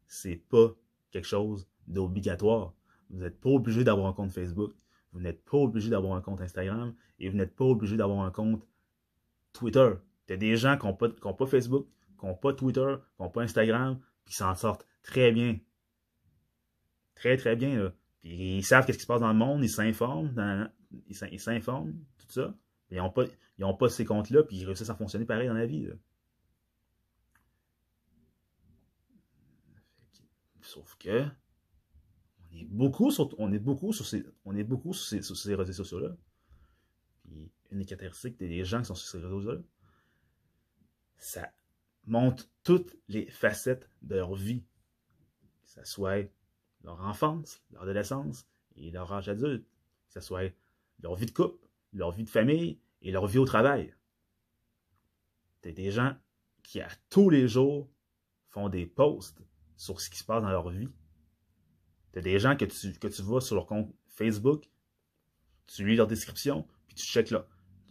c'est 0.06 0.36
pas 0.36 0.74
quelque 1.10 1.26
chose 1.26 1.68
d'obligatoire. 1.86 2.72
Vous 3.10 3.18
n'êtes 3.18 3.40
pas 3.40 3.50
obligé 3.50 3.84
d'avoir 3.84 4.06
un 4.06 4.14
compte 4.14 4.32
Facebook. 4.32 4.72
Vous 5.12 5.20
n'êtes 5.20 5.44
pas 5.44 5.58
obligé 5.58 5.90
d'avoir 5.90 6.14
un 6.14 6.22
compte 6.22 6.40
Instagram. 6.40 6.94
Et 7.18 7.28
vous 7.28 7.36
n'êtes 7.36 7.54
pas 7.54 7.66
obligé 7.66 7.98
d'avoir 7.98 8.20
un 8.20 8.30
compte 8.30 8.66
Twitter. 9.52 9.90
Il 10.28 10.32
y 10.32 10.34
a 10.34 10.38
des 10.38 10.56
gens 10.56 10.78
qui 10.78 10.86
n'ont 10.86 10.94
pas, 10.94 11.10
pas, 11.10 11.46
Facebook, 11.46 11.88
qui 12.18 12.24
n'ont 12.24 12.34
pas 12.34 12.54
Twitter, 12.54 12.96
qui 13.16 13.22
n'ont 13.22 13.30
pas 13.30 13.42
Instagram, 13.42 14.00
qui 14.24 14.34
s'en 14.34 14.54
sortent 14.54 14.86
très 15.02 15.30
bien. 15.30 15.58
Très, 17.16 17.36
très 17.36 17.56
bien. 17.56 17.92
Puis 18.20 18.58
ils 18.58 18.64
savent 18.64 18.86
ce 18.86 18.92
qui 18.92 19.00
se 19.00 19.06
passe 19.06 19.20
dans 19.20 19.32
le 19.32 19.34
monde, 19.34 19.64
ils 19.64 19.70
s'informent, 19.70 20.70
ils 21.08 21.40
s'informent, 21.40 21.94
tout 22.18 22.30
ça. 22.30 22.54
Ils 22.90 22.98
n'ont 22.98 23.10
pas, 23.10 23.24
ils 23.58 23.64
pas 23.78 23.88
ces 23.88 24.04
comptes-là, 24.04 24.44
puis 24.44 24.58
ils 24.58 24.66
réussissent 24.66 24.90
à 24.90 24.94
fonctionner 24.94 25.24
pareil 25.24 25.48
dans 25.48 25.54
la 25.54 25.66
vie. 25.66 25.88
Sauf 30.60 30.96
que, 30.98 31.24
on 32.52 32.56
est 32.56 32.64
beaucoup 32.64 33.10
sur, 33.10 33.34
on 33.38 33.52
est 33.52 33.58
beaucoup 33.58 33.92
sur 33.92 34.06
ces, 34.06 34.24
on 34.44 34.56
est 34.56 34.64
beaucoup 34.64 34.92
sur 34.92 35.36
ces, 35.36 35.54
réseaux 35.54 35.72
sociaux-là. 35.72 36.16
Une 37.70 37.78
des 37.78 37.84
caractéristiques 37.84 38.38
des 38.38 38.64
gens 38.64 38.80
qui 38.80 38.86
sont 38.86 38.94
sur 38.94 39.08
ces 39.08 39.18
réseaux-là, 39.18 39.60
ça 41.16 41.50
montre 42.06 42.48
toutes 42.62 42.96
les 43.08 43.26
facettes 43.30 43.88
de 44.02 44.16
leur 44.16 44.34
vie. 44.34 44.64
Que 45.62 45.70
ce 45.70 45.84
soit 45.84 46.30
leur 46.82 47.00
enfance, 47.00 47.62
leur 47.70 47.82
adolescence 47.82 48.46
et 48.76 48.90
leur 48.90 49.12
âge 49.12 49.28
adulte. 49.28 49.66
Que 50.08 50.14
ce 50.14 50.20
soit 50.20 50.52
leur 51.02 51.14
vie 51.14 51.26
de 51.26 51.30
couple, 51.30 51.66
leur 51.92 52.12
vie 52.12 52.24
de 52.24 52.30
famille 52.30 52.78
et 53.02 53.10
leur 53.10 53.26
vie 53.26 53.38
au 53.38 53.44
travail. 53.44 53.94
T'as 55.62 55.72
des 55.72 55.90
gens 55.90 56.16
qui, 56.62 56.80
à 56.80 56.88
tous 57.10 57.30
les 57.30 57.48
jours, 57.48 57.90
font 58.48 58.68
des 58.68 58.86
posts 58.86 59.42
sur 59.76 60.00
ce 60.00 60.10
qui 60.10 60.18
se 60.18 60.24
passe 60.24 60.42
dans 60.42 60.50
leur 60.50 60.70
vie. 60.70 60.88
T'as 62.12 62.22
des 62.22 62.38
gens 62.38 62.56
que 62.56 62.64
tu, 62.64 62.92
que 62.94 63.08
tu 63.08 63.22
vois 63.22 63.40
sur 63.40 63.56
leur 63.56 63.66
compte 63.66 63.94
Facebook, 64.06 64.70
tu 65.66 65.86
lis 65.86 65.96
leur 65.96 66.06
description, 66.06 66.66
puis 66.86 66.96
tu 66.96 67.04
checkes 67.04 67.30
leur, 67.30 67.46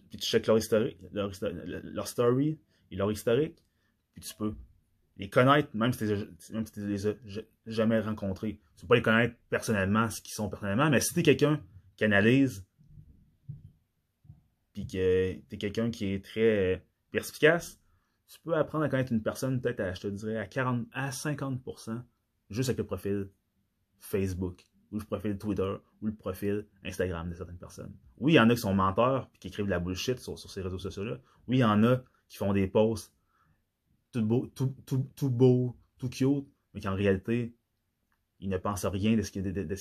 puis 0.09 0.17
tu 0.17 0.25
checkes 0.25 0.47
leur, 0.47 0.57
historique, 0.57 0.97
leur 1.11 2.07
story 2.07 2.59
et 2.89 2.95
leur 2.95 3.11
historique, 3.11 3.63
puis 4.13 4.23
tu 4.23 4.33
peux 4.33 4.55
les 5.17 5.29
connaître, 5.29 5.69
même 5.73 5.93
si 5.93 5.99
tu 5.99 6.53
ne 6.53 6.87
les 6.87 7.07
as 7.07 7.13
jamais 7.65 7.99
rencontrés. 7.99 8.59
Tu 8.75 8.81
peux 8.81 8.87
pas 8.87 8.95
les 8.95 9.01
connaître 9.01 9.35
personnellement, 9.49 10.09
ce 10.09 10.21
qu'ils 10.21 10.33
sont 10.33 10.49
personnellement, 10.49 10.89
mais 10.89 10.99
si 10.99 11.13
tu 11.13 11.21
es 11.21 11.23
quelqu'un 11.23 11.61
qui 11.95 12.03
analyse, 12.03 12.65
puis 14.73 14.85
que 14.85 15.33
tu 15.33 15.55
es 15.55 15.57
quelqu'un 15.57 15.89
qui 15.89 16.13
est 16.13 16.23
très 16.23 16.85
perspicace, 17.11 17.79
tu 18.27 18.39
peux 18.41 18.55
apprendre 18.55 18.83
à 18.83 18.89
connaître 18.89 19.13
une 19.13 19.23
personne 19.23 19.61
peut-être, 19.61 19.79
à, 19.79 19.93
je 19.93 20.01
te 20.01 20.07
dirais, 20.07 20.37
à 20.37 20.47
40 20.47 20.87
à 20.91 21.11
50% 21.11 22.01
juste 22.49 22.69
avec 22.69 22.79
le 22.79 22.85
profil 22.85 23.29
Facebook, 23.99 24.65
ou 24.91 24.99
le 24.99 25.05
profil 25.05 25.37
Twitter, 25.37 25.75
ou 26.01 26.07
le 26.07 26.13
profil 26.13 26.65
Instagram 26.83 27.29
de 27.29 27.35
certaines 27.35 27.57
personnes. 27.57 27.93
Oui, 28.17 28.33
il 28.33 28.35
y 28.35 28.39
en 28.39 28.49
a 28.49 28.55
qui 28.55 28.61
sont 28.61 28.73
menteurs, 28.73 29.29
puis 29.29 29.39
qui 29.39 29.47
écrivent 29.47 29.65
de 29.65 29.71
la 29.71 29.79
bullshit 29.79 30.19
sur, 30.19 30.37
sur 30.37 30.51
ces 30.51 30.61
réseaux 30.61 30.79
sociaux-là. 30.79 31.19
Oui, 31.47 31.57
il 31.57 31.61
y 31.61 31.63
en 31.63 31.83
a 31.83 32.01
qui 32.27 32.37
font 32.37 32.53
des 32.53 32.67
posts 32.67 33.14
tout 34.19 35.29
beau, 35.29 35.77
tout, 35.97 36.09
cute, 36.09 36.47
mais 36.73 36.81
qu'en 36.81 36.95
réalité, 36.95 37.55
ils 38.39 38.49
ne 38.49 38.57
pensent 38.57 38.85
rien 38.85 39.15
de 39.15 39.21
ce 39.21 39.31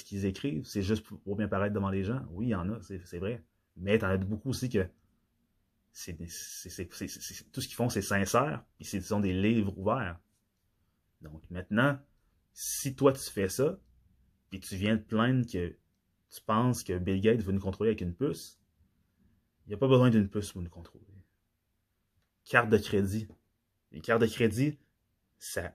qu'ils 0.05 0.25
écrivent. 0.25 0.65
C'est 0.65 0.83
juste 0.83 1.05
pour 1.05 1.37
bien 1.37 1.49
paraître 1.49 1.75
devant 1.75 1.91
les 1.91 2.05
gens. 2.05 2.23
Oui, 2.31 2.47
il 2.47 2.51
y 2.51 2.55
en 2.55 2.71
a, 2.71 2.81
c'est 2.83 3.19
vrai. 3.19 3.45
Mais 3.77 4.03
en 4.03 4.09
as 4.09 4.17
beaucoup 4.19 4.51
aussi 4.51 4.69
que 4.69 4.87
tout 5.95 7.61
ce 7.61 7.67
qu'ils 7.67 7.75
font, 7.75 7.89
c'est 7.89 8.03
sincère, 8.03 8.65
puis 8.77 8.85
ce 8.85 9.01
sont 9.01 9.21
des 9.21 9.33
livres 9.33 9.77
ouverts. 9.79 10.19
Donc 11.21 11.43
maintenant, 11.51 11.99
si 12.53 12.95
toi 12.95 13.13
tu 13.13 13.31
fais 13.31 13.49
ça, 13.49 13.79
puis 14.51 14.61
tu 14.61 14.77
viens 14.77 14.97
te 14.97 15.03
plaindre 15.03 15.47
que 15.47 15.77
tu 16.31 16.41
penses 16.47 16.83
que 16.83 16.99
Bill 16.99 17.21
Gates 17.21 17.43
veut 17.43 17.53
nous 17.53 17.61
contrôler 17.61 17.91
avec 17.91 18.01
une 18.01 18.15
puce, 18.15 18.61
il 19.67 19.71
n'y 19.71 19.75
a 19.75 19.79
pas 19.79 19.89
besoin 19.89 20.11
d'une 20.11 20.29
puce 20.29 20.53
pour 20.53 20.63
nous 20.63 20.71
contrôler. 20.71 21.05
Carte 22.45 22.69
de 22.69 22.77
crédit, 22.77 23.27
les 23.95 24.01
cartes 24.01 24.21
de 24.21 24.27
crédit, 24.27 24.77
ça 25.39 25.73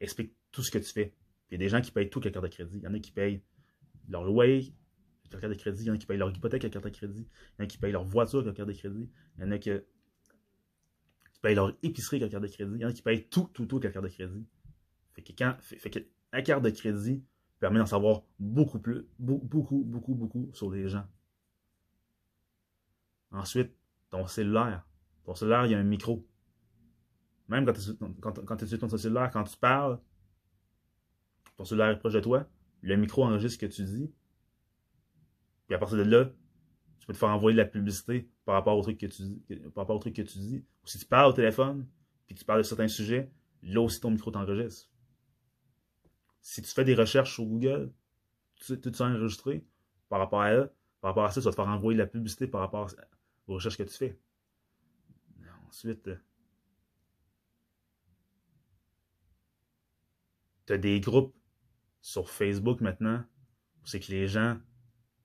explique 0.00 0.34
tout 0.50 0.62
ce 0.62 0.72
que 0.72 0.78
tu 0.78 0.92
fais. 0.92 1.14
Il 1.48 1.54
y 1.54 1.54
a 1.54 1.58
des 1.58 1.68
gens 1.68 1.80
qui 1.80 1.92
payent 1.92 2.10
tout 2.10 2.18
avec 2.18 2.34
la 2.34 2.40
carte 2.40 2.44
de 2.44 2.50
crédit. 2.50 2.78
Il 2.78 2.82
y 2.82 2.86
en 2.88 2.94
a 2.94 2.98
qui 2.98 3.12
payent 3.12 3.42
leur 4.08 4.24
loyer 4.24 4.74
avec 5.20 5.34
la 5.34 5.40
carte 5.40 5.52
de 5.52 5.58
crédit. 5.58 5.84
Il 5.84 5.86
y 5.86 5.90
en 5.90 5.94
a 5.94 5.98
qui 5.98 6.06
payent 6.06 6.18
leur 6.18 6.30
hypothèque 6.30 6.64
avec 6.64 6.74
la 6.74 6.80
carte 6.80 6.92
de 6.92 6.98
crédit. 6.98 7.28
Il 7.30 7.60
y 7.60 7.62
en 7.62 7.64
a 7.64 7.66
qui 7.68 7.78
payent 7.78 7.92
leur 7.92 8.04
voiture 8.04 8.40
avec 8.40 8.48
la 8.48 8.54
carte 8.54 8.68
de 8.68 8.74
crédit. 8.74 9.08
Il 9.38 9.44
y 9.44 9.46
en 9.46 9.52
a 9.52 9.58
qui, 9.58 9.70
payent 11.40 11.54
leur 11.54 11.76
épicerie 11.82 12.16
avec 12.16 12.32
la 12.32 12.40
carte 12.40 12.42
de 12.42 12.54
crédit. 12.54 12.74
Il 12.74 12.80
y 12.80 12.84
en 12.84 12.88
a 12.88 12.92
qui 12.92 13.02
payent 13.02 13.28
tout, 13.28 13.48
tout, 13.54 13.66
tout 13.66 13.76
avec 13.76 13.94
la 13.94 14.00
carte 14.00 14.06
de 14.06 14.10
crédit. 14.10 14.46
Fait 15.12 15.22
que, 15.22 15.32
fait, 15.60 16.08
la 16.32 16.42
carte 16.42 16.64
de 16.64 16.70
crédit 16.70 17.24
permet 17.60 17.78
d'en 17.78 17.86
savoir 17.86 18.22
beaucoup 18.40 18.80
plus, 18.80 19.06
beaucoup, 19.18 19.84
beaucoup, 19.84 20.14
beaucoup 20.14 20.50
sur 20.54 20.70
les 20.72 20.88
gens. 20.88 21.06
Ensuite, 23.30 23.72
ton 24.10 24.26
cellulaire. 24.26 24.84
Ton 25.24 25.36
cellulaire, 25.36 25.66
il 25.66 25.72
y 25.72 25.74
a 25.74 25.78
un 25.78 25.84
micro. 25.84 26.26
Même 27.50 27.66
quand 27.66 27.72
tu 27.72 27.90
es, 27.90 28.44
quand, 28.46 28.64
sur 28.64 28.78
ton 28.78 28.88
cellulaire, 28.96 29.30
quand 29.32 29.42
tu 29.42 29.56
parles, 29.56 29.98
ton 31.56 31.64
cellulaire 31.64 31.90
est 31.90 31.98
proche 31.98 32.12
de 32.12 32.20
toi, 32.20 32.48
le 32.80 32.96
micro 32.96 33.24
enregistre 33.24 33.60
ce 33.60 33.66
que 33.66 33.72
tu 33.72 33.82
dis. 33.82 34.10
Puis 35.66 35.74
à 35.74 35.78
partir 35.78 35.98
de 35.98 36.04
là, 36.04 36.26
tu 37.00 37.06
peux 37.06 37.12
te 37.12 37.18
faire 37.18 37.30
envoyer 37.30 37.56
de 37.56 37.60
la 37.60 37.66
publicité 37.66 38.30
par 38.44 38.54
rapport 38.54 38.78
au 38.78 38.82
truc 38.82 38.98
que 38.98 39.06
tu 39.06 39.22
dis. 39.22 39.42
Par 39.74 39.82
rapport 39.82 39.98
que 39.98 40.08
tu 40.08 40.22
dis. 40.22 40.64
Ou 40.84 40.86
si 40.86 40.98
tu 41.00 41.06
parles 41.06 41.28
au 41.28 41.32
téléphone, 41.32 41.88
puis 42.26 42.36
tu 42.36 42.44
parles 42.44 42.60
de 42.60 42.62
certains 42.62 42.88
sujets, 42.88 43.32
là 43.62 43.80
aussi 43.80 44.00
ton 44.00 44.12
micro 44.12 44.30
t'enregistre. 44.30 44.88
Si 46.40 46.62
tu 46.62 46.70
fais 46.70 46.84
des 46.84 46.94
recherches 46.94 47.34
sur 47.34 47.44
Google, 47.44 47.92
tout 48.54 48.94
ça 48.94 49.06
enregistré 49.06 49.66
par 50.08 50.20
rapport 50.20 50.42
à 50.42 50.54
ça, 50.54 50.72
par 51.00 51.10
rapport 51.10 51.24
à 51.24 51.30
ça, 51.30 51.40
tu 51.40 51.44
vas 51.46 51.50
te 51.50 51.56
faire 51.56 51.66
envoyer 51.66 51.96
de 51.96 52.02
la 52.02 52.06
publicité 52.06 52.46
par 52.46 52.60
rapport 52.60 52.88
aux 53.48 53.54
recherches 53.54 53.76
que 53.76 53.82
tu 53.82 53.96
fais. 53.96 54.18
Ensuite, 55.68 56.10
tu 60.74 60.78
des 60.78 61.00
groupes 61.00 61.34
sur 62.00 62.30
Facebook 62.30 62.80
maintenant 62.80 63.24
c'est 63.84 64.00
que 64.00 64.12
les 64.12 64.28
gens 64.28 64.58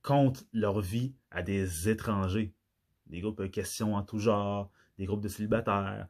comptent 0.01 0.45
leur 0.53 0.81
vie 0.81 1.13
à 1.31 1.41
des 1.41 1.89
étrangers. 1.89 2.53
Des 3.08 3.21
groupes 3.21 3.41
de 3.41 3.47
questions 3.47 3.95
en 3.95 4.03
tout 4.03 4.19
genre, 4.19 4.71
des 4.97 5.05
groupes 5.05 5.21
de 5.21 5.27
célibataires, 5.27 6.08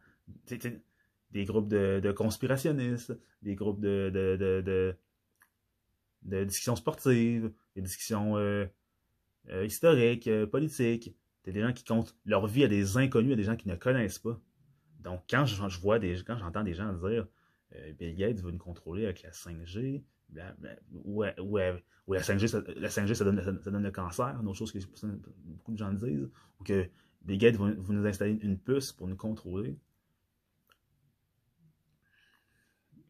des 1.32 1.46
groupes 1.46 1.68
de, 1.68 2.12
conspirationnistes, 2.12 3.18
des 3.42 3.56
groupes 3.56 3.82
de, 3.82 4.96
discussions 6.24 6.76
sportives, 6.76 7.52
des 7.76 7.82
discussions 7.82 8.38
euh, 8.38 8.66
euh, 9.50 9.66
historiques, 9.66 10.28
euh, 10.28 10.48
politiques. 10.48 11.16
C'est 11.44 11.52
des 11.52 11.62
gens 11.62 11.74
qui 11.74 11.84
comptent 11.84 12.16
leur 12.26 12.48
vie 12.48 12.64
à 12.64 12.68
des 12.68 12.98
inconnus, 12.98 13.34
à 13.34 13.36
des 13.36 13.44
gens 13.44 13.56
qui 13.56 13.68
ne 13.68 13.76
connaissent 13.76 14.20
pas. 14.20 14.40
Donc, 15.00 15.22
quand 15.30 15.46
je, 15.46 15.70
je 15.70 15.80
vois 15.80 16.00
des 16.00 16.16
quand 16.26 16.38
j'entends 16.38 16.64
des 16.64 16.74
gens 16.74 16.92
dire 16.94 17.28
euh, 17.74 17.94
Bill 17.94 18.16
Gates 18.16 18.40
veut 18.42 18.52
nous 18.52 18.58
contrôler 18.58 19.06
avec 19.06 19.24
la 19.24 19.32
5G, 19.32 20.04
ou, 21.04 21.24
la 21.24 22.22
5G, 22.22 22.48
ça, 22.48 22.62
la 22.76 22.90
5G, 22.90 23.14
ça 23.14 23.24
donne, 23.24 23.42
ça, 23.42 23.72
donne 23.72 23.84
le 23.84 23.92
cancer, 23.92 24.38
une 24.40 24.48
autre 24.48 24.58
chose 24.58 24.72
que 24.72 24.80
beaucoup 25.46 25.72
de 25.72 25.78
gens 25.78 25.94
disent, 25.94 26.30
ou 26.60 26.64
que 26.64 26.90
Bill 27.22 27.38
Gates 27.38 27.56
va, 27.56 27.72
nous 27.72 28.06
installer 28.06 28.38
une 28.42 28.60
puce 28.60 28.92
pour 28.92 29.08
nous 29.08 29.16
contrôler. 29.16 29.78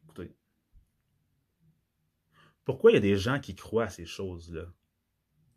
Écoutez, 0.04 0.34
pourquoi 2.64 2.90
il 2.90 2.94
y 2.94 2.98
a 2.98 3.00
des 3.00 3.16
gens 3.16 3.38
qui 3.40 3.54
croient 3.54 3.84
à 3.84 3.90
ces 3.90 4.06
choses-là, 4.06 4.66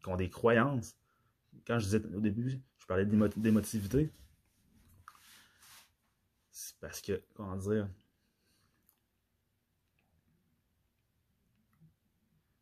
qui 0.03 0.09
ont 0.09 0.17
des 0.17 0.29
croyances? 0.29 0.97
Quand 1.65 1.79
je 1.79 1.85
disais 1.85 2.05
au 2.13 2.19
début, 2.19 2.62
je 2.79 2.85
parlais 2.85 3.05
d'émotivité, 3.05 4.12
c'est 6.51 6.77
parce 6.79 7.01
que, 7.01 7.23
comment 7.33 7.55
dire, 7.55 7.88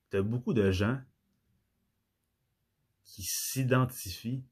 tu 0.10 0.18
as 0.18 0.22
beaucoup 0.22 0.54
de 0.54 0.72
gens 0.72 1.00
qui 3.04 3.24
s'identifient 3.24 4.44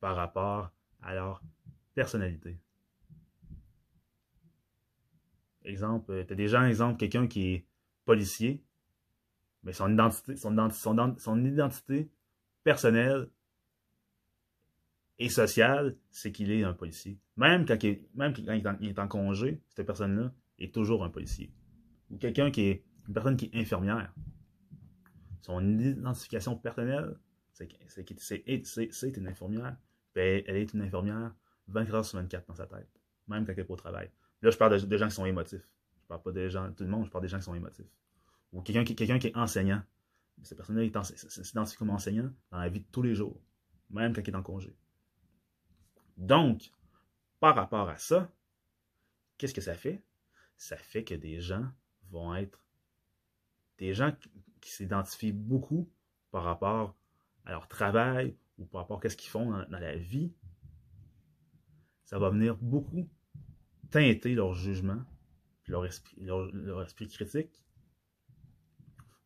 par 0.00 0.16
rapport 0.16 0.70
à 1.02 1.14
leur 1.14 1.42
personnalité. 1.94 2.58
Exemple, 5.64 6.12
euh, 6.12 6.24
tu 6.26 6.32
as 6.32 6.36
des 6.36 6.48
gens, 6.48 6.64
exemple, 6.64 6.98
quelqu'un 6.98 7.26
qui 7.26 7.54
est 7.54 7.66
policier, 8.04 8.62
mais 9.62 9.72
son 9.72 9.90
identité, 9.90 10.36
son, 10.36 10.54
son 10.70 11.44
identité 11.44 12.10
personnelle 12.62 13.30
et 15.18 15.28
sociale, 15.28 15.96
c'est 16.10 16.32
qu'il 16.32 16.50
est 16.50 16.64
un 16.64 16.74
policier. 16.74 17.18
Même 17.36 17.64
quand, 17.64 17.82
il, 17.82 18.02
même 18.14 18.34
quand 18.34 18.76
il 18.80 18.88
est 18.88 18.98
en 18.98 19.08
congé, 19.08 19.62
cette 19.70 19.86
personne-là 19.86 20.32
est 20.58 20.74
toujours 20.74 21.04
un 21.04 21.08
policier. 21.08 21.50
Ou 22.10 22.18
quelqu'un 22.18 22.50
qui 22.50 22.62
est 22.62 22.84
une 23.08 23.14
personne 23.14 23.36
qui 23.36 23.46
est 23.46 23.60
infirmière. 23.60 24.12
Son 25.42 25.78
identification 25.78 26.56
personnelle, 26.56 27.16
c'est 27.52 27.68
c'est 28.92 29.16
une 29.16 29.28
infirmière. 29.28 29.76
Puis 30.12 30.22
elle, 30.22 30.56
est 30.56 30.72
une 30.72 30.82
infirmière 30.82 31.34
24 31.68 31.94
heures 31.94 32.04
sur 32.04 32.18
24 32.18 32.46
dans 32.46 32.54
sa 32.54 32.66
tête, 32.66 32.88
même 33.28 33.44
quand 33.44 33.52
elle 33.52 33.58
n'est 33.58 33.64
pas 33.64 33.74
au 33.74 33.76
travail. 33.76 34.10
Là, 34.42 34.50
je 34.50 34.56
parle 34.56 34.80
de, 34.80 34.96
gens 34.96 35.08
qui 35.08 35.14
sont 35.14 35.26
émotifs. 35.26 35.68
Je 36.02 36.06
parle 36.06 36.22
pas 36.22 36.32
des 36.32 36.50
gens, 36.50 36.72
tout 36.72 36.84
le 36.84 36.90
monde, 36.90 37.06
je 37.06 37.10
parle 37.10 37.22
des 37.22 37.28
gens 37.28 37.38
qui 37.38 37.44
sont 37.44 37.54
émotifs. 37.54 37.86
Ou 38.52 38.62
quelqu'un 38.62 38.84
qui, 38.84 38.94
quelqu'un 38.94 39.18
qui 39.18 39.28
est 39.28 39.36
enseignant. 39.36 39.82
Cette 40.42 40.58
personne-là 40.58 41.02
s'identifie 41.04 41.76
comme 41.76 41.90
enseignant 41.90 42.30
dans 42.50 42.58
la 42.58 42.68
vie 42.68 42.80
de 42.80 42.86
tous 42.90 43.02
les 43.02 43.14
jours, 43.14 43.40
même 43.90 44.12
quand 44.12 44.22
il 44.22 44.30
est 44.30 44.36
en 44.36 44.42
congé. 44.42 44.76
Donc, 46.16 46.72
par 47.40 47.54
rapport 47.54 47.88
à 47.88 47.98
ça, 47.98 48.30
qu'est-ce 49.38 49.54
que 49.54 49.60
ça 49.60 49.74
fait? 49.74 50.02
Ça 50.56 50.76
fait 50.76 51.04
que 51.04 51.14
des 51.14 51.40
gens 51.40 51.66
vont 52.10 52.34
être 52.34 52.63
des 53.78 53.94
gens 53.94 54.12
qui 54.60 54.70
s'identifient 54.70 55.32
beaucoup 55.32 55.90
par 56.30 56.44
rapport 56.44 56.96
à 57.44 57.52
leur 57.52 57.68
travail 57.68 58.36
ou 58.58 58.64
par 58.64 58.82
rapport 58.82 59.00
à 59.04 59.08
ce 59.08 59.16
qu'ils 59.16 59.30
font 59.30 59.50
dans, 59.50 59.78
la 59.78 59.96
vie, 59.96 60.32
ça 62.04 62.18
va 62.18 62.30
venir 62.30 62.56
beaucoup 62.56 63.08
teinter 63.90 64.34
leur 64.34 64.54
jugement, 64.54 65.02
leur 65.66 65.84
esprit, 65.84 67.08
critique, 67.08 67.64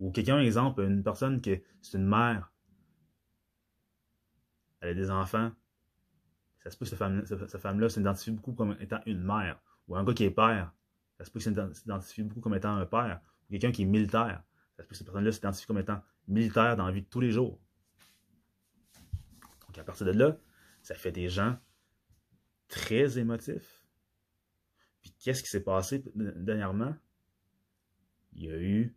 Ou 0.00 0.10
quelqu'un, 0.10 0.40
exemple, 0.40 0.82
une 0.82 1.02
personne 1.02 1.40
qui 1.40 1.62
c'est 1.82 1.98
une 1.98 2.06
mère, 2.06 2.52
elle 4.80 4.90
a 4.90 4.94
des 4.94 5.10
enfants, 5.10 5.52
ça 6.62 6.70
se 6.70 6.76
peut 6.76 6.84
que 6.84 6.90
cette 6.90 6.98
femme, 6.98 7.24
femme-là 7.24 7.88
s'identifie 7.88 8.30
beaucoup 8.30 8.52
comme 8.52 8.76
étant 8.80 9.00
une 9.06 9.22
mère. 9.22 9.60
Ou 9.86 9.96
un 9.96 10.04
gars 10.04 10.12
qui 10.12 10.24
est 10.24 10.30
père, 10.30 10.72
ça 11.16 11.24
se 11.24 11.30
peut 11.30 11.40
qu'il 11.40 11.54
s'identifie 11.74 12.22
beaucoup 12.22 12.40
comme 12.40 12.54
étant 12.54 12.76
un 12.76 12.86
père. 12.86 13.20
Quelqu'un 13.50 13.72
qui 13.72 13.82
est 13.82 13.86
militaire, 13.86 14.42
que 14.76 14.94
cette 14.94 15.06
personne-là 15.06 15.32
s'identifie 15.32 15.66
comme 15.66 15.78
étant 15.78 16.02
militaire 16.26 16.76
dans 16.76 16.86
la 16.86 16.92
vie 16.92 17.02
de 17.02 17.06
tous 17.06 17.20
les 17.20 17.30
jours. 17.30 17.60
Donc 19.66 19.78
à 19.78 19.84
partir 19.84 20.06
de 20.06 20.12
là, 20.12 20.38
ça 20.82 20.94
fait 20.94 21.12
des 21.12 21.28
gens 21.28 21.58
très 22.68 23.18
émotifs. 23.18 23.84
Puis 25.00 25.12
qu'est-ce 25.18 25.42
qui 25.42 25.48
s'est 25.48 25.62
passé 25.62 26.02
dernièrement? 26.14 26.94
Il 28.34 28.44
y 28.44 28.50
a 28.50 28.56
eu 28.56 28.94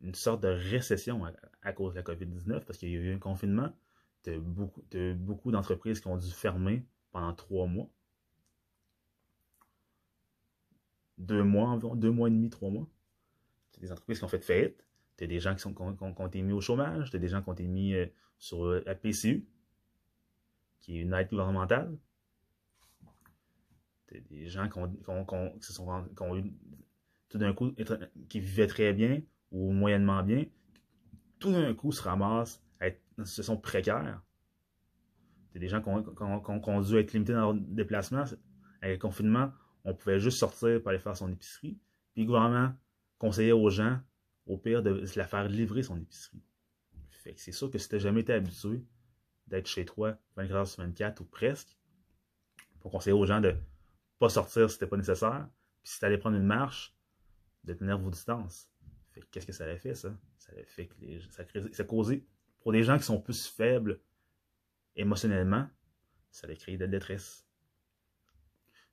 une 0.00 0.14
sorte 0.14 0.42
de 0.42 0.48
récession 0.48 1.24
à, 1.62 1.72
cause 1.72 1.94
de 1.94 1.98
la 1.98 2.02
COVID-19 2.02 2.64
parce 2.64 2.78
qu'il 2.78 2.90
y 2.90 2.96
a 2.96 3.00
eu 3.00 3.14
un 3.14 3.18
confinement. 3.18 3.72
de 4.24 4.38
beaucoup, 4.38 4.84
beaucoup 5.16 5.50
d'entreprises 5.52 6.00
qui 6.00 6.08
ont 6.08 6.16
dû 6.16 6.30
fermer 6.30 6.86
pendant 7.12 7.32
trois 7.32 7.66
mois. 7.66 7.88
Deux 11.18 11.42
mois 11.42 11.68
environ, 11.68 11.94
deux 11.94 12.10
mois 12.10 12.28
et 12.28 12.30
demi, 12.30 12.50
trois 12.50 12.70
mois. 12.70 12.88
C'est 13.72 13.80
des 13.80 13.92
entreprises 13.92 14.18
qui 14.18 14.24
ont 14.24 14.28
fait 14.28 14.44
faillite. 14.44 14.86
Tu 15.16 15.26
des 15.26 15.40
gens 15.40 15.54
qui, 15.54 15.60
sont, 15.60 15.72
qui, 15.72 15.82
ont, 15.82 16.26
été 16.26 16.42
mis 16.42 16.52
au 16.52 16.60
chômage. 16.60 17.10
Tu 17.10 17.18
des 17.18 17.28
gens 17.28 17.42
qui 17.42 17.48
ont 17.48 17.54
été 17.54 17.66
mis 17.66 17.94
euh, 17.94 18.06
sur 18.38 18.66
la 18.66 18.94
PCU, 18.94 19.46
qui 20.80 20.98
est 20.98 21.00
une 21.00 21.14
aide 21.14 21.30
gouvernementale. 21.30 21.96
Tu 24.08 24.20
des 24.20 24.46
gens 24.46 24.68
qui 24.68 24.78
ont, 24.78 26.36
eu 26.36 26.52
tout 27.28 27.38
d'un 27.38 27.52
coup, 27.54 27.74
qui 28.28 28.40
vivaient 28.40 28.66
très 28.66 28.92
bien 28.92 29.22
ou 29.50 29.72
moyennement 29.72 30.22
bien, 30.22 30.44
tout 31.38 31.52
d'un 31.52 31.74
coup 31.74 31.92
se 31.92 32.02
ramassent 32.02 32.62
à 32.80 32.88
être 32.88 33.00
dans 33.16 33.24
une 33.24 33.26
situation 33.26 33.56
précaire. 33.56 34.22
C'est 35.52 35.58
des 35.58 35.68
gens 35.68 35.80
qui 35.80 35.88
ont, 35.88 36.80
dû 36.82 36.96
être 36.98 37.12
limités 37.14 37.32
dans 37.32 37.52
leur 37.52 37.54
déplacement. 37.54 38.24
Avec 38.82 38.98
le 38.98 38.98
confinement, 38.98 39.50
on 39.86 39.94
pouvait 39.94 40.20
juste 40.20 40.38
sortir 40.38 40.80
pour 40.80 40.90
aller 40.90 40.98
faire 40.98 41.16
son 41.16 41.32
épicerie. 41.32 41.78
Puis 42.12 42.22
le 42.22 42.26
gouvernement 42.26 42.74
conseillait 43.18 43.52
aux 43.52 43.70
gens, 43.70 43.98
au 44.46 44.58
pire, 44.58 44.82
de 44.82 45.04
la 45.16 45.26
faire 45.26 45.48
livrer 45.48 45.82
son 45.82 45.98
épicerie. 45.98 46.42
Fait 47.10 47.32
que 47.32 47.40
c'est 47.40 47.52
sûr 47.52 47.70
que 47.70 47.78
si 47.78 47.88
tu 47.88 47.98
jamais 47.98 48.20
été 48.20 48.34
habitué 48.34 48.84
d'être 49.46 49.66
chez 49.66 49.84
toi 49.84 50.18
24 50.36 50.54
heures 50.54 50.66
sur 50.66 50.82
24 50.82 51.20
ou 51.20 51.24
presque, 51.24 51.78
pour 52.80 52.90
conseiller 52.90 53.14
aux 53.14 53.26
gens 53.26 53.40
de 53.40 53.56
pas 54.18 54.28
sortir 54.28 54.68
si 54.68 54.74
c'était 54.74 54.86
pas 54.86 54.96
nécessaire. 54.96 55.48
Puis 55.82 55.92
si 55.92 55.98
tu 55.98 56.04
allais 56.04 56.18
prendre 56.18 56.36
une 56.36 56.46
marche, 56.46 56.96
de 57.66 57.74
tenir 57.74 57.98
vos 57.98 58.10
distances. 58.10 58.70
Qu'est-ce 59.30 59.46
que 59.46 59.52
ça 59.52 59.64
a 59.64 59.76
fait, 59.76 59.94
ça? 59.94 60.14
Ça 60.38 60.52
a 60.52 60.64
fait 60.64 60.86
que 60.86 61.20
ça, 61.30 61.82
a 61.82 61.84
causé, 61.84 62.26
pour 62.60 62.72
des 62.72 62.82
gens 62.82 62.98
qui 62.98 63.04
sont 63.04 63.20
plus 63.20 63.46
faibles 63.46 64.00
émotionnellement, 64.94 65.68
ça 66.30 66.46
a 66.46 66.54
créé 66.54 66.76
de 66.76 66.84
la 66.84 66.90
détresse. 66.90 67.45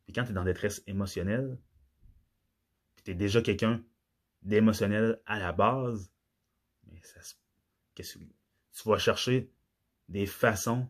Puis 0.06 0.14
quand 0.14 0.24
tu 0.26 0.32
es 0.32 0.34
dans 0.34 0.44
détresse 0.44 0.84
émotionnelle, 0.88 1.58
puis 2.96 3.04
tu 3.04 3.12
es 3.12 3.16
déjà 3.16 3.42
quelqu'un 3.42 3.84
d'émotionnel 4.42 5.22
à 5.26 5.40
la 5.40 5.52
base, 5.52 6.12
mais 6.92 7.02
ça, 7.02 7.20
qu'est-ce 7.96 8.18
que, 8.18 8.24
tu 8.24 8.90
vas 8.90 8.98
chercher 8.98 9.52
des 10.10 10.26
façons 10.26 10.90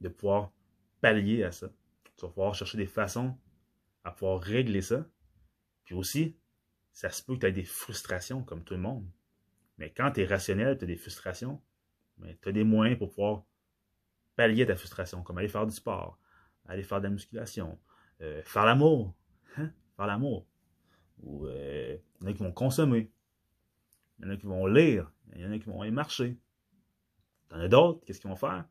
de 0.00 0.08
pouvoir 0.08 0.52
pallier 1.00 1.44
à 1.44 1.52
ça. 1.52 1.68
Tu 2.16 2.22
vas 2.22 2.28
pouvoir 2.28 2.54
chercher 2.54 2.78
des 2.78 2.86
façons 2.86 3.36
à 4.04 4.10
pouvoir 4.10 4.40
régler 4.40 4.82
ça. 4.82 5.06
Puis 5.84 5.94
aussi, 5.94 6.36
ça 6.92 7.10
se 7.10 7.22
peut 7.22 7.34
que 7.34 7.40
tu 7.40 7.46
aies 7.46 7.52
des 7.52 7.64
frustrations 7.64 8.42
comme 8.42 8.64
tout 8.64 8.74
le 8.74 8.80
monde. 8.80 9.08
Mais 9.76 9.92
quand 9.92 10.12
tu 10.12 10.22
es 10.22 10.26
rationnel, 10.26 10.78
tu 10.78 10.84
as 10.84 10.86
des 10.86 10.96
frustrations, 10.96 11.62
mais 12.18 12.36
tu 12.42 12.48
as 12.48 12.52
des 12.52 12.64
moyens 12.64 12.98
pour 12.98 13.10
pouvoir 13.10 13.44
pallier 14.34 14.66
ta 14.66 14.76
frustration, 14.76 15.22
comme 15.22 15.38
aller 15.38 15.48
faire 15.48 15.66
du 15.66 15.74
sport, 15.74 16.18
aller 16.68 16.82
faire 16.82 16.98
de 16.98 17.04
la 17.04 17.10
musculation, 17.10 17.78
euh, 18.20 18.42
faire 18.42 18.64
l'amour, 18.64 19.14
hein? 19.56 19.70
faire 19.96 20.06
l'amour. 20.06 20.46
Ou 21.22 21.46
euh, 21.46 21.96
il 22.20 22.24
y 22.24 22.28
en 22.28 22.30
a 22.30 22.32
qui 22.34 22.42
vont 22.42 22.52
consommer, 22.52 23.10
il 24.18 24.26
y 24.26 24.28
en 24.28 24.30
a 24.32 24.36
qui 24.36 24.46
vont 24.46 24.66
lire, 24.66 25.10
il 25.34 25.40
y 25.40 25.46
en 25.46 25.52
a 25.52 25.58
qui 25.58 25.66
vont 25.66 25.82
aller 25.82 25.90
marcher. 25.90 26.38
Il 27.50 27.56
y 27.56 27.60
en 27.60 27.60
a 27.62 27.68
d'autres, 27.68 28.04
qu'est-ce 28.04 28.20
qu'ils 28.20 28.30
vont 28.30 28.36
faire? 28.36 28.66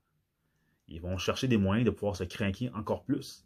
Ils 0.88 1.02
vont 1.02 1.18
chercher 1.18 1.48
des 1.48 1.58
moyens 1.58 1.86
de 1.86 1.92
pouvoir 1.92 2.16
se 2.16 2.24
craquer 2.24 2.72
encore 2.72 3.04
plus. 3.04 3.46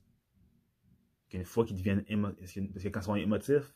Qu'une 1.30 1.45
fois 1.45 1.66
qu'ils 1.66 1.78
deviennent 1.78 2.04
émotifs, 2.08 2.60
parce 2.74 2.84
que 2.84 2.89
quand 2.89 2.99
ils 2.99 3.06
sont 3.06 3.16
émotifs, 3.16 3.74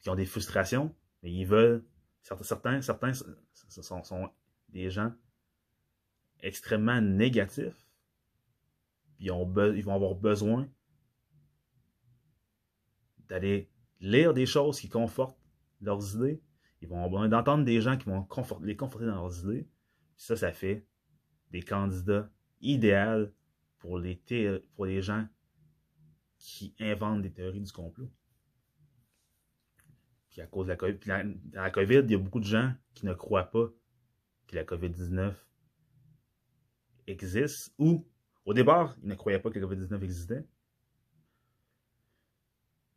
qui 0.00 0.10
ont 0.10 0.14
des 0.14 0.26
frustrations, 0.26 0.94
mais 1.22 1.32
ils 1.32 1.46
veulent. 1.46 1.84
Certains, 2.22 2.82
certains 2.82 3.12
sont, 3.12 4.02
sont 4.02 4.30
des 4.68 4.90
gens 4.90 5.12
extrêmement 6.40 7.00
négatifs. 7.00 7.86
Ils, 9.20 9.26
ils 9.26 9.84
vont 9.84 9.94
avoir 9.94 10.14
besoin 10.14 10.68
d'aller 13.28 13.70
lire 14.00 14.34
des 14.34 14.46
choses 14.46 14.80
qui 14.80 14.88
confortent 14.88 15.38
leurs 15.80 16.16
idées. 16.16 16.42
Ils 16.80 16.88
vont 16.88 16.96
avoir 16.96 17.10
besoin 17.10 17.28
d'entendre 17.28 17.64
des 17.64 17.80
gens 17.80 17.96
qui 17.96 18.06
vont 18.06 18.26
les 18.62 18.76
conforter 18.76 19.06
dans 19.06 19.22
leurs 19.22 19.44
idées. 19.44 19.68
ça, 20.16 20.36
ça 20.36 20.52
fait 20.52 20.86
des 21.50 21.62
candidats 21.62 22.30
idéaux 22.60 23.28
pour 23.78 23.98
les, 23.98 24.20
pour 24.74 24.86
les 24.86 25.02
gens 25.02 25.26
qui 26.38 26.74
inventent 26.80 27.22
des 27.22 27.32
théories 27.32 27.60
du 27.60 27.72
complot. 27.72 28.10
Puis 30.30 30.40
à 30.40 30.46
cause 30.46 30.66
de 30.66 30.70
la 30.70 30.76
COVID, 30.76 30.98
la 31.52 31.70
COVID, 31.70 32.02
il 32.04 32.10
y 32.10 32.14
a 32.14 32.18
beaucoup 32.18 32.40
de 32.40 32.44
gens 32.44 32.72
qui 32.94 33.04
ne 33.04 33.12
croient 33.12 33.50
pas 33.50 33.68
que 34.46 34.56
la 34.56 34.64
COVID-19 34.64 35.34
existe, 37.06 37.74
ou 37.78 38.08
au 38.44 38.54
départ, 38.54 38.96
ils 39.02 39.08
ne 39.08 39.14
croyaient 39.14 39.38
pas 39.38 39.50
que 39.50 39.58
la 39.58 39.66
COVID-19 39.66 40.02
existait. 40.02 40.44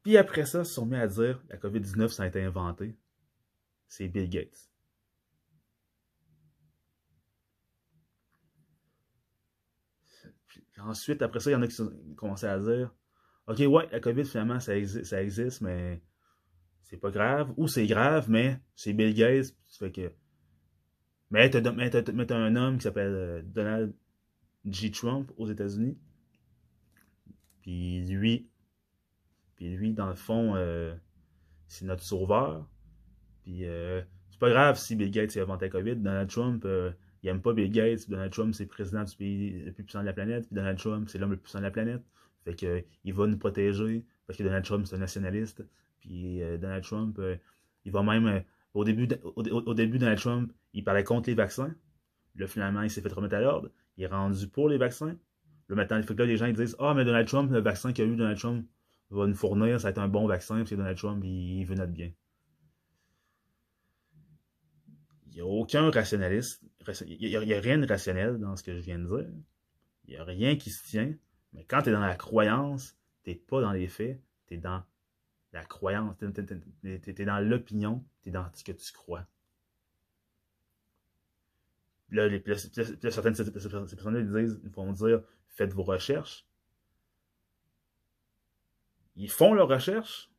Puis 0.04 0.18
après 0.18 0.46
ça, 0.46 0.60
ils 0.60 0.66
se 0.66 0.74
sont 0.74 0.86
mis 0.86 0.98
à 0.98 1.08
dire 1.08 1.42
la 1.50 1.58
COVID-19, 1.58 2.10
ça 2.10 2.24
a 2.24 2.28
été 2.28 2.44
inventé. 2.44 2.96
C'est 3.88 4.08
Bill 4.08 4.30
Gates. 4.30 4.74
ensuite, 10.86 11.22
après 11.22 11.40
ça, 11.40 11.50
il 11.50 11.54
y 11.54 11.56
en 11.56 11.62
a 11.62 11.68
qui 11.68 11.82
ont 11.82 11.92
commencé 12.16 12.46
à 12.46 12.60
dire 12.60 12.94
Ok, 13.48 13.60
ouais, 13.60 13.88
la 13.92 14.00
COVID, 14.00 14.26
finalement, 14.26 14.60
ça 14.60 14.76
existe 14.76 15.62
mais 15.62 16.02
c'est 16.82 16.98
pas 16.98 17.12
grave, 17.12 17.54
ou 17.58 17.68
c'est 17.68 17.88
grave, 17.88 18.30
mais 18.30 18.60
c'est 18.76 18.94
Bill 18.94 19.14
Gates, 19.14 19.56
fait 19.80 19.92
que. 19.92 20.12
Mais 21.32 21.50
t'as 21.50 22.38
un 22.38 22.56
homme 22.56 22.78
qui 22.78 22.84
s'appelle 22.84 23.14
euh, 23.14 23.42
Donald 23.44 23.94
J. 24.66 24.92
Trump 24.92 25.32
aux 25.38 25.48
États-Unis. 25.48 25.98
Puis 27.62 28.06
lui, 28.06 28.48
puis 29.56 29.76
lui, 29.76 29.94
dans 29.94 30.08
le 30.08 30.16
fond, 30.16 30.56
euh, 30.56 30.96
c'est 31.68 31.86
notre 31.86 32.04
sauveur. 32.04 32.68
Puis 33.44 33.66
euh, 33.66 34.02
c'est 34.30 34.40
pas 34.40 34.50
grave 34.50 34.78
si 34.78 34.96
Bill 34.96 35.12
Gates 35.12 35.38
a 35.38 35.42
inventé 35.42 35.66
la 35.66 35.72
COVID. 35.72 35.96
Donald 35.96 36.30
Trump, 36.30 36.68
il 37.22 37.30
aime 37.30 37.42
pas 37.42 37.54
Bill 37.54 37.72
Gates. 37.72 38.10
Donald 38.10 38.32
Trump, 38.32 38.54
c'est 38.54 38.64
le 38.64 38.70
président 38.70 39.04
du 39.04 39.16
pays 39.16 39.64
le 39.64 39.72
plus 39.72 39.84
puissant 39.84 40.02
de 40.02 40.06
la 40.06 40.14
planète. 40.14 40.46
Puis 40.48 40.56
Donald 40.56 40.78
Trump, 40.78 41.08
c'est 41.10 41.18
l'homme 41.18 41.32
le 41.32 41.38
plus 41.38 41.44
puissant 41.44 41.60
de 41.60 41.64
la 41.64 41.72
planète. 41.72 42.04
Fait 42.44 42.56
que 42.56 42.84
il 43.06 43.14
va 43.14 43.28
nous 43.28 43.38
protéger 43.38 44.06
parce 44.28 44.38
que 44.38 44.44
Donald 44.44 44.66
Trump, 44.66 44.86
c'est 44.86 44.96
un 44.96 45.00
nationaliste. 45.00 45.64
Puis 46.00 46.42
euh, 46.42 46.58
Donald 46.58 46.84
Trump, 46.84 47.18
euh, 47.20 47.36
il 47.86 47.92
va 47.92 48.04
même. 48.04 48.28
Euh, 48.28 48.40
au, 48.74 48.84
début, 48.84 49.08
au, 49.24 49.74
début, 49.74 50.00
Donald 50.00 50.20
Trump, 50.20 50.52
il 50.74 50.84
parlait 50.84 51.04
contre 51.04 51.30
les 51.30 51.36
vaccins. 51.36 51.74
Là, 52.36 52.48
finalement, 52.48 52.82
il 52.82 52.90
s'est 52.90 53.02
fait 53.02 53.14
remettre 53.14 53.36
à 53.36 53.42
l'ordre. 53.42 53.70
Il 53.98 54.04
est 54.04 54.08
rendu 54.08 54.48
pour 54.48 54.70
les 54.70 54.78
vaccins. 54.78 55.16
Là, 55.70 55.76
maintenant, 55.76 55.98
il 55.98 56.04
faut 56.04 56.16
que 56.16 56.24
les 56.24 56.38
gens 56.38 56.46
ils 56.46 56.56
disent 56.56 56.76
Ah, 56.80 56.94
mais 56.94 57.06
Donald 57.06 57.28
Trump, 57.28 57.52
le 57.52 57.60
vaccin 57.60 57.94
qu'il 57.94 58.06
a 58.06 58.08
eu 58.08 58.16
Donald 58.16 58.38
Trump 58.38 58.68
va 59.10 59.28
nous 59.28 59.36
fournir, 59.36 59.80
ça 59.80 59.88
va 59.88 59.90
être 59.92 60.00
un 60.00 60.08
bon 60.08 60.28
vaccin, 60.28 60.58
parce 60.58 60.70
que 60.70 60.76
Donald 60.76 60.98
Trump, 60.98 61.24
il, 61.24 61.64
veut 61.66 61.76
notre 61.76 61.92
bien. 61.92 62.12
Il 65.28 65.34
n'y 65.36 65.42
a 65.42 65.46
aucun 65.46 65.90
rationaliste. 65.90 66.64
Il 67.08 67.30
n'y 67.30 67.36
a, 67.36 67.58
a, 67.58 67.62
rien 67.62 67.78
de 67.78 67.88
rationnel 67.88 68.40
dans 68.40 68.56
ce 68.56 68.64
que 68.64 68.76
je 68.76 68.80
viens 68.80 69.00
de 69.00 69.06
dire. 69.06 69.30
Il 70.06 70.12
n'y 70.12 70.18
a 70.18 70.24
rien 70.24 70.56
qui 70.56 70.70
se 70.70 70.88
tient. 70.88 71.14
Mais 71.54 71.64
quand 71.64 71.84
tu 71.84 71.90
es 71.90 71.92
dans 71.92 72.00
la 72.00 72.16
croyance, 72.16 72.98
tu 73.24 73.30
n'es 73.30 73.36
pas 73.36 73.62
dans 73.62 73.72
les 73.72 73.88
faits, 73.88 74.22
tu 74.48 74.56
es 74.56 74.58
dans 74.58 74.84
la 75.54 75.64
croyance, 75.64 76.18
tu 76.18 76.26
es, 76.26 77.26
dans 77.26 77.40
l'opinion, 77.40 78.04
tu 78.22 78.30
es 78.30 78.32
dans 78.32 78.46
ce 78.54 78.64
que 78.64 78.72
tu 78.72 78.92
crois. 78.92 79.26
Là, 82.14 82.30
certaines 83.10 83.36
ces 83.36 83.52
personnes 83.52 84.18
ils 84.18 84.32
disent, 84.32 84.62
vont 84.72 84.92
dire 84.92 85.24
faites 85.48 85.74
vos 85.74 85.84
recherches. 85.84 86.48
Ils 89.16 89.30
font 89.30 89.54
leurs 89.54 89.68
recherches, 89.68 90.32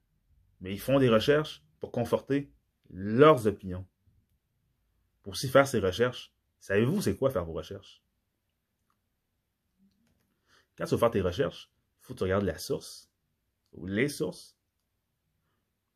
mais 0.60 0.72
ils 0.72 0.80
font 0.80 0.98
des 0.98 1.08
recherches 1.08 1.64
pour 1.80 1.90
conforter 1.90 2.52
leurs 2.90 3.46
opinions. 3.46 3.86
Pour 5.22 5.32
aussi 5.32 5.48
faire 5.48 5.66
ces 5.66 5.80
recherches, 5.80 6.32
savez-vous 6.60 7.02
c'est 7.02 7.16
quoi 7.16 7.30
faire 7.30 7.44
vos 7.44 7.52
recherches? 7.52 8.02
Quand 10.76 10.84
tu 10.84 10.94
vas 10.94 10.98
faire 10.98 11.10
tes 11.10 11.20
recherches, 11.20 11.70
il 12.00 12.06
faut 12.06 12.14
que 12.14 12.18
tu 12.18 12.24
regardes 12.24 12.44
la 12.44 12.58
source 12.58 13.10
ou 13.72 13.86
les 13.86 14.08
sources 14.08 14.56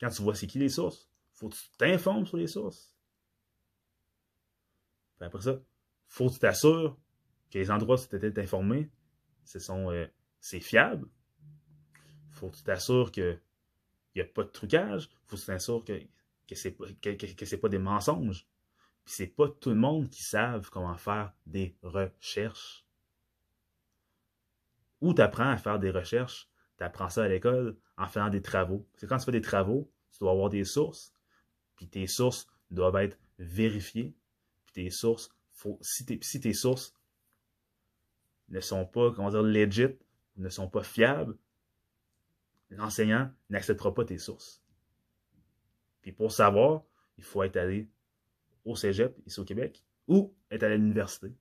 quand 0.01 0.11
tu 0.11 0.23
vois 0.23 0.35
c'est 0.35 0.47
qui 0.47 0.59
les 0.59 0.69
sources, 0.69 1.09
faut 1.35 1.49
que 1.49 1.55
tu 1.55 1.71
t'informes 1.77 2.27
sur 2.27 2.37
les 2.37 2.47
sources. 2.47 2.95
Après 5.21 5.43
ça, 5.43 5.61
faut 6.07 6.29
que 6.29 6.35
tu 6.35 6.39
t'assures 6.41 6.97
que 7.51 7.59
les 7.59 7.71
endroits 7.71 7.97
où 7.97 8.07
tu 8.07 8.19
t'es 8.19 8.41
informé, 8.41 8.91
euh, 9.71 10.07
c'est 10.41 10.61
fiable. 10.61 11.09
Faut 12.31 12.51
que 12.51 12.57
tu 12.57 12.63
t'assures 12.63 13.11
qu'il 13.11 13.41
n'y 14.15 14.23
a 14.23 14.25
pas 14.25 14.45
de 14.45 14.49
trucage. 14.49 15.09
Faut 15.27 15.37
que 15.37 15.41
tu 15.41 15.47
t'assures 15.47 15.85
que, 15.85 16.01
que 16.47 16.55
c'est 16.55 16.73
pas, 16.73 16.87
que, 17.01 17.11
que, 17.11 17.57
pas 17.57 17.69
des 17.69 17.79
mensonges. 17.79 18.47
Puis 19.05 19.15
c'est 19.15 19.27
pas 19.27 19.49
tout 19.49 19.71
le 19.71 19.77
monde 19.77 20.09
qui 20.11 20.23
savent 20.23 20.71
comment 20.71 20.97
faire 20.97 21.33
des 21.47 21.77
recherches. 21.83 22.85
Où 25.01 25.15
tu 25.15 25.23
apprends 25.23 25.51
à 25.51 25.57
faire 25.57 25.79
des 25.79 25.91
recherches, 25.91 26.49
tu 26.77 26.85
apprends 26.85 27.09
ça 27.09 27.25
à 27.25 27.29
l'école 27.29 27.77
en 27.97 28.07
faisant 28.07 28.29
des 28.29 28.43
travaux. 28.43 28.87
Que 28.99 29.07
quand 29.07 29.19
tu 29.19 29.25
fais 29.25 29.33
des 29.33 29.41
travaux, 29.41 29.91
tu 30.13 30.19
dois 30.21 30.33
avoir 30.33 30.49
des 30.51 30.65
sources, 30.65 31.13
puis 31.77 31.89
tes 31.89 32.07
sources 32.07 32.47
doivent 32.71 32.97
être 32.97 33.19
vérifiées, 33.39 34.15
sources, 34.91 35.31
faut, 35.53 35.79
si, 35.81 36.07
tes, 36.07 36.19
si 36.23 36.41
tes 36.41 36.53
sources 36.53 36.95
ne 38.49 38.61
sont 38.61 38.87
pas, 38.87 39.13
comment 39.13 39.31
dire, 39.31 39.43
legit, 39.43 39.97
ne 40.37 40.49
sont 40.49 40.69
pas 40.69 40.83
fiables, 40.83 41.37
l'enseignant 42.71 43.31
n'acceptera 43.51 43.95
pas 43.95 44.05
tes 44.05 44.19
sources. 44.19 44.63
Puis 46.03 46.13
pour 46.13 46.33
savoir, 46.33 46.85
il 47.17 47.25
faut 47.25 47.43
être 47.43 47.57
allé 47.57 47.89
au 48.65 48.77
cégep, 48.77 49.17
ici 49.27 49.41
au 49.41 49.45
Québec, 49.45 49.83
ou 50.07 50.35
être 50.51 50.63
allé 50.63 50.75
à 50.75 50.79
l'université. 50.79 51.35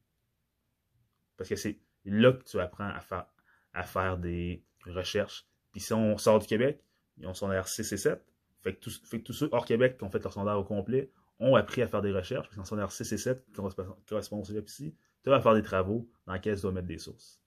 Parce 1.38 1.49
que 1.49 1.55
c'est 1.55 1.79
là 2.05 2.33
que 2.33 2.43
tu 2.43 2.59
apprends 2.59 2.89
à 2.89 2.99
faire, 2.99 3.27
à 3.73 3.83
faire 3.83 4.17
des 4.17 4.63
recherches. 4.85 5.47
Puis 5.71 5.81
si 5.81 5.93
on 5.93 6.17
sort 6.17 6.39
du 6.39 6.47
Québec, 6.47 6.83
ils 7.17 7.27
ont 7.27 7.33
son 7.33 7.49
R6 7.49 7.93
et 7.93 7.97
7. 7.97 8.25
Fait 8.61 8.73
que, 8.73 8.79
tous, 8.79 9.01
fait 9.05 9.19
que 9.19 9.25
tous 9.25 9.33
ceux 9.33 9.49
hors 9.51 9.65
Québec 9.65 9.97
qui 9.97 10.03
ont 10.03 10.09
fait 10.09 10.23
leur 10.23 10.33
sondage 10.33 10.57
au 10.57 10.63
complet 10.63 11.11
ont 11.39 11.55
appris 11.55 11.81
à 11.81 11.88
faire 11.88 12.01
des 12.01 12.11
recherches. 12.11 12.47
Puis 12.49 12.57
dans 12.57 12.65
son 12.65 12.77
R6 12.77 13.13
et 13.13 13.17
7 13.17 13.45
qui 13.45 13.61
correspond 14.07 14.39
au 14.39 14.43
cégep 14.43 14.67
ici, 14.67 14.95
tu 15.23 15.29
vas 15.29 15.41
faire 15.41 15.55
des 15.55 15.63
travaux 15.63 16.09
dans 16.25 16.33
lesquels 16.33 16.55
tu 16.55 16.61
dois 16.61 16.71
mettre 16.71 16.88
des 16.88 16.97
sources. 16.97 17.41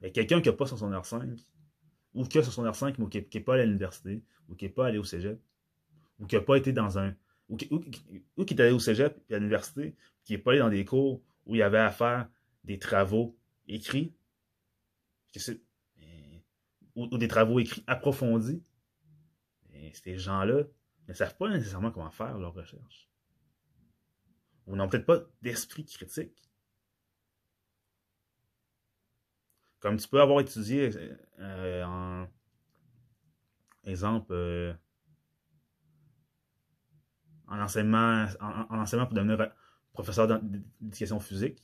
Mais 0.00 0.12
quelqu'un 0.12 0.40
qui 0.40 0.48
n'a 0.48 0.54
pas 0.54 0.66
son 0.66 0.76
R5, 0.76 1.44
ou 2.14 2.24
qui 2.24 2.38
a 2.38 2.42
son 2.42 2.64
R5, 2.64 2.94
mais 2.98 3.08
qui 3.08 3.38
n'est 3.38 3.44
pas 3.44 3.54
allé 3.54 3.62
à 3.62 3.66
l'université, 3.66 4.22
ou 4.48 4.54
qui 4.54 4.64
n'est 4.64 4.70
pas 4.70 4.86
allé 4.86 4.98
au 4.98 5.04
cégep, 5.04 5.40
ou 6.18 6.26
qui 6.26 6.36
n'a 6.36 6.40
pas 6.40 6.56
été 6.56 6.72
dans 6.72 6.98
un. 6.98 7.14
Ou 7.48 7.56
qui, 7.56 7.68
est 7.70 8.60
allé 8.60 8.72
au 8.72 8.78
cégep 8.78 9.18
et 9.28 9.34
à 9.34 9.38
l'université, 9.38 9.94
qui 10.24 10.34
n'est 10.34 10.38
pas 10.38 10.52
allé 10.52 10.60
dans 10.60 10.68
des 10.68 10.84
cours 10.84 11.22
où 11.46 11.54
il 11.54 11.58
y 11.58 11.62
avait 11.62 11.78
à 11.78 11.90
faire 11.90 12.28
des 12.64 12.78
travaux 12.78 13.36
écrits, 13.66 14.14
ou, 16.94 17.08
ou, 17.10 17.18
des 17.18 17.28
travaux 17.28 17.58
écrits 17.58 17.84
approfondis, 17.86 18.62
et 19.72 19.92
ces 19.94 20.18
gens-là 20.18 20.64
ne 21.08 21.14
savent 21.14 21.36
pas 21.36 21.48
nécessairement 21.48 21.90
comment 21.90 22.10
faire 22.10 22.38
leur 22.38 22.54
recherche. 22.54 23.08
Ou 24.66 24.76
n'ont 24.76 24.88
peut-être 24.88 25.06
pas 25.06 25.20
d'esprit 25.40 25.84
critique. 25.84 26.50
Comme 29.80 29.96
tu 29.96 30.08
peux 30.08 30.20
avoir 30.20 30.40
étudié 30.40 30.90
euh, 31.38 31.84
en 31.84 32.28
exemple 33.84 34.32
euh, 34.32 34.74
en 37.46 37.60
enseignement, 37.60 38.26
en, 38.40 38.78
enseignement 38.78 39.06
pour 39.06 39.14
devenir 39.14 39.50
professeur 39.92 40.40
d'éducation 40.42 41.18
physique. 41.20 41.62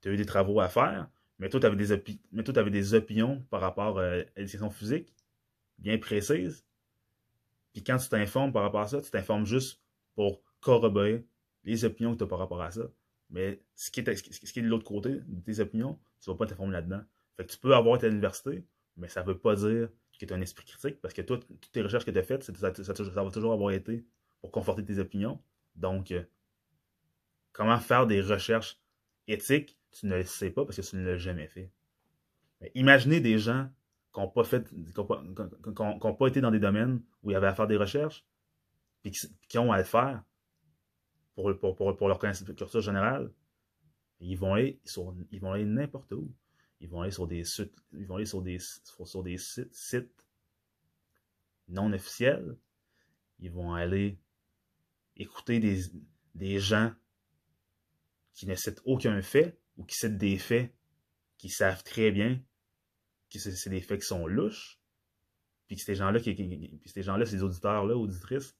Tu 0.00 0.08
as 0.08 0.12
eu 0.12 0.16
des 0.16 0.26
travaux 0.26 0.60
à 0.60 0.68
faire, 0.68 1.08
mais 1.38 1.48
toi, 1.48 1.60
tu 1.60 1.66
avais, 1.66 1.76
des, 1.76 1.92
avais 1.92 2.70
des 2.70 2.94
opinions 2.94 3.42
par 3.50 3.60
rapport 3.60 3.98
euh, 3.98 4.22
à 4.36 4.40
l'éducation 4.40 4.70
physique 4.70 5.12
bien 5.78 5.98
précises. 5.98 6.64
Puis 7.72 7.82
quand 7.82 7.96
tu 7.96 8.08
t'informes 8.08 8.52
par 8.52 8.62
rapport 8.62 8.80
à 8.80 8.88
ça, 8.88 9.00
tu 9.00 9.10
t'informes 9.10 9.46
juste 9.46 9.80
pour 10.14 10.42
corroborer 10.60 11.24
les 11.64 11.84
opinions 11.84 12.12
que 12.12 12.18
tu 12.18 12.24
as 12.24 12.26
par 12.26 12.38
rapport 12.38 12.62
à 12.62 12.70
ça. 12.70 12.82
Mais 13.30 13.62
ce 13.74 13.90
qui 13.90 14.00
est, 14.00 14.62
de 14.62 14.68
l'autre 14.68 14.84
côté 14.84 15.20
de 15.26 15.40
tes 15.40 15.60
opinions, 15.60 15.98
tu 16.20 16.28
ne 16.28 16.34
vas 16.34 16.38
pas 16.38 16.46
t'informer 16.46 16.72
là-dedans. 16.72 17.02
Fait 17.36 17.46
que 17.46 17.52
tu 17.52 17.58
peux 17.58 17.74
avoir 17.74 17.96
été 17.96 18.06
à 18.06 18.08
l'université, 18.10 18.64
mais 18.96 19.08
ça 19.08 19.22
ne 19.22 19.26
veut 19.26 19.38
pas 19.38 19.56
dire 19.56 19.88
que 20.18 20.26
tu 20.26 20.32
as 20.32 20.36
un 20.36 20.40
esprit 20.40 20.64
critique, 20.64 21.00
parce 21.00 21.14
que 21.14 21.22
toutes 21.22 21.46
tes 21.72 21.82
recherches 21.82 22.04
que 22.04 22.10
tu 22.10 22.18
as 22.18 22.22
faites, 22.22 22.44
ça, 22.44 22.70
va 22.70 23.30
toujours 23.30 23.52
avoir 23.52 23.72
été 23.72 24.04
pour 24.40 24.52
conforter 24.52 24.84
tes 24.84 24.98
opinions. 24.98 25.40
Donc, 25.74 26.12
euh, 26.12 26.22
comment 27.52 27.78
faire 27.78 28.06
des 28.06 28.20
recherches 28.20 28.78
éthiques, 29.26 29.78
tu 29.90 30.06
ne 30.06 30.16
le 30.16 30.24
sais 30.24 30.50
pas 30.50 30.64
parce 30.64 30.76
que 30.76 30.82
tu 30.82 30.96
ne 30.96 31.04
l'as 31.04 31.18
jamais 31.18 31.48
fait. 31.48 31.70
Mais 32.60 32.70
imaginez 32.74 33.20
des 33.20 33.38
gens 33.38 33.68
qui 34.12 34.20
n'ont 34.20 34.28
pas 34.28 34.44
qui 34.44 36.16
pas 36.18 36.26
été 36.26 36.40
dans 36.40 36.50
des 36.50 36.60
domaines 36.60 37.02
où 37.22 37.30
il 37.30 37.34
y 37.34 37.36
avait 37.36 37.46
à 37.46 37.54
faire 37.54 37.66
des 37.66 37.76
recherches, 37.76 38.26
puis 39.02 39.12
qui, 39.48 39.58
ont 39.58 39.72
à 39.72 39.78
le 39.78 39.84
faire 39.84 40.22
pour, 41.34 41.58
pour, 41.58 41.96
pour, 41.96 42.08
leur 42.08 42.18
culture 42.18 42.80
générale. 42.80 43.32
Ils 44.20 44.36
vont 44.36 44.54
aller 44.54 44.80
ils 45.30 45.40
vont 45.40 45.52
aller 45.52 45.64
n'importe 45.64 46.12
où. 46.12 46.32
Ils 46.80 46.88
vont 46.88 47.02
aller 47.02 47.12
sur 47.12 47.26
des 47.26 47.44
sites, 47.44 47.76
ils 47.92 48.06
vont 48.06 48.16
aller 48.16 48.26
sur 48.26 48.42
des, 48.42 48.58
sur 48.58 49.22
des 49.22 49.38
sites, 49.38 50.26
non 51.68 51.92
officiels. 51.92 52.56
Ils 53.38 53.52
vont 53.52 53.72
aller 53.72 54.18
écouter 55.16 55.58
des, 55.60 55.80
des 56.34 56.58
gens 56.58 56.92
qui 58.34 58.46
ne 58.46 58.54
citent 58.54 58.82
aucun 58.84 59.22
fait 59.22 59.58
ou 59.76 59.84
qui 59.84 59.96
citent 59.96 60.18
des 60.18 60.38
faits 60.38 60.74
qui 61.38 61.48
savent 61.48 61.82
très 61.82 62.10
bien 62.10 62.40
que 63.32 63.38
c'est 63.38 63.70
des 63.70 63.80
faits 63.80 64.00
qui 64.00 64.06
sont 64.06 64.26
louches, 64.26 64.78
puis 65.66 65.76
que 65.76 65.82
ces 65.82 65.94
gens-là, 65.94 66.20
puis 66.20 66.80
ces 66.86 67.02
gens-là, 67.02 67.24
ces 67.24 67.42
auditeurs-là, 67.42 67.96
auditrices, 67.96 68.56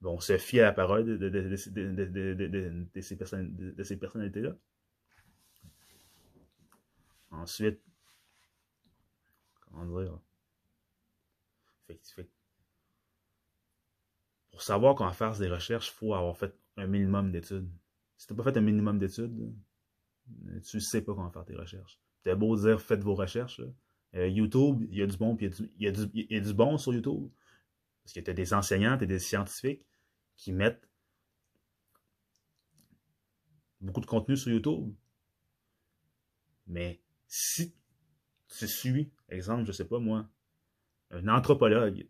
vont 0.00 0.20
se 0.20 0.38
fier 0.38 0.62
à 0.62 0.66
la 0.66 0.72
parole 0.72 1.18
de, 1.18 1.56
ces, 1.56 3.16
personnalités-là. 3.96 4.56
Ensuite, 7.30 7.80
comment 9.60 10.00
dire, 10.00 10.18
fait, 11.86 12.00
fait, 12.14 12.30
pour 14.50 14.62
savoir 14.62 14.94
comment 14.94 15.12
faire 15.12 15.36
des 15.36 15.48
recherches, 15.48 15.88
il 15.88 15.94
faut 15.94 16.14
avoir 16.14 16.36
fait 16.36 16.54
un 16.76 16.86
minimum 16.86 17.30
d'études. 17.30 17.70
Si 18.16 18.26
tu 18.26 18.32
n'as 18.32 18.42
pas 18.42 18.50
fait 18.50 18.58
un 18.58 18.62
minimum 18.62 18.98
d'études, 18.98 19.54
tu 20.64 20.76
ne 20.76 20.80
sais 20.80 21.02
pas 21.02 21.14
comment 21.14 21.30
faire 21.30 21.44
tes 21.44 21.54
recherches. 21.54 22.00
Tu 22.24 22.30
as 22.30 22.34
beau 22.34 22.56
dire 22.56 22.80
faites 22.80 23.02
vos 23.02 23.14
recherches. 23.14 23.60
Euh, 24.16 24.28
YouTube, 24.28 24.86
il 24.90 24.98
y 24.98 25.02
a 25.02 25.06
du 25.06 25.16
bon, 25.16 25.36
puis 25.36 25.50
il 25.78 25.84
y, 25.84 25.86
a 25.86 26.40
du, 26.40 26.54
bon 26.54 26.78
sur 26.78 26.94
YouTube. 26.94 27.28
Parce 28.02 28.14
que 28.14 28.20
tu 28.20 28.30
as 28.30 28.34
des 28.34 28.54
enseignants, 28.54 28.96
tu 28.96 29.06
des 29.06 29.18
scientifiques 29.18 29.84
qui 30.36 30.52
mettent 30.52 30.88
beaucoup 33.80 34.00
de 34.00 34.06
contenu 34.06 34.36
sur 34.36 34.50
YouTube. 34.50 34.92
Mais 36.66 37.00
si 37.26 37.74
tu 38.48 38.66
suis, 38.66 39.10
exemple, 39.28 39.64
je 39.66 39.72
sais 39.72 39.84
pas 39.84 39.98
moi, 39.98 40.28
un 41.10 41.28
anthropologue 41.28 42.06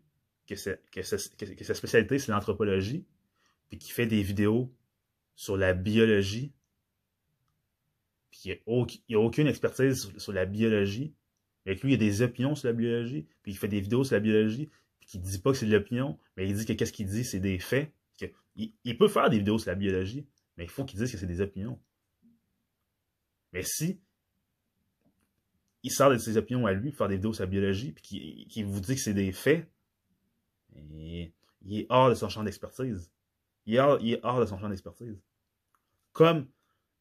que, 0.47 0.55
sa 0.55 1.73
spécialité 1.73 2.19
c'est 2.19 2.31
l'anthropologie, 2.31 3.05
puis 3.69 3.77
qui 3.77 3.91
fait 3.91 4.07
des 4.07 4.21
vidéos 4.21 4.73
sur 5.35 5.57
la 5.57 5.73
biologie, 5.73 6.53
puis 8.31 8.41
il 8.45 8.61
n'y 9.09 9.15
a, 9.15 9.19
aucune 9.19 9.47
expertise 9.47 10.11
sur, 10.17 10.33
la 10.33 10.45
biologie, 10.45 11.13
mais 11.67 11.75
lui, 11.75 11.91
il 11.91 11.95
a 11.95 11.97
des 11.97 12.21
opinions 12.21 12.55
sur 12.55 12.69
la 12.69 12.73
biologie, 12.73 13.27
puis 13.43 13.51
il 13.51 13.57
fait 13.57 13.67
des 13.67 13.81
vidéos 13.81 14.05
sur 14.05 14.15
la 14.15 14.21
biologie, 14.21 14.69
puis 15.01 15.09
qui 15.09 15.19
dit 15.19 15.37
pas 15.37 15.51
que 15.51 15.57
c'est 15.57 15.65
de 15.65 15.75
l'opinion, 15.75 16.17
mais 16.37 16.47
il 16.47 16.55
dit 16.55 16.65
que 16.65 16.71
qu'est-ce 16.71 16.93
qu'il 16.93 17.07
dit, 17.07 17.25
c'est 17.25 17.41
des 17.41 17.59
faits. 17.59 17.91
il, 18.55 18.97
peut 18.97 19.09
faire 19.09 19.29
des 19.29 19.39
vidéos 19.39 19.59
sur 19.59 19.69
la 19.69 19.75
biologie, 19.75 20.25
mais 20.55 20.63
il 20.63 20.69
faut 20.69 20.85
qu'il 20.85 20.97
dise 20.97 21.11
que 21.11 21.17
c'est 21.17 21.27
des 21.27 21.41
opinions. 21.41 21.77
Mais 23.51 23.63
si 23.63 23.99
il 25.83 25.91
sort 25.91 26.09
de 26.09 26.17
ses 26.17 26.37
opinions 26.37 26.65
à 26.65 26.71
lui 26.71 26.93
faire 26.93 27.09
des 27.09 27.15
vidéos 27.15 27.33
sur 27.33 27.43
la 27.43 27.49
biologie, 27.49 27.91
puis 27.91 28.47
qu'il 28.47 28.65
vous 28.65 28.79
dit 28.79 28.95
que 28.95 29.01
c'est 29.01 29.13
des 29.13 29.33
faits, 29.33 29.69
il 30.73 31.33
est 31.69 31.85
hors 31.89 32.09
de 32.09 32.15
son 32.15 32.29
champ 32.29 32.45
d'expertise. 32.45 33.11
Il, 33.65 33.75
est 33.75 34.23
hors 34.23 34.39
de 34.39 34.45
son 34.45 34.57
champ 34.57 34.69
d'expertise. 34.69 35.21
Comme 36.13 36.47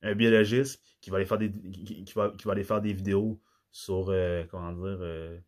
un 0.02 0.16
biologiste 0.16 0.82
qui 1.00 1.10
va 1.10 1.18
aller 1.18 1.26
faire 1.26 1.38
des, 1.38 1.52
qui, 1.52 2.12
va, 2.16 2.30
qui 2.30 2.44
va 2.46 2.52
aller 2.52 2.64
faire 2.64 2.80
des 2.80 2.92
vidéos 2.92 3.40
sur, 3.70 4.08
euh, 4.10 4.44
comment 4.50 4.72
dire, 4.72 4.98
euh, 5.00 5.38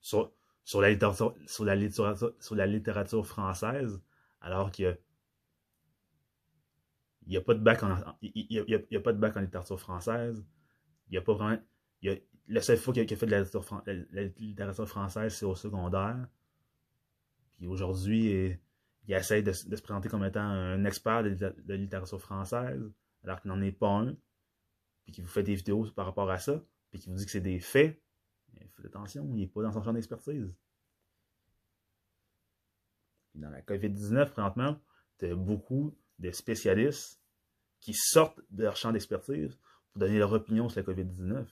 sur, 0.00 0.32
sur, 0.64 0.80
la 0.80 0.90
littérature, 0.90 1.34
sur, 1.46 1.64
la 1.64 1.76
sur 2.38 2.54
la 2.54 2.66
littérature 2.66 3.26
française, 3.26 4.00
alors 4.40 4.70
qu'il 4.70 4.98
n'y 7.26 7.36
a, 7.36 7.40
pas 7.40 7.54
de 7.54 7.60
bac 7.60 7.82
en, 7.82 7.96
il, 8.22 8.46
y 8.48 8.96
a, 8.96 9.00
pas 9.00 9.12
de 9.12 9.18
bac 9.18 9.36
en 9.36 9.40
littérature 9.40 9.78
française. 9.78 10.44
Il 11.08 11.12
n'y 11.12 11.18
a 11.18 11.22
pas 11.22 11.34
vraiment, 11.34 11.60
y 12.02 12.10
a, 12.10 12.16
la 12.50 12.60
seule 12.60 12.78
fois 12.78 12.92
qu'il 12.92 13.02
a 13.02 13.16
fait 13.16 13.26
de 13.26 13.30
la 13.30 14.22
littérature, 14.22 14.88
française, 14.88 15.34
c'est 15.34 15.46
au 15.46 15.54
secondaire. 15.54 16.26
Puis 17.56 17.66
aujourd'hui, 17.66 18.58
il, 19.06 19.14
essaie 19.14 19.42
de, 19.42 19.52
se 19.52 19.82
présenter 19.82 20.08
comme 20.08 20.24
étant 20.24 20.40
un 20.40 20.84
expert 20.84 21.22
de, 21.22 21.74
littérature 21.74 22.20
française, 22.20 22.90
alors 23.24 23.40
qu'il 23.40 23.50
n'en 23.50 23.60
est 23.60 23.72
pas 23.72 23.88
un. 23.88 24.16
Qu'il 25.12 25.24
vous 25.24 25.30
fait 25.30 25.42
des 25.42 25.54
vidéos 25.54 25.90
par 25.90 26.06
rapport 26.06 26.30
à 26.30 26.38
ça, 26.38 26.62
puis 26.90 27.00
qu'il 27.00 27.12
vous 27.12 27.18
dit 27.18 27.24
que 27.24 27.30
c'est 27.30 27.40
des 27.40 27.60
faits. 27.60 28.00
faites 28.76 28.86
attention, 28.86 29.26
il 29.34 29.40
n'est 29.40 29.46
pas 29.46 29.62
dans 29.62 29.72
son 29.72 29.82
champ 29.82 29.92
d'expertise. 29.92 30.54
Dans 33.34 33.50
la 33.50 33.62
COVID-19, 33.62 34.30
présentement, 34.30 34.80
tu 35.18 35.26
as 35.26 35.34
beaucoup 35.34 35.96
de 36.18 36.30
spécialistes 36.30 37.20
qui 37.80 37.94
sortent 37.94 38.40
de 38.50 38.64
leur 38.64 38.76
champ 38.76 38.92
d'expertise 38.92 39.58
pour 39.92 40.00
donner 40.00 40.18
leur 40.18 40.32
opinion 40.32 40.68
sur 40.68 40.80
la 40.80 40.92
COVID-19. 40.92 41.46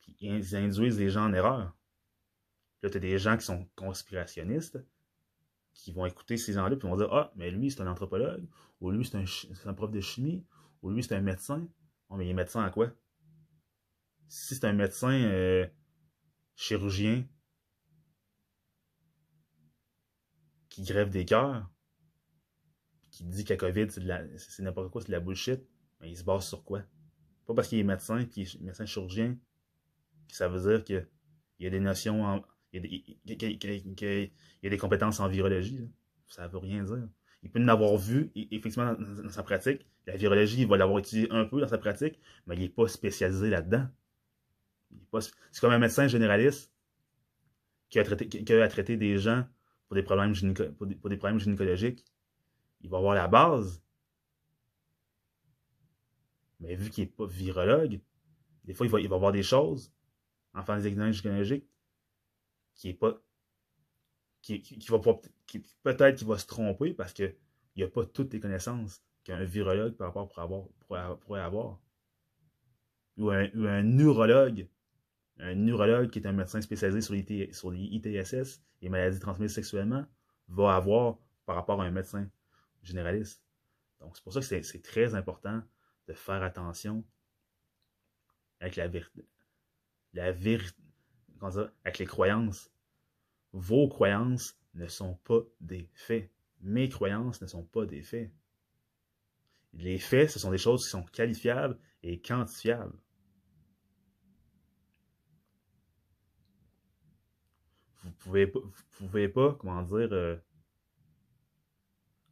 Puis 0.00 0.16
ils 0.20 0.56
induisent 0.56 0.98
les 0.98 1.10
gens 1.10 1.24
en 1.24 1.32
erreur. 1.32 1.74
Là, 2.82 2.90
tu 2.90 2.96
as 2.96 3.00
des 3.00 3.18
gens 3.18 3.36
qui 3.36 3.44
sont 3.44 3.66
conspirationnistes, 3.76 4.78
qui 5.74 5.92
vont 5.92 6.06
écouter 6.06 6.36
ces 6.36 6.52
gens-là, 6.52 6.76
puis 6.76 6.88
vont 6.88 6.96
dire 6.96 7.12
Ah, 7.12 7.32
mais 7.36 7.50
lui, 7.50 7.70
c'est 7.70 7.80
un 7.80 7.86
anthropologue, 7.86 8.46
ou 8.80 8.90
lui, 8.90 9.04
c'est 9.04 9.68
un, 9.68 9.74
prof 9.74 9.90
de 9.90 10.00
chimie, 10.00 10.44
ou 10.82 10.90
lui, 10.90 11.02
c'est 11.02 11.14
un 11.14 11.20
médecin. 11.20 11.66
Oh, 12.10 12.16
mais 12.16 12.26
il 12.26 12.30
est 12.30 12.34
médecin 12.34 12.62
à 12.62 12.70
quoi? 12.70 12.90
Si 14.28 14.54
c'est 14.54 14.64
un 14.64 14.72
médecin 14.72 15.12
euh, 15.12 15.66
chirurgien 16.54 17.24
qui 20.68 20.82
grève 20.82 21.10
des 21.10 21.24
cœurs, 21.24 21.68
qui 23.10 23.24
dit 23.24 23.44
que 23.44 23.52
la 23.52 23.56
COVID, 23.56 23.88
c'est 23.90 24.62
n'importe 24.62 24.90
quoi, 24.90 25.00
c'est 25.00 25.08
de 25.08 25.12
la 25.12 25.20
bullshit, 25.20 25.60
mais 26.00 26.10
il 26.10 26.16
se 26.16 26.24
base 26.24 26.46
sur 26.46 26.64
quoi? 26.64 26.82
Pas 27.46 27.54
parce 27.54 27.68
qu'il 27.68 27.78
est 27.78 27.84
médecin, 27.84 28.24
puis 28.24 28.58
médecin 28.60 28.86
chirurgien, 28.86 29.36
que 30.28 30.36
ça 30.36 30.48
veut 30.48 30.60
dire 30.60 30.84
qu'il 30.84 31.08
y 31.58 31.66
a 31.66 31.70
des 31.70 31.80
notions 31.80 32.24
en, 32.24 32.44
il 32.72 33.04
y, 33.26 34.66
a 34.66 34.70
des, 34.70 34.78
compétences 34.78 35.20
en 35.20 35.28
virologie. 35.28 35.90
Ça 36.28 36.46
ne 36.46 36.52
veut 36.52 36.58
rien 36.58 36.84
dire. 36.84 37.08
Il 37.42 37.50
peut 37.50 37.60
en 37.60 37.68
avoir 37.68 37.96
vu, 37.96 38.30
effectivement, 38.34 38.94
dans, 38.94 39.30
sa 39.30 39.42
pratique. 39.42 39.86
La 40.10 40.16
virologie, 40.16 40.62
il 40.62 40.66
va 40.66 40.76
l'avoir 40.76 40.98
étudié 40.98 41.30
un 41.30 41.44
peu 41.44 41.60
dans 41.60 41.68
sa 41.68 41.78
pratique, 41.78 42.18
mais 42.46 42.56
il 42.56 42.62
n'est 42.62 42.68
pas 42.68 42.88
spécialisé 42.88 43.48
là-dedans. 43.48 43.86
C'est 45.12 45.60
comme 45.60 45.70
un 45.70 45.78
médecin 45.78 46.08
généraliste 46.08 46.72
qui 47.90 48.00
a, 48.00 48.04
traité, 48.04 48.96
des 48.96 49.18
gens 49.18 49.46
pour 49.86 49.94
des, 49.94 50.02
problèmes 50.02 50.34
gynécologiques. 50.34 52.04
Il 52.80 52.90
va 52.90 52.98
avoir 52.98 53.14
la 53.14 53.28
base. 53.28 53.80
Mais 56.58 56.74
vu 56.74 56.90
qu'il 56.90 57.04
n'est 57.04 57.10
pas 57.10 57.26
virologue, 57.26 58.00
des 58.64 58.74
fois, 58.74 58.86
il 58.86 58.90
va, 58.90 59.00
il 59.00 59.08
va 59.08 59.14
avoir 59.14 59.30
des 59.30 59.44
choses 59.44 59.92
en 60.54 60.62
faisant 60.64 60.78
des 60.78 60.88
examens 60.88 61.12
gynécologiques 61.12 61.68
qui 62.74 62.88
est 62.88 62.94
pas. 62.94 63.16
qui, 64.42 64.60
qui, 64.60 64.90
va 64.90 64.98
peut-être 64.98 66.18
qu'il 66.18 66.26
va 66.26 66.36
se 66.36 66.46
tromper 66.46 66.94
parce 66.94 67.12
qu'il 67.12 67.36
n'y 67.76 67.84
a 67.84 67.88
pas 67.88 68.04
toutes 68.06 68.32
les 68.32 68.40
connaissances 68.40 69.04
qu'un 69.24 69.44
virologue 69.44 69.96
par 69.96 70.08
rapport 70.08 70.28
pour 70.28 70.42
avoir, 70.96 71.18
pourrait 71.18 71.40
avoir. 71.40 71.78
Ou 73.16 73.30
un, 73.30 73.48
ou 73.54 73.66
un, 73.66 73.82
neurologue, 73.82 74.68
un 75.38 75.54
neurologue 75.54 76.10
qui 76.10 76.20
est 76.20 76.26
un 76.26 76.32
médecin 76.32 76.60
spécialisé 76.60 77.00
sur 77.00 77.14
les, 77.14 77.52
sur 77.52 77.70
les 77.70 77.80
ITSS, 77.80 78.62
les 78.80 78.88
maladies 78.88 79.18
transmises 79.18 79.54
sexuellement, 79.54 80.06
va 80.48 80.76
avoir 80.76 81.18
par 81.44 81.56
rapport 81.56 81.82
à 81.82 81.84
un 81.84 81.90
médecin 81.90 82.28
généraliste. 82.82 83.42
Donc, 84.00 84.16
c'est 84.16 84.22
pour 84.22 84.32
ça 84.32 84.40
que 84.40 84.62
c'est 84.62 84.82
très 84.82 85.14
important 85.14 85.62
de 86.08 86.14
faire 86.14 86.42
attention 86.42 87.04
avec 88.60 88.76
la 88.76 88.88
vérité. 88.88 89.28
La 90.12 90.32
avec 91.84 91.98
les 91.98 92.06
croyances. 92.06 92.70
Vos 93.52 93.88
croyances 93.88 94.58
ne 94.74 94.86
sont 94.86 95.14
pas 95.24 95.40
des 95.60 95.88
faits. 95.94 96.30
Mes 96.60 96.88
croyances 96.88 97.40
ne 97.40 97.46
sont 97.46 97.64
pas 97.64 97.86
des 97.86 98.02
faits. 98.02 98.30
Les 99.74 99.98
faits, 99.98 100.30
ce 100.30 100.38
sont 100.38 100.50
des 100.50 100.58
choses 100.58 100.84
qui 100.84 100.90
sont 100.90 101.02
qualifiables 101.02 101.78
et 102.02 102.20
quantifiables. 102.20 102.98
Vous 108.02 108.10
pouvez 108.12 108.46
vous 108.46 108.72
pouvez 108.92 109.28
pas, 109.28 109.54
comment 109.58 109.82
dire, 109.82 110.08
euh, 110.12 110.36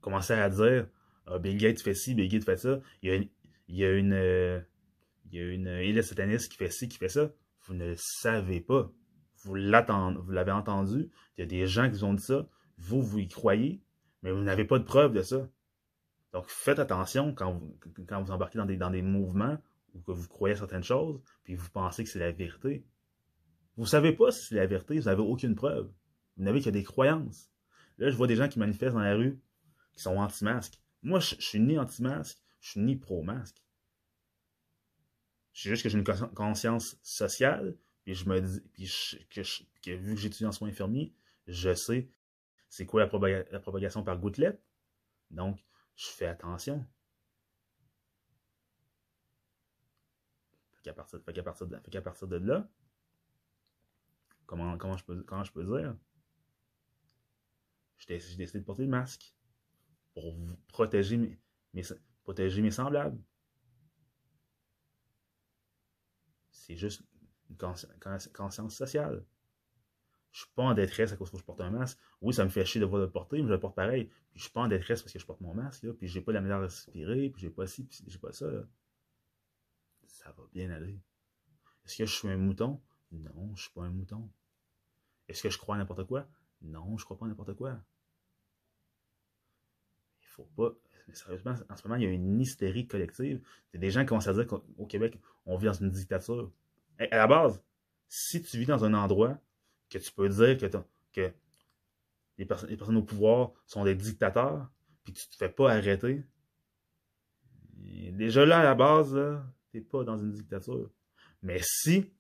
commencer 0.01 0.33
à 0.33 0.49
dire 0.49 0.89
ah, 1.27 1.39
Bill 1.39 1.59
Gates 1.59 1.81
fait 1.81 1.95
ci, 1.95 2.15
Bill 2.15 2.29
Gates 2.29 2.45
fait 2.45 2.57
ça. 2.57 2.81
Il 3.03 3.09
y 3.11 3.13
a 3.13 3.17
une, 3.17 3.29
il 3.69 3.77
y 3.77 3.85
a 3.85 3.93
une, 3.93 4.13
euh, 4.15 4.61
il 5.31 5.39
y 5.39 5.43
a 5.43 5.53
une 5.53 6.03
sataniste 6.03 6.51
qui 6.51 6.59
fait 6.59 6.71
ci, 6.71 6.89
qui 6.89 6.99
fait 6.99 7.09
ça. 7.09 7.33
Vous 7.63 7.75
ne 7.75 7.91
le 7.91 7.97
savez 7.97 8.61
pas 8.61 8.91
vous 9.45 9.55
l'avez 9.55 10.53
entendu, 10.53 11.11
il 11.37 11.41
y 11.41 11.43
a 11.43 11.47
des 11.47 11.67
gens 11.67 11.85
qui 11.85 11.99
vous 11.99 12.05
ont 12.05 12.15
dit 12.15 12.23
ça, 12.23 12.47
vous, 12.77 13.03
vous 13.03 13.19
y 13.19 13.29
croyez, 13.29 13.81
mais 14.23 14.33
vous 14.33 14.43
n'avez 14.43 14.65
pas 14.65 14.79
de 14.79 14.85
preuve 14.85 15.13
de 15.13 15.23
ça. 15.23 15.49
Donc, 16.33 16.49
faites 16.49 16.79
attention 16.79 17.35
quand 17.35 17.53
vous, 17.53 17.79
quand 18.07 18.23
vous 18.23 18.31
embarquez 18.31 18.59
dans 18.59 18.67
des, 18.67 18.77
dans 18.77 18.91
des 18.91 19.03
mouvements 19.03 19.59
ou 19.95 20.01
que 20.01 20.13
vous 20.13 20.29
croyez 20.29 20.57
certaines 20.57 20.85
choses, 20.85 21.21
puis 21.45 21.55
vous 21.55 21.71
pensez 21.71 22.05
que 22.05 22.11
c'est 22.11 22.19
la 22.19 22.33
vérité. 22.33 22.85
Vous 23.77 23.85
ne 23.85 23.89
savez 23.89 24.13
pas 24.13 24.31
si 24.31 24.47
c'est 24.47 24.55
la 24.57 24.67
vérité, 24.67 24.99
vous 24.99 25.07
n'avez 25.07 25.23
aucune 25.23 25.55
preuve. 25.55 25.91
Vous 26.37 26.45
n'avez 26.45 26.61
que 26.61 26.71
des 26.71 26.85
croyances. 26.85 27.51
Là, 27.97 28.11
je 28.11 28.17
vois 28.17 28.27
des 28.27 28.37
gens 28.37 28.49
qui 28.49 28.59
manifestent 28.59 28.95
dans 28.95 29.01
la 29.01 29.15
rue, 29.15 29.41
qui 29.93 30.03
sont 30.03 30.17
anti-masques. 30.17 30.81
Moi, 31.03 31.21
je, 31.21 31.37
je 31.37 31.47
suis 31.47 31.61
ni 31.61 31.79
anti-masque, 31.79 32.39
je 32.61 32.71
suis 32.71 32.81
ni 32.81 32.97
pro-masque. 32.97 33.63
C'est 35.53 35.71
juste 35.71 35.83
que 35.83 35.89
j'ai 35.89 35.99
une 35.99 36.05
conscience 36.05 36.99
sociale, 37.03 37.77
puis 38.05 38.15
je 38.15 38.29
me 38.29 38.41
dis, 38.41 38.61
puis 38.73 38.89
que, 39.31 39.91
vu 39.91 40.15
que 40.15 40.21
j'étudie 40.21 40.47
en 40.47 40.53
soins 40.53 40.69
infirmiers, 40.69 41.13
je 41.47 41.75
sais 41.75 42.09
c'est 42.69 42.87
quoi 42.87 43.01
la, 43.01 43.61
propagation 43.61 44.03
par 44.03 44.19
gouttelette. 44.19 44.63
Donc, 45.31 45.59
je 45.99 46.07
fais 46.07 46.27
attention. 46.27 46.87
Fait 50.75 50.83
qu'à 50.85 50.95
partir, 50.95 51.21
partir, 51.21 51.43
partir 52.05 52.29
de 52.29 52.37
là, 52.37 52.71
comment, 54.47 54.79
comment, 54.79 54.97
je 54.97 55.05
peux, 55.05 55.23
comment 55.25 55.43
je 55.43 55.53
peux 55.53 55.65
dire? 55.65 55.97
J'ai 57.99 58.17
décidé 58.17 58.61
de 58.61 58.65
porter 58.65 58.85
le 58.85 58.89
masque 58.89 59.35
pour 60.15 60.37
protéger 60.69 61.17
mes, 61.75 61.83
protéger 62.23 62.63
mes 62.63 62.71
semblables. 62.71 63.21
C'est 66.53 66.77
juste 66.77 67.03
une 67.51 67.57
conscience 68.33 68.77
sociale. 68.77 69.27
Je 70.33 70.41
suis 70.41 70.51
pas 70.55 70.63
en 70.63 70.75
détresse 70.75 71.13
à 71.13 71.17
cause 71.17 71.31
que 71.31 71.39
je 71.39 71.43
porte 71.43 71.61
un 71.61 71.71
masque. 71.71 71.99
Oui, 72.21 72.35
ça 72.35 72.45
me 72.45 72.51
fait 72.51 72.65
chier 72.65 72.81
de 72.81 72.87
voir 72.87 73.01
le 73.01 73.11
porter, 73.11 73.41
mais 73.41 73.49
je 73.49 73.53
le 73.53 73.61
porte 73.61 73.75
pareil. 73.75 74.05
Puis 74.05 74.39
je 74.39 74.43
suis 74.43 74.53
pas 74.53 74.61
en 74.61 74.69
détresse 74.69 75.03
parce 75.03 75.13
que 75.13 75.19
je 75.19 75.27
porte 75.27 75.41
mon 75.41 75.55
masque, 75.55 75.85
là, 75.85 75.93
puis 75.95 76.07
j'ai 76.09 76.21
pas 76.21 76.33
la 76.33 76.41
manière 76.41 76.59
de 76.59 76.65
respirer, 76.65 77.31
puis 77.31 77.43
j'ai 77.43 77.51
pas 77.51 77.67
ci, 77.67 77.85
puis 77.85 78.05
j'ai 78.07 78.19
pas 78.19 78.33
ça. 78.33 78.47
Ça 80.07 80.33
va 80.33 80.45
bien 80.53 80.71
aller. 80.71 80.99
Est-ce 81.85 81.99
que 81.99 82.07
je 82.07 82.15
suis 82.15 82.29
un 82.29 82.37
mouton? 82.37 82.81
Non, 83.11 83.55
je 83.55 83.63
suis 83.63 83.73
pas 83.73 83.83
un 83.83 83.91
mouton. 83.91 84.29
Est-ce 85.29 85.43
que 85.43 85.51
je 85.51 85.59
crois 85.59 85.77
à 85.77 85.79
n'importe 85.79 86.07
quoi? 86.07 86.27
Non, 86.63 86.97
je 86.99 87.05
crois 87.05 87.17
pas 87.17 87.27
à 87.27 87.29
n'importe 87.29 87.55
quoi. 87.55 87.79
Il 90.23 90.27
faut 90.27 90.49
pas. 90.57 90.75
sérieusement, 91.13 91.55
en 91.69 91.77
ce 91.77 91.89
moment, 91.89 91.97
il 91.97 92.05
y 92.05 92.07
a 92.07 92.11
une 92.11 92.41
hystérie 92.41 92.87
collective. 92.87 93.43
A 93.75 93.79
des 93.79 93.91
gens 93.91 94.01
qui 94.01 94.07
commencent 94.07 94.29
à 94.29 94.35
dire 94.35 94.47
qu'au 94.47 94.87
Québec, 94.87 95.19
on 95.47 95.57
vit 95.57 95.67
dans 95.67 95.73
une 95.73 95.91
dictature 95.91 96.51
à 96.99 97.17
la 97.17 97.27
base, 97.27 97.63
si 98.09 98.43
tu 98.43 98.59
vis 98.59 98.67
dans 98.67 98.85
un 98.85 98.95
endroit 98.95 99.39
que 99.89 99.99
tu 99.99 100.13
peux 100.13 100.29
dire 100.29 100.59
que, 101.13 101.33
les, 102.37 102.47
personnes 102.47 102.97
au 102.97 103.03
pouvoir 103.03 103.53
sont 103.67 103.85
des 103.85 103.95
dictateurs, 103.95 104.71
puis 105.05 105.13
tu 105.13 105.29
te 105.29 105.37
fais 105.37 105.49
pas 105.49 105.73
arrêter, 105.73 106.25
déjà 107.75 108.47
là, 108.47 108.61
à 108.61 108.63
la 108.65 108.75
base, 108.75 109.19
tu 109.71 109.79
n'es 109.79 109.83
pas 109.83 110.05
dans 110.05 110.17
une 110.17 110.33
dictature. 110.33 110.91
Mais 111.43 111.61
si 111.63 112.13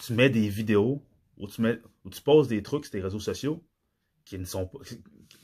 tu 0.00 0.14
mets 0.14 0.30
des 0.30 0.48
vidéos 0.48 1.02
tu, 1.48 1.62
mets, 1.62 1.80
ou 2.04 2.10
tu 2.10 2.22
poses 2.22 2.48
des 2.48 2.62
trucs 2.62 2.84
sur 2.84 2.92
tes 2.92 3.00
réseaux 3.00 3.20
sociaux 3.20 3.64
qui 4.24 4.38
ne 4.38 4.44
sont 4.44 4.66
pas, 4.66 4.78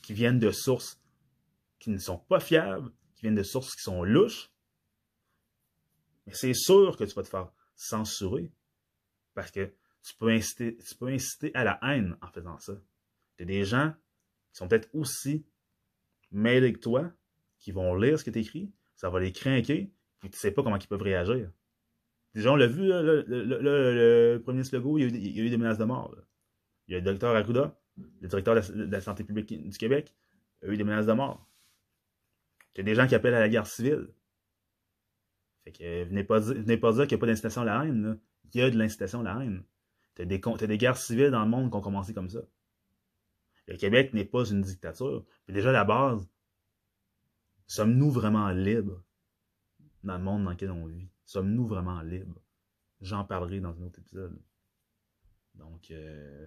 qui 0.03 0.13
viennent 0.13 0.39
de 0.39 0.51
sources 0.51 1.01
qui 1.79 1.91
ne 1.91 1.99
sont 1.99 2.19
pas 2.19 2.41
fiables, 2.41 2.93
qui 3.15 3.23
viennent 3.23 3.35
de 3.35 3.43
sources 3.43 3.75
qui 3.75 3.83
sont 3.83 4.03
louches, 4.03 4.51
c'est 6.33 6.55
sûr 6.55 6.97
que 6.97 7.05
tu 7.05 7.15
vas 7.15 7.23
te 7.23 7.29
faire 7.29 7.51
censurer 7.75 8.53
parce 9.35 9.51
que 9.51 9.73
tu 10.03 10.15
peux 10.19 10.31
inciter, 10.31 10.77
tu 10.77 10.95
peux 10.95 11.09
inciter 11.09 11.51
à 11.55 11.65
la 11.65 11.79
haine 11.83 12.17
en 12.23 12.29
faisant 12.29 12.59
ça. 12.59 12.75
Il 13.39 13.43
y 13.45 13.47
des 13.47 13.65
gens 13.65 13.93
qui 14.53 14.59
sont 14.59 14.69
peut-être 14.69 14.89
aussi 14.95 15.47
mêlés 16.31 16.73
que 16.73 16.79
toi, 16.79 17.11
qui 17.59 17.73
vont 17.73 17.95
lire 17.95 18.19
ce 18.19 18.25
que 18.25 18.31
tu 18.31 18.41
écris, 18.41 18.73
ça 18.97 19.11
va 19.11 19.21
les 19.21 19.33
craquer, 19.33 19.93
puis 20.19 20.31
tu 20.31 20.39
sais 20.39 20.51
pas 20.51 20.63
comment 20.63 20.77
ils 20.77 20.87
peuvent 20.87 21.03
réagir. 21.03 21.51
Déjà, 22.35 22.53
on 22.53 22.57
l'a 22.57 22.67
vu, 22.67 22.87
le, 22.87 24.39
premier 24.43 24.59
ministre 24.59 24.77
Legault, 24.77 24.99
il 24.99 25.37
y, 25.37 25.41
a 25.41 25.45
eu, 25.45 25.51
des 25.51 25.57
menaces 25.57 25.79
de 25.79 25.85
mort. 25.85 26.15
Il 26.87 26.93
y 26.93 26.95
a 26.95 26.99
le 26.99 27.05
docteur 27.05 27.35
Arruda, 27.35 27.77
le 28.21 28.29
directeur 28.29 28.55
de 28.55 28.85
la, 28.85 29.01
santé 29.01 29.25
publique 29.25 29.49
du 29.49 29.79
Québec, 29.79 30.15
il 30.63 30.67
y 30.67 30.71
a 30.71 30.75
eu 30.75 30.77
des 30.77 30.85
menaces 30.85 31.07
de 31.07 31.13
mort. 31.13 31.49
Il 32.77 32.83
y 32.83 32.85
des 32.85 32.95
gens 32.95 33.07
qui 33.07 33.15
appellent 33.15 33.35
à 33.35 33.41
la 33.41 33.49
guerre 33.49 33.67
civile. 33.67 34.09
Fait 35.65 35.73
que 35.73 36.05
venez 36.05 36.25
pas, 36.25 36.39
venez 36.39 36.77
pas 36.79 36.93
dire 36.93 37.07
qu'il 37.07 37.17
n'y 37.17 37.21
a 37.21 37.23
pas 37.23 37.27
d'incitation 37.27 37.63
à 37.63 37.65
la 37.65 37.85
haine. 37.85 38.19
Il 38.53 38.61
y 38.61 38.63
a 38.63 38.71
de 38.71 38.79
l'incitation 38.79 39.21
à 39.21 39.23
la 39.23 39.45
haine. 39.45 39.65
Des, 40.17 40.41
as 40.45 40.67
des 40.67 40.79
guerres 40.79 40.97
civiles 40.97 41.31
dans 41.31 41.45
le 41.45 41.51
monde 41.51 41.71
qui 41.71 41.77
ont 41.77 41.81
commencé 41.81 42.13
comme 42.13 42.29
ça. 42.29 42.41
Le 43.67 43.77
Québec 43.77 44.13
n'est 44.13 44.25
pas 44.25 44.45
une 44.45 44.61
dictature. 44.61 45.25
Puis 45.47 45.55
déjà, 45.55 45.73
la 45.73 45.85
base, 45.85 46.29
sommes-nous 47.67 48.11
vraiment 48.11 48.51
libres 48.51 49.03
dans 50.03 50.19
le 50.19 50.25
monde 50.25 50.45
dans 50.45 50.51
lequel 50.51 50.73
on 50.73 50.87
vit? 50.87 51.09
Sommes-nous 51.25 51.67
vraiment 51.67 52.03
libres? 52.03 52.41
J'en 53.01 53.25
parlerai 53.25 53.61
dans 53.61 53.81
un 53.81 53.87
autre 53.87 53.99
épisode. 53.99 54.39
Donc, 55.55 55.91
euh, 55.91 56.47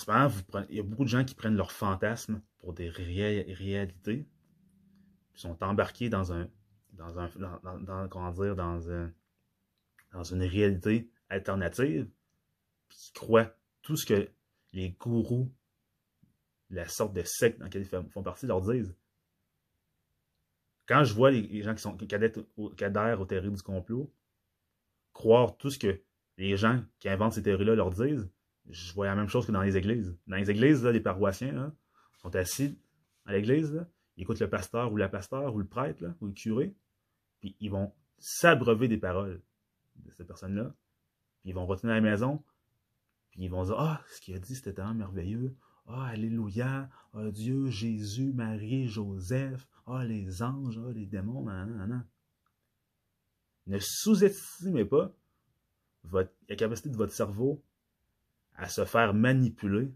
ce 0.00 0.10
moment, 0.10 0.30
il 0.68 0.76
y 0.76 0.80
a 0.80 0.82
beaucoup 0.82 1.04
de 1.04 1.08
gens 1.08 1.24
qui 1.24 1.34
prennent 1.34 1.56
leurs 1.56 1.72
fantasmes 1.72 2.40
pour 2.58 2.72
des 2.72 2.88
réalités. 2.88 4.26
Ils 5.34 5.40
sont 5.40 5.62
embarqués 5.62 6.08
dans 6.08 6.32
un, 6.32 6.48
dans 7.00 7.18
un, 7.18 7.30
dans, 7.62 7.78
dans, 7.80 8.08
comment 8.08 8.30
dire, 8.30 8.54
dans 8.54 8.90
un, 8.90 9.10
dans 10.12 10.22
une 10.22 10.42
réalité 10.42 11.10
alternative, 11.30 12.08
qui 12.90 13.12
croient 13.12 13.54
tout 13.82 13.96
ce 13.96 14.04
que 14.04 14.28
les 14.72 14.90
gourous, 14.90 15.50
la 16.68 16.86
sorte 16.86 17.14
de 17.14 17.22
secte 17.24 17.58
dans 17.58 17.64
laquelle 17.64 17.82
ils 17.82 18.10
font 18.10 18.22
partie, 18.22 18.46
leur 18.46 18.60
disent. 18.60 18.94
Quand 20.86 21.04
je 21.04 21.14
vois 21.14 21.30
les, 21.30 21.62
gens 21.62 21.74
qui 21.74 21.82
sont 21.82 21.96
adhèrent 22.82 23.20
aux 23.20 23.24
théories 23.24 23.50
du 23.50 23.62
complot, 23.62 24.12
croire 25.12 25.56
tout 25.56 25.70
ce 25.70 25.78
que 25.78 26.00
les 26.36 26.56
gens 26.56 26.82
qui 26.98 27.08
inventent 27.08 27.34
ces 27.34 27.42
théories-là 27.42 27.76
leur 27.76 27.90
disent, 27.90 28.28
je 28.68 28.92
vois 28.92 29.06
la 29.06 29.14
même 29.14 29.28
chose 29.28 29.46
que 29.46 29.52
dans 29.52 29.62
les 29.62 29.76
églises. 29.76 30.16
Dans 30.26 30.36
les 30.36 30.50
églises, 30.50 30.84
là, 30.84 30.92
les 30.92 31.00
paroissiens 31.00 31.72
sont 32.18 32.34
assis 32.36 32.78
à 33.24 33.32
l'église, 33.32 33.86
ils 34.16 34.22
écoutent 34.22 34.40
le 34.40 34.50
pasteur 34.50 34.92
ou 34.92 34.96
la 34.96 35.08
pasteur 35.08 35.54
ou 35.54 35.58
le 35.58 35.66
prêtre 35.66 36.04
ou 36.20 36.26
le 36.26 36.32
curé, 36.32 36.74
puis 37.40 37.56
ils 37.60 37.70
vont 37.70 37.92
s'abreuver 38.18 38.88
des 38.88 38.98
paroles 38.98 39.42
de 39.96 40.10
cette 40.12 40.26
personne-là, 40.26 40.74
puis 41.40 41.50
ils 41.50 41.54
vont 41.54 41.66
retourner 41.66 41.92
à 41.92 41.96
la 41.96 42.02
maison, 42.02 42.44
puis 43.30 43.44
ils 43.44 43.48
vont 43.50 43.64
dire 43.64 43.78
Ah, 43.78 44.02
ce 44.08 44.20
qu'il 44.20 44.34
a 44.34 44.38
dit, 44.38 44.54
c'était 44.54 44.74
tellement 44.74 44.94
merveilleux. 44.94 45.56
Ah, 45.86 46.06
Alléluia, 46.06 46.88
ah, 47.14 47.30
Dieu, 47.30 47.68
Jésus, 47.70 48.32
Marie, 48.32 48.86
Joseph, 48.86 49.66
ah, 49.86 50.04
les 50.04 50.42
anges, 50.42 50.78
ah, 50.78 50.92
les 50.92 51.06
démons, 51.06 51.44
nan, 51.44 52.06
Ne 53.66 53.78
sous-estimez 53.78 54.84
pas 54.84 55.12
votre, 56.04 56.32
la 56.48 56.56
capacité 56.56 56.90
de 56.90 56.96
votre 56.96 57.12
cerveau 57.12 57.62
à 58.54 58.68
se 58.68 58.84
faire 58.84 59.14
manipuler. 59.14 59.92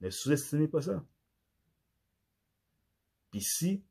Ne 0.00 0.10
sous-estimez 0.10 0.68
pas 0.68 0.82
ça. 0.82 1.04
Puis 3.30 3.40
si 3.40 3.84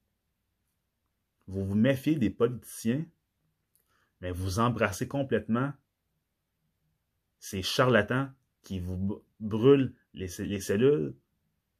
vous 1.48 1.66
vous 1.66 1.76
méfiez 1.76 2.16
des 2.16 2.30
politiciens, 2.30 3.06
mais 4.22 4.32
vous 4.32 4.60
embrassez 4.60 5.08
complètement 5.08 5.74
ces 7.39 7.62
charlatans 7.62 8.30
qui 8.62 8.80
vous 8.80 9.22
brûlent 9.39 9.94
les, 10.14 10.28
cellules 10.28 11.16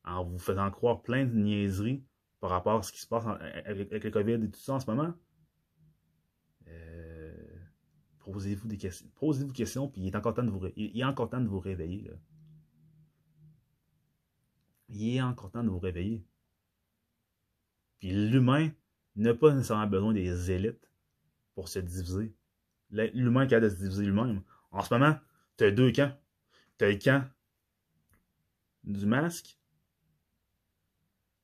en 0.04 0.26
vous 0.26 0.40
faisant 0.40 0.70
croire 0.70 1.02
plein 1.02 1.26
de 1.26 1.34
niaiseries 1.34 2.04
par 2.42 2.50
rapport 2.50 2.80
à 2.80 2.84
ce 2.84 2.92
qui 2.92 3.00
se 3.00 3.08
passe 3.08 3.26
avec, 3.66 4.04
le 4.04 4.12
COVID 4.12 4.34
et 4.34 4.52
tout 4.52 4.60
ça 4.60 4.74
en 4.74 4.80
ce 4.82 4.88
moment. 4.92 5.14
Euh, 6.68 7.34
posez-vous 8.20 8.68
des 8.68 8.78
questions. 8.78 9.08
Posez-vous 9.16 9.52
des 9.52 9.58
questions, 9.58 9.88
puis 9.88 10.02
il 10.02 10.08
est 10.08 10.16
encore 10.16 10.34
temps 10.34 10.44
de 10.44 10.50
vous, 10.50 10.68
il 10.76 11.00
est 11.00 11.06
encore 11.06 11.30
temps 11.30 11.40
de 11.40 11.48
vous 11.48 11.62
réveiller. 11.62 12.12
Il 14.90 15.16
est 15.16 15.22
encore 15.22 15.52
temps 15.52 15.64
de 15.64 15.70
vous 15.70 15.80
réveiller. 15.80 16.26
Puis 18.00 18.12
l'humain 18.12 18.70
n'a 19.16 19.34
pas 19.34 19.54
nécessairement 19.54 19.88
besoin 19.88 20.14
des 20.14 20.52
élites 20.52 20.90
pour 21.56 21.68
se 21.70 21.80
diviser. 21.80 22.34
L'humain 22.90 23.48
qui 23.48 23.56
a 23.56 23.60
de 23.60 23.70
se 23.70 23.76
diviser 23.76 24.06
lui-même. 24.06 24.42
En 24.72 24.82
ce 24.82 24.94
moment, 24.94 25.18
tu 25.58 25.66
as 25.66 25.72
deux 25.72 25.92
camps. 25.92 26.12
Tu 26.78 26.86
as 26.86 26.90
le 26.90 26.98
camp 26.98 27.28
du 28.84 29.06
masque, 29.06 29.58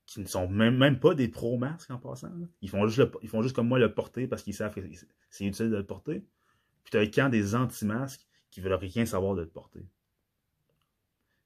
qui 0.10 0.22
ne 0.22 0.26
sont 0.26 0.48
même, 0.48 1.00
pas 1.00 1.14
des 1.14 1.28
pro-masques 1.28 1.92
en 1.92 2.00
passant. 2.00 2.32
Ils 2.62 2.70
font, 2.70 2.88
juste 2.88 3.08
ils 3.22 3.30
font 3.30 3.44
juste 3.44 3.56
comme 3.56 3.68
moi 3.68 3.78
le 3.78 3.94
porter 3.94 4.28
parce 4.28 4.42
qu'ils 4.42 4.56
savent 4.56 4.74
que 4.74 4.82
c'est 5.30 5.46
utile 5.46 5.70
de 5.70 5.78
le 5.78 5.86
porter. 5.86 6.26
Puis 6.84 6.92
tu 6.92 6.98
as 6.98 7.02
le 7.02 7.12
camp 7.12 7.30
des 7.30 7.54
anti-masques 7.54 8.26
qui 8.50 8.60
veulent 8.60 8.74
rien 8.74 9.06
savoir 9.06 9.36
de 9.36 9.42
le 9.42 9.48
porter. 9.48 9.86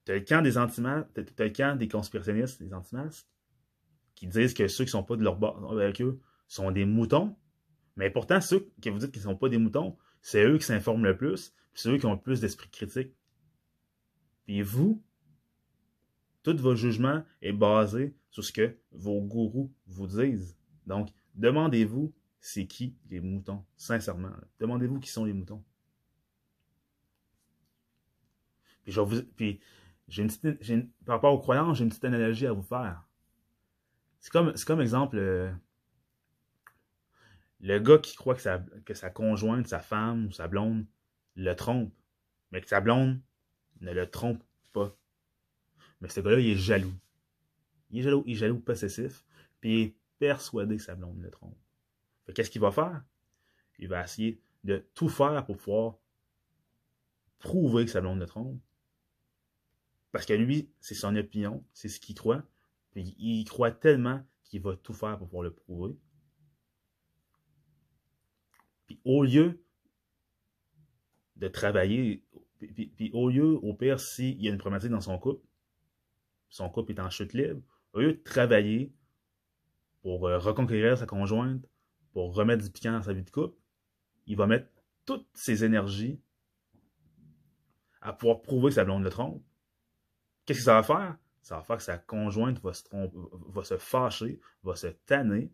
Tu 0.06 0.14
as 0.14 0.16
le 0.16 0.22
camp 0.22 0.42
des 0.42 0.58
anti-masques, 0.58 1.10
tu 1.14 1.42
as 1.42 1.46
le 1.46 1.50
camp 1.52 1.76
des 1.78 1.90
conspirationnistes, 1.90 2.64
des 2.64 2.74
anti-masques, 2.74 3.28
qui 4.16 4.28
disent 4.28 4.54
que 4.54 4.68
ceux 4.68 4.86
qui 4.86 4.92
sont 4.92 5.04
pas 5.04 5.16
de 5.16 5.24
leur 5.24 5.38
bord 5.38 5.72
avec 5.72 6.02
eux 6.02 6.20
sont 6.48 6.72
des 6.72 6.86
moutons. 6.86 7.36
Mais 7.96 8.10
pourtant, 8.10 8.42
ceux 8.42 8.72
qui 8.82 8.90
vous 8.90 9.00
dites 9.00 9.12
qu'ils 9.12 9.22
ne 9.22 9.28
sont 9.32 9.38
pas 9.38 9.50
des 9.50 9.58
moutons, 9.58 9.98
c'est 10.22 10.44
eux 10.46 10.58
qui 10.58 10.66
s'informent 10.66 11.04
le 11.04 11.18
plus, 11.18 11.54
c'est 11.74 11.90
eux 11.90 11.98
qui 11.98 12.06
ont 12.06 12.14
le 12.14 12.20
plus 12.20 12.42
d'esprit 12.42 12.70
critique. 12.70 13.14
Puis 14.46 14.62
vous, 14.62 15.02
tout 16.44 16.56
votre 16.58 16.76
jugement 16.76 17.24
est 17.42 17.54
basé 17.54 18.16
sur 18.30 18.44
ce 18.44 18.52
que 18.52 18.78
vos 18.92 19.22
gourous 19.22 19.72
vous 19.88 20.08
disent. 20.08 20.58
Donc, 20.86 21.10
demandez-vous, 21.36 22.14
c'est 22.40 22.68
qui 22.68 22.96
les 23.10 23.22
moutons, 23.22 23.64
sincèrement. 23.78 24.32
Demandez-vous 24.60 25.00
qui 25.00 25.10
sont 25.10 25.24
les 25.24 25.34
moutons. 25.34 25.64
Puis, 28.84 29.62
par 31.06 31.16
rapport 31.16 31.34
aux 31.34 31.40
croyances, 31.40 31.78
j'ai 31.78 31.84
une 31.84 31.90
petite 31.90 32.06
analogie 32.06 32.46
à 32.46 32.52
vous 32.52 32.64
faire. 32.64 33.08
C'est 34.24 34.32
comme, 34.32 34.54
comme 34.66 34.80
exemple, 34.80 35.18
euh, 35.18 35.52
le 37.60 37.78
gas 37.80 37.98
qui 37.98 38.16
croit 38.16 38.36
que 38.36 38.42
sa, 38.42 38.64
que 38.86 38.94
sa 38.94 39.10
conjointe, 39.10 39.68
sa 39.68 39.82
femme 39.82 40.28
ou 40.28 40.32
sa 40.32 40.48
blonde 40.48 40.86
le 41.36 41.54
trompe, 41.56 41.94
mais 42.50 42.62
que 42.62 42.70
sa 42.70 42.80
blonde 42.80 43.20
ne 43.82 43.92
le 43.92 44.10
trompe 44.10 44.42
pas. 44.72 44.96
Mais 46.00 46.08
ce 46.08 46.22
gars-là, 46.22 46.40
il 46.40 46.52
est 46.52 46.56
jaloux. 46.56 46.94
Il 47.92 48.00
est 48.00 48.04
jaloux, 48.04 48.24
il 48.26 48.36
est 48.36 48.38
jaloux 48.38 48.60
possessif, 48.60 49.26
puis 49.60 49.74
il 49.74 49.82
est 49.88 49.96
persuadé 50.20 50.78
que 50.78 50.84
sa 50.84 50.96
blonde 50.96 51.20
le 51.22 51.30
trompe. 51.30 51.58
qu'est-ce 52.34 52.50
qu'il 52.50 52.62
va 52.62 52.72
faire? 52.72 53.04
Il 53.78 53.90
va 53.90 54.06
essayer 54.06 54.42
de 54.64 54.88
tout 54.94 55.10
faire 55.10 55.46
pour 55.46 55.58
pouvoir 55.58 55.98
prouver 57.40 57.84
que 57.84 57.92
sa 57.92 58.00
blonde 58.00 58.20
le 58.20 58.26
trompe. 58.26 58.58
Parce 60.14 60.26
que 60.26 60.32
lui, 60.32 60.72
c'est 60.80 60.96
son 60.96 61.14
opinion, 61.18 61.62
c'est 61.74 61.90
ce 61.90 62.00
qu'il 62.00 62.16
croit, 62.16 62.46
il 62.96 63.46
croit 63.46 63.72
tellement 63.72 64.24
qu'il 64.44 64.62
va 64.62 64.76
tout 64.76 64.94
faire 64.94 65.18
pour 65.18 65.28
pouvoir 65.28 65.44
le 65.44 65.54
prouver. 65.54 65.96
Puis 68.86 69.00
au 69.04 69.24
lieu 69.24 69.64
de 71.36 71.48
travailler, 71.48 72.24
puis, 72.60 73.12
au 73.14 73.30
lieu, 73.30 73.58
au 73.62 73.74
pire, 73.74 74.00
s'il 74.00 74.42
y 74.42 74.48
a 74.48 74.52
une 74.52 74.58
problématique 74.58 74.92
dans 74.92 75.02
son 75.02 75.18
couple, 75.18 75.46
son 76.50 76.70
couple 76.70 76.92
est 76.94 77.00
en 77.00 77.10
chute 77.10 77.34
libre, 77.34 77.62
au 77.94 78.00
lieu 78.00 78.14
de 78.14 78.22
travailler 78.24 78.94
pour 80.02 80.28
euh, 80.28 80.38
reconquérir 80.38 80.98
sa 80.98 81.06
conjointe, 81.06 81.66
pour 82.12 82.36
remettre 82.36 82.64
du 82.64 82.70
piquant 82.70 82.92
dans 82.92 83.02
sa 83.02 83.14
vie 83.14 83.24
de 83.24 83.30
couple, 83.30 83.58
il 84.28 84.38
va 84.38 84.48
mettre 84.48 84.70
toutes 85.06 85.28
ses 85.34 85.64
énergies 85.64 86.22
à 88.02 88.14
pouvoir 88.14 88.42
prouver 88.42 88.70
que 88.70 88.76
sa 88.76 88.86
blonde 88.86 89.04
le 89.04 89.10
trompe. 89.10 89.44
Qu'est-ce 90.46 90.60
que 90.60 90.66
ça 90.66 90.76
va 90.76 90.84
faire? 90.84 91.18
Ça 91.44 91.58
va 91.58 91.64
faire 91.64 91.78
que 91.78 91.84
sa 91.84 91.98
conjointe 91.98 92.62
va 92.62 92.74
se, 92.74 93.78
fâcher, 93.78 94.40
va 94.64 94.76
se 94.78 94.88
tanner, 94.88 95.52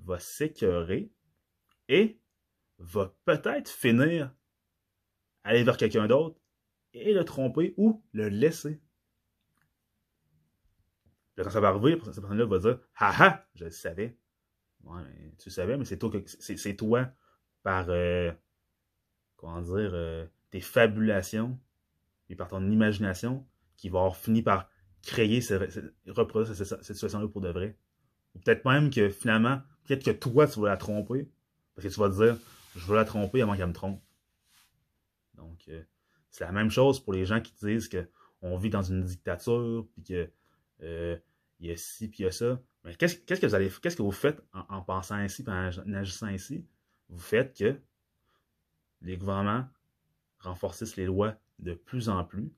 va 0.00 0.18
s'écœurer 0.18 1.12
et 1.88 2.18
va 2.78 3.14
peut-être 3.24 3.70
finir 3.70 4.34
aller 5.44 5.62
vers 5.62 5.76
quelqu'un 5.76 6.08
d'autre 6.08 6.40
et 6.94 7.12
le 7.12 7.24
tromper 7.24 7.74
ou 7.76 8.02
le 8.12 8.28
laisser. 8.28 8.82
quand 11.36 11.48
ça 11.48 11.60
va 11.60 11.68
arriver, 11.68 11.92
cette 12.04 12.20
personne-là 12.20 12.46
va 12.46 12.58
dire 12.58 12.80
Haha, 12.96 13.46
je 13.54 13.66
le 13.66 13.70
savais. 13.70 14.18
Ouais, 14.82 15.32
tu 15.38 15.48
le 15.48 15.52
savais, 15.52 15.76
mais 15.78 15.84
c'est 15.84 15.98
toi, 15.98 16.10
c'est, 16.26 16.76
toi 16.76 17.08
par 17.62 17.86
euh, 17.88 18.32
comment 19.36 19.62
dire 19.62 19.90
euh, 19.94 20.26
tes 20.50 20.60
fabulations 20.60 21.58
et 22.28 22.34
par 22.34 22.48
ton 22.48 22.68
imagination 22.68 23.46
qui 23.76 23.88
va 23.88 24.00
avoir 24.00 24.16
fini 24.16 24.42
par 24.42 24.68
créer, 25.04 25.40
reproduire 26.08 26.54
cette, 26.54 26.82
situation-là 26.82 27.28
pour 27.28 27.40
de 27.40 27.50
vrai. 27.50 27.76
Ou 28.34 28.40
peut-être 28.40 28.64
même 28.64 28.90
que 28.90 29.08
finalement, 29.10 29.60
peut-être 29.84 30.04
que 30.04 30.10
toi, 30.10 30.46
tu 30.46 30.60
vas 30.60 30.68
la 30.70 30.76
tromper. 30.76 31.28
Parce 31.74 31.88
que 31.88 31.92
tu 31.92 32.00
vas 32.00 32.08
te 32.08 32.14
dire, 32.14 32.36
je 32.76 32.86
veux 32.86 32.96
la 32.96 33.04
tromper 33.04 33.42
avant 33.42 33.56
qu'elle 33.56 33.68
me 33.68 33.72
trompe. 33.72 34.02
Donc, 35.34 35.64
euh, 35.68 35.82
c'est 36.30 36.44
la 36.44 36.52
même 36.52 36.70
chose 36.70 37.00
pour 37.00 37.12
les 37.12 37.26
gens 37.26 37.40
qui 37.40 37.52
disent 37.62 37.88
qu'on 37.88 38.56
vit 38.56 38.70
dans 38.70 38.82
une 38.82 39.02
dictature, 39.02 39.86
puis 39.92 40.02
que 40.02 40.30
euh, 40.82 41.16
il 41.60 41.68
y 41.68 41.70
a 41.72 41.76
ci, 41.76 42.08
puis 42.08 42.20
il 42.20 42.24
y 42.24 42.28
a 42.28 42.32
ça. 42.32 42.60
Mais 42.84 42.94
qu'est-ce 42.94 43.16
que 43.16 43.46
vous 43.46 43.54
allez, 43.54 43.70
qu'est-ce 43.82 43.96
que 43.96 44.02
vous 44.02 44.12
faites 44.12 44.42
en, 44.52 44.82
pensant 44.82 45.14
ainsi, 45.14 45.44
en 45.46 45.92
agissant 45.94 46.26
ainsi? 46.26 46.66
Vous 47.08 47.18
faites 47.18 47.56
que 47.56 47.80
les 49.00 49.16
gouvernements 49.16 49.66
renforcent 50.38 50.96
les 50.96 51.06
lois 51.06 51.34
de 51.58 51.74
plus 51.74 52.08
en 52.08 52.24
plus, 52.24 52.52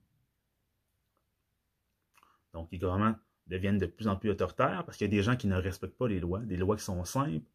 donc, 2.53 2.69
les 2.71 2.77
gouvernements 2.77 3.15
deviennent 3.47 3.77
de 3.77 3.85
plus 3.85 4.07
en 4.07 4.15
plus 4.15 4.29
autoritaires 4.29 4.83
parce 4.85 4.97
qu'il 4.97 5.05
y 5.05 5.09
a 5.09 5.11
des 5.11 5.23
gens 5.23 5.35
qui 5.35 5.47
ne 5.47 5.55
respectent 5.55 5.97
pas 5.97 6.07
les 6.07 6.19
lois, 6.19 6.39
des 6.39 6.57
lois 6.57 6.75
qui 6.75 6.83
sont 6.83 7.03
simples 7.05 7.45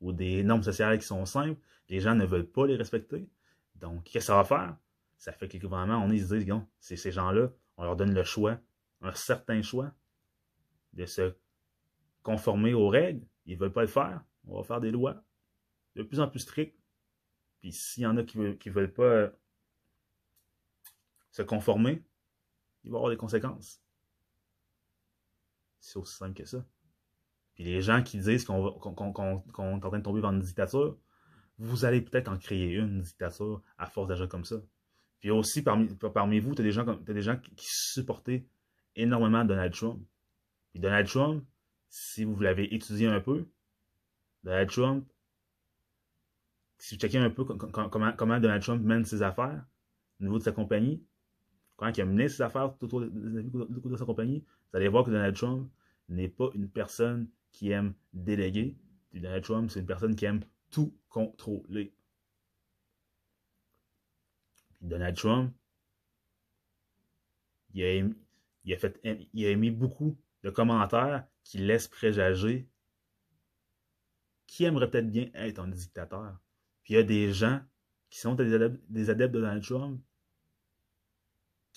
ou 0.00 0.12
des 0.12 0.42
normes 0.42 0.62
sociales 0.62 0.98
qui 0.98 1.06
sont 1.06 1.26
simples. 1.26 1.60
Les 1.88 2.00
gens 2.00 2.14
ne 2.14 2.24
veulent 2.24 2.46
pas 2.46 2.66
les 2.66 2.76
respecter. 2.76 3.28
Donc, 3.76 4.04
qu'est-ce 4.04 4.26
que 4.26 4.32
ça 4.32 4.36
va 4.36 4.44
faire? 4.44 4.76
Ça 5.18 5.32
fait 5.32 5.48
que 5.48 5.54
les 5.54 5.58
gouvernements, 5.58 6.02
on 6.04 6.10
est, 6.10 6.18
se 6.18 6.34
disent, 6.34 6.54
c'est 6.78 6.96
ces 6.96 7.10
gens-là, 7.10 7.48
on 7.76 7.84
leur 7.84 7.96
donne 7.96 8.14
le 8.14 8.24
choix, 8.24 8.58
un 9.02 9.12
certain 9.12 9.62
choix, 9.62 9.92
de 10.92 11.06
se 11.06 11.34
conformer 12.22 12.74
aux 12.74 12.88
règles. 12.88 13.26
Ils 13.46 13.54
ne 13.54 13.60
veulent 13.60 13.72
pas 13.72 13.82
le 13.82 13.88
faire. 13.88 14.22
On 14.46 14.56
va 14.56 14.64
faire 14.64 14.80
des 14.80 14.90
lois 14.90 15.22
de 15.96 16.02
plus 16.02 16.20
en 16.20 16.28
plus 16.28 16.40
strictes. 16.40 16.78
Puis 17.60 17.72
s'il 17.72 18.04
y 18.04 18.06
en 18.06 18.16
a 18.16 18.24
qui 18.24 18.38
ne 18.38 18.44
veulent, 18.44 18.58
veulent, 18.66 18.92
pas 18.92 19.32
se 21.30 21.42
conformer, 21.42 22.02
il 22.84 22.90
va 22.90 22.96
y 22.96 22.98
avoir 22.98 23.10
des 23.10 23.16
conséquences. 23.16 23.82
C'est 25.80 25.98
aussi 25.98 26.16
simple 26.16 26.34
que 26.34 26.44
ça. 26.44 26.64
Puis 27.54 27.64
les 27.64 27.82
gens 27.82 28.02
qui 28.02 28.18
disent 28.18 28.44
qu'on 28.44 28.68
est 28.68 28.86
en 28.86 29.80
train 29.80 29.98
de 29.98 30.02
tomber 30.02 30.20
dans 30.20 30.32
une 30.32 30.40
dictature, 30.40 30.96
vous 31.58 31.84
allez 31.84 32.00
peut-être 32.00 32.28
en 32.28 32.38
créer 32.38 32.74
une, 32.74 33.02
dictature 33.02 33.62
à 33.76 33.86
force 33.86 34.08
d'agir 34.08 34.28
comme 34.28 34.44
ça. 34.44 34.56
Puis 35.20 35.30
aussi, 35.30 35.62
parmi, 35.62 35.88
parmi 36.14 36.40
vous, 36.40 36.54
tu 36.54 36.62
as 36.62 36.64
des 36.64 36.72
gens, 36.72 36.84
des 36.84 37.22
gens 37.22 37.36
qui 37.36 37.66
supportaient 37.68 38.46
énormément 38.96 39.44
Donald 39.44 39.74
Trump. 39.74 40.02
Puis 40.72 40.80
Donald 40.80 41.06
Trump, 41.06 41.44
si 41.90 42.24
vous 42.24 42.38
l'avez 42.40 42.74
étudié 42.74 43.08
un 43.08 43.20
peu, 43.20 43.46
Donald 44.42 44.70
Trump, 44.70 45.06
si 46.78 46.94
vous 46.94 47.00
checkez 47.00 47.18
un 47.18 47.28
peu 47.28 47.44
comment, 47.44 48.12
comment 48.12 48.40
Donald 48.40 48.62
Trump 48.62 48.82
mène 48.82 49.04
ses 49.04 49.22
affaires 49.22 49.62
au 50.18 50.24
niveau 50.24 50.38
de 50.38 50.44
sa 50.44 50.52
compagnie, 50.52 51.04
comment 51.80 51.92
il 51.92 52.00
a 52.02 52.04
mené 52.04 52.28
ses 52.28 52.42
affaires 52.42 52.76
tout 52.76 52.84
autour 52.84 53.00
de, 53.00 53.96
sa 53.96 54.04
compagnie, 54.04 54.44
vous 54.70 54.76
allez 54.76 54.88
voir 54.88 55.02
que 55.02 55.10
Donald 55.10 55.34
Trump 55.34 55.70
n'est 56.10 56.28
pas 56.28 56.50
une 56.54 56.68
personne 56.68 57.26
qui 57.52 57.70
aime 57.70 57.94
déléguer. 58.12 58.76
Donald 59.14 59.42
Trump, 59.42 59.70
c'est 59.70 59.80
une 59.80 59.86
personne 59.86 60.14
qui 60.14 60.26
aime 60.26 60.40
tout 60.70 60.94
contrôler. 61.08 61.94
Donald 64.82 65.16
Trump, 65.16 65.54
il 67.72 67.82
a, 67.82 67.92
émis, 67.92 68.14
fait, 68.76 69.00
il 69.32 69.46
a 69.46 69.48
émis 69.48 69.70
beaucoup 69.70 70.18
de 70.42 70.50
commentaires 70.50 71.26
qui 71.44 71.58
laissent 71.58 71.88
présager 71.88 72.68
qui 74.46 74.64
aimerait 74.64 74.90
peut-être 74.90 75.10
bien 75.10 75.30
être 75.32 75.60
un 75.60 75.68
dictateur. 75.68 76.38
Puis 76.82 76.94
il 76.94 76.96
y 76.96 77.00
a 77.00 77.04
des 77.04 77.32
gens 77.32 77.62
qui 78.10 78.18
sont 78.18 78.34
des 78.34 78.52
adeptes 78.54 79.32
de 79.32 79.40
Donald 79.40 79.62
Trump 79.62 80.02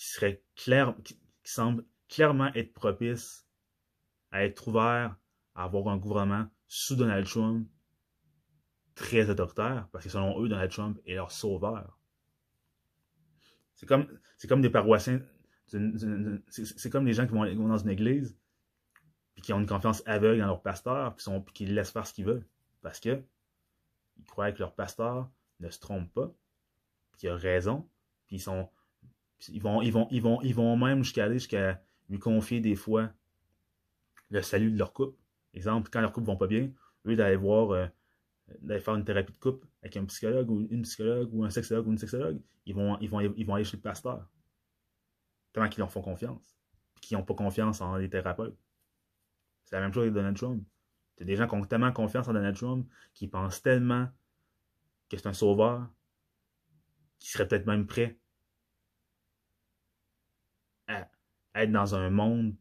qui 0.03 0.09
seraient 0.09 0.43
clairs, 0.57 0.93
qui, 1.03 1.17
semblent 1.45 1.85
clairement 2.09 2.53
être 2.55 2.73
propices 2.73 3.45
à 4.31 4.45
être 4.45 4.67
ouverts 4.67 5.15
à 5.55 5.63
avoir 5.63 5.87
un 5.87 5.97
gouvernement 5.97 6.47
sous 6.67 6.95
Donald 6.95 7.25
Trump 7.25 7.69
très 8.95 9.29
autoritaire, 9.29 9.87
parce 9.91 10.05
que 10.05 10.09
selon 10.09 10.41
eux, 10.41 10.49
Donald 10.49 10.71
Trump 10.71 10.99
est 11.05 11.15
leur 11.15 11.31
sauveur. 11.31 11.99
C'est 13.75 13.85
comme, 13.85 14.61
des 14.61 14.69
paroissiens, 14.69 15.21
c'est 15.67 16.89
comme 16.89 17.05
des 17.05 17.13
gens 17.13 17.25
qui 17.25 17.33
vont, 17.33 17.67
dans 17.67 17.77
une 17.77 17.89
église, 17.89 18.37
puis 19.33 19.41
qui 19.41 19.53
ont 19.53 19.59
une 19.59 19.67
confiance 19.67 20.03
aveugle 20.05 20.39
dans 20.39 20.47
leur 20.47 20.61
pasteur, 20.61 21.15
puis, 21.15 21.25
puis 21.45 21.53
qui 21.53 21.65
laissent 21.65 21.91
faire 21.91 22.07
ce 22.07 22.13
qu'ils 22.13 22.25
veulent. 22.25 22.47
Parce 22.81 22.99
que 22.99 23.23
ils 24.17 24.25
croient 24.25 24.51
que 24.51 24.59
leur 24.59 24.75
pasteur 24.75 25.29
ne 25.59 25.69
se 25.69 25.79
trompe 25.79 26.13
pas, 26.13 26.33
qu'il 27.17 27.29
a 27.29 27.35
raison, 27.35 27.89
puis 28.27 28.37
ils 28.37 28.41
sont. 28.41 28.69
Ils 29.49 29.61
vont, 29.61 29.81
ils 29.81 29.91
vont, 29.91 30.07
ils 30.11 30.21
vont, 30.21 30.41
ils 30.41 30.55
vont 30.55 30.75
même 30.77 31.03
jusqu'à 31.03 31.25
aller 31.25 31.35
jusqu'à 31.35 31.81
lui 32.09 32.19
confier 32.19 32.59
des 32.59 32.75
fois 32.75 33.11
le 34.29 34.41
salut 34.41 34.71
de 34.71 34.77
leur 34.77 34.93
couple. 34.93 35.17
Exemple, 35.53 35.89
quand 35.91 36.01
leur 36.01 36.11
couple 36.11 36.27
vont 36.27 36.37
pas 36.37 36.47
bien, 36.47 36.71
eux 37.05 37.15
d'aller 37.15 37.35
voir 37.35 37.71
euh, 37.71 37.87
d'aller 38.61 38.79
faire 38.79 38.95
une 38.95 39.05
thérapie 39.05 39.33
de 39.33 39.37
couple 39.37 39.67
avec 39.81 39.97
un 39.97 40.05
psychologue 40.05 40.49
ou 40.49 40.67
une 40.69 40.83
psychologue 40.83 41.29
ou 41.33 41.43
un 41.43 41.49
sexologue 41.49 41.87
ou 41.87 41.91
une 41.91 41.97
sexologue, 41.97 42.39
ils 42.65 42.73
vont, 42.73 42.97
ils 42.99 43.09
vont, 43.09 43.19
ils 43.19 43.45
vont 43.45 43.55
aller 43.55 43.63
chez 43.63 43.77
le 43.77 43.81
pasteur. 43.81 44.27
Tellement 45.51 45.69
qu'ils 45.69 45.79
leur 45.79 45.91
font 45.91 46.01
confiance. 46.01 46.57
Puis 46.95 47.07
qu'ils 47.07 47.17
n'ont 47.17 47.23
pas 47.23 47.35
confiance 47.35 47.81
en 47.81 47.97
les 47.97 48.09
thérapeutes. 48.09 48.57
C'est 49.65 49.75
la 49.75 49.81
même 49.81 49.93
chose 49.93 50.03
avec 50.03 50.13
Donald 50.13 50.35
Trump. 50.35 50.63
C'est 51.17 51.25
des 51.25 51.35
gens 51.35 51.47
qui 51.47 51.55
ont 51.55 51.65
tellement 51.65 51.91
confiance 51.91 52.27
en 52.27 52.33
Donald 52.33 52.55
Trump, 52.55 52.87
qui 53.13 53.27
pensent 53.27 53.61
tellement 53.61 54.09
que 55.09 55.17
c'est 55.17 55.27
un 55.27 55.33
sauveur, 55.33 55.87
qui 57.19 57.29
seraient 57.29 57.47
peut-être 57.47 57.67
même 57.67 57.85
prêts 57.85 58.17
à 60.87 61.09
être 61.55 61.71
dans 61.71 61.95
un 61.95 62.09
monde 62.09 62.55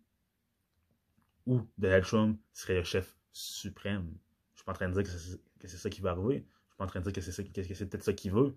où 1.46 1.60
Donald 1.78 2.04
Trump 2.04 2.40
serait 2.52 2.76
le 2.76 2.84
chef 2.84 3.16
suprême. 3.32 4.12
Je 4.52 4.58
suis 4.58 4.64
pas 4.64 4.72
en 4.72 4.74
train 4.74 4.88
de 4.88 4.94
dire 4.94 5.02
que 5.02 5.68
c'est 5.68 5.76
ça 5.76 5.90
qui 5.90 6.00
va 6.00 6.10
arriver. 6.10 6.46
Je 6.46 6.68
suis 6.68 6.76
pas 6.76 6.84
en 6.84 6.88
train 6.88 7.00
de 7.00 7.10
dire 7.10 7.12
que 7.12 7.20
c'est 7.20 7.88
peut-être 7.88 8.04
ça 8.04 8.12
qu'il 8.12 8.32
veut. 8.32 8.56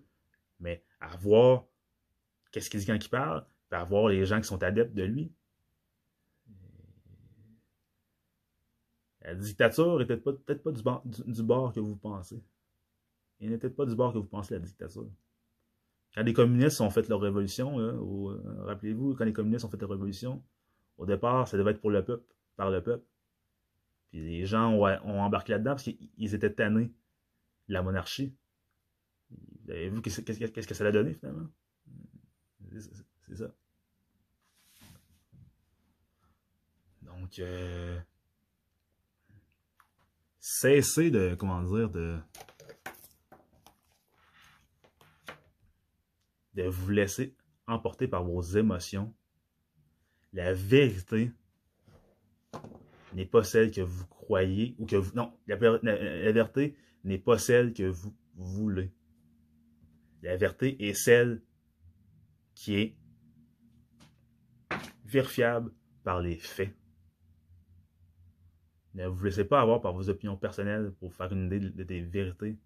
Mais 0.60 0.84
à 1.00 1.16
voir 1.16 1.64
qu'est-ce 2.50 2.70
qu'il 2.70 2.80
dit 2.80 2.86
quand 2.86 2.94
il 2.94 3.08
parle, 3.08 3.44
puis 3.68 3.78
à 3.78 3.84
voir 3.84 4.08
les 4.08 4.24
gens 4.24 4.40
qui 4.40 4.46
sont 4.46 4.62
adeptes 4.62 4.94
de 4.94 5.02
lui. 5.02 5.32
La 9.22 9.34
dictature 9.34 9.98
n'est 9.98 10.06
peut-être 10.06 10.62
pas, 10.62 10.70
du, 10.70 10.82
bord, 10.82 11.02
du, 11.04 11.42
bord 11.42 11.72
que 11.72 11.80
vous 11.80 11.96
pensez. 11.96 12.40
Il 13.40 13.50
n'est 13.50 13.58
peut-être 13.58 13.74
pas 13.74 13.84
du 13.84 13.96
bord 13.96 14.12
que 14.12 14.18
vous 14.18 14.24
pensez 14.24 14.54
la 14.54 14.60
dictature. 14.60 15.10
Quand 16.16 16.22
les 16.22 16.32
communistes 16.32 16.80
ont 16.80 16.88
fait 16.88 17.06
leur 17.10 17.20
révolution, 17.20 17.78
euh, 17.78 18.64
rappelez-vous, 18.64 19.14
quand 19.14 19.26
les 19.26 19.34
communistes 19.34 19.66
ont 19.66 19.68
fait 19.68 19.80
leur 19.80 19.90
révolution, 19.90 20.42
au 20.96 21.04
départ, 21.04 21.46
ça 21.46 21.58
devait 21.58 21.72
être 21.72 21.80
pour 21.80 21.90
le 21.90 22.02
peuple, 22.02 22.34
par 22.56 22.70
le 22.70 22.82
peuple. 22.82 23.04
Puis 24.08 24.20
les 24.20 24.46
gens 24.46 24.72
ont, 24.72 25.20
embarqué 25.20 25.52
là-dedans 25.52 25.72
parce 25.72 25.82
qu'ils 25.82 26.34
étaient 26.34 26.54
tannés 26.54 26.90
la 27.68 27.82
monarchie. 27.82 28.34
Vous 29.30 29.70
avez 29.70 29.90
vu 29.90 30.00
qu'est-ce 30.00 30.66
que 30.66 30.74
ça 30.74 30.86
a 30.86 30.90
donné 30.90 31.12
finalement? 31.14 31.48
C'est 32.70 33.36
ça. 33.36 33.54
Donc, 37.02 37.38
euh, 37.40 37.98
cessez 40.40 41.10
de, 41.10 41.34
comment 41.34 41.62
dire, 41.62 41.90
de, 41.90 42.18
de 46.56 46.64
vous 46.64 46.90
laisser 46.90 47.36
emporter 47.66 48.08
par 48.08 48.24
vos 48.24 48.42
émotions. 48.42 49.14
La 50.32 50.54
vérité 50.54 51.30
n'est 53.14 53.26
pas 53.26 53.44
celle 53.44 53.70
que 53.70 53.82
vous 53.82 54.06
croyez 54.06 54.74
ou 54.78 54.86
que 54.86 54.96
vous. 54.96 55.14
Non, 55.14 55.32
la, 55.46 55.56
vérité 55.56 56.76
n'est 57.04 57.18
pas 57.18 57.38
celle 57.38 57.72
que 57.72 57.84
vous 57.84 58.14
voulez. 58.34 58.92
La 60.22 60.36
vérité 60.36 60.88
est 60.88 60.94
celle 60.94 61.42
qui 62.54 62.74
est 62.74 62.96
vérifiable 65.04 65.72
par 66.02 66.20
les 66.20 66.36
faits. 66.36 66.74
Ne 68.94 69.06
vous 69.06 69.24
laissez 69.24 69.44
pas 69.44 69.60
avoir 69.60 69.82
par 69.82 69.92
vos 69.92 70.08
opinions 70.08 70.38
personnelles 70.38 70.90
pour 70.98 71.12
faire 71.12 71.30
une 71.32 71.46
idée 71.46 71.60
de 71.60 71.84
des 71.84 72.00
vérités. 72.00 72.58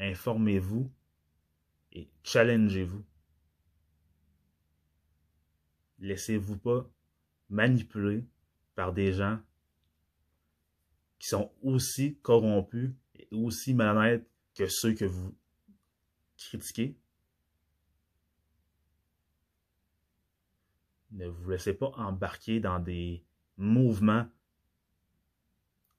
Informez-vous 0.00 0.90
et 1.92 2.08
challengez-vous. 2.22 3.04
Laissez-vous 5.98 6.58
pas 6.58 6.90
manipuler 7.48 8.24
par 8.74 8.92
des 8.92 9.12
gens 9.12 9.38
qui 11.18 11.28
sont 11.28 11.52
aussi 11.62 12.16
corrompus 12.22 12.90
et 13.14 13.28
aussi 13.30 13.74
malhonnêtes 13.74 14.26
que 14.54 14.66
ceux 14.66 14.94
que 14.94 15.04
vous 15.04 15.34
critiquez. 16.36 16.96
Ne 21.12 21.28
vous 21.28 21.50
laissez 21.50 21.74
pas 21.74 21.92
embarquer 21.96 22.58
dans 22.58 22.80
des 22.80 23.22
mouvements 23.56 24.26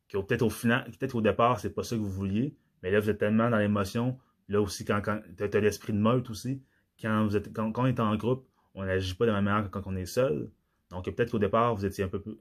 qui 0.07 0.17
peut-être 0.21 0.43
au 0.43 0.49
final, 0.49 0.85
peut-être 0.91 1.15
au 1.15 1.21
départ, 1.21 1.59
c'est 1.59 1.71
pas 1.71 1.83
ça 1.83 1.95
que 1.95 2.01
vous 2.01 2.11
vouliez, 2.11 2.55
mais 2.81 2.91
là, 2.91 2.99
vous 2.99 3.09
êtes 3.09 3.17
tellement 3.17 3.49
dans 3.49 3.57
l'émotion. 3.57 4.19
Là 4.49 4.61
aussi, 4.61 4.85
quand, 4.85 5.01
tu 5.01 5.43
as 5.43 5.59
l'esprit 5.59 5.93
de 5.93 5.97
meute 5.97 6.29
aussi, 6.29 6.61
quand, 7.01 7.25
vous 7.25 7.35
êtes, 7.35 7.53
quand, 7.53 7.71
quand 7.71 7.83
on 7.83 7.87
est 7.87 7.99
en 7.99 8.15
groupe, 8.15 8.47
on 8.75 8.85
n'agit 8.85 9.13
pas 9.15 9.25
de 9.25 9.31
la 9.31 9.37
même 9.37 9.45
manière 9.45 9.63
que 9.65 9.69
quand 9.69 9.87
on 9.87 9.95
est 9.95 10.05
seul. 10.05 10.49
Donc, 10.89 11.05
peut-être 11.05 11.31
qu'au 11.31 11.39
départ, 11.39 11.75
vous 11.75 11.85
étiez 11.85 12.03
un 12.03 12.07
peu 12.07 12.21
plus, 12.21 12.35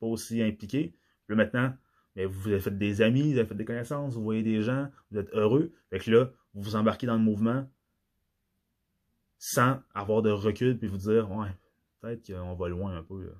pas 0.00 0.06
aussi 0.06 0.42
impliqué. 0.42 0.94
Puis 1.26 1.36
maintenant, 1.36 1.74
vous 2.16 2.48
avez 2.48 2.60
fait 2.60 2.76
des 2.76 3.02
amis, 3.02 3.32
vous 3.32 3.38
avez 3.38 3.48
fait 3.48 3.54
des 3.54 3.64
connaissances, 3.64 4.14
vous 4.14 4.22
voyez 4.22 4.42
des 4.42 4.62
gens, 4.62 4.88
vous 5.10 5.18
êtes 5.18 5.30
heureux. 5.32 5.72
Fait 5.90 5.98
que 5.98 6.10
là, 6.10 6.30
vous 6.54 6.62
vous 6.62 6.76
embarquez 6.76 7.06
dans 7.06 7.16
le 7.16 7.22
mouvement 7.22 7.68
sans 9.38 9.80
avoir 9.94 10.22
de 10.22 10.30
recul 10.30 10.78
puis 10.78 10.88
vous 10.88 10.96
dire, 10.96 11.30
ouais, 11.32 11.50
peut-être 12.00 12.26
qu'on 12.26 12.54
va 12.54 12.68
loin 12.68 12.96
un 12.96 13.02
peu. 13.02 13.30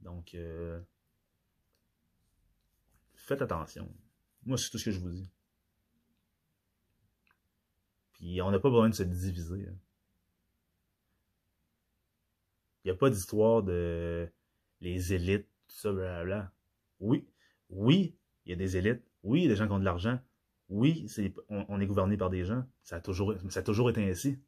Donc, 0.00 0.34
euh, 0.34 0.80
faites 3.14 3.42
attention. 3.42 3.88
Moi, 4.44 4.56
c'est 4.56 4.70
tout 4.70 4.78
ce 4.78 4.86
que 4.86 4.90
je 4.90 4.98
vous 4.98 5.10
dis. 5.10 5.30
Puis, 8.18 8.40
on 8.42 8.50
n'a 8.50 8.58
pas 8.58 8.70
besoin 8.70 8.88
de 8.88 8.94
se 8.94 9.02
diviser. 9.02 9.66
Hein. 9.68 9.76
Il 12.84 12.88
n'y 12.88 12.92
a 12.92 12.94
pas 12.94 13.10
d'histoire 13.10 13.62
de 13.62 14.28
les 14.80 15.12
élites, 15.12 15.48
tout 15.68 15.76
ça, 15.76 15.92
blablabla. 15.92 16.52
Oui, 17.00 17.26
oui, 17.68 18.16
il 18.44 18.50
y 18.50 18.52
a 18.52 18.56
des 18.56 18.76
élites. 18.76 19.02
Oui, 19.22 19.40
il 19.40 19.42
y 19.44 19.46
a 19.46 19.50
des 19.50 19.56
gens 19.56 19.66
qui 19.66 19.72
ont 19.72 19.78
de 19.78 19.84
l'argent. 19.84 20.20
Oui, 20.68 21.06
on, 21.48 21.80
est 21.80 21.86
gouverné 21.86 22.16
par 22.16 22.30
des 22.30 22.44
gens. 22.44 22.64
Ça 22.82 22.96
a 22.96 23.00
toujours, 23.00 23.32
été 23.90 24.08
ainsi. 24.08 24.38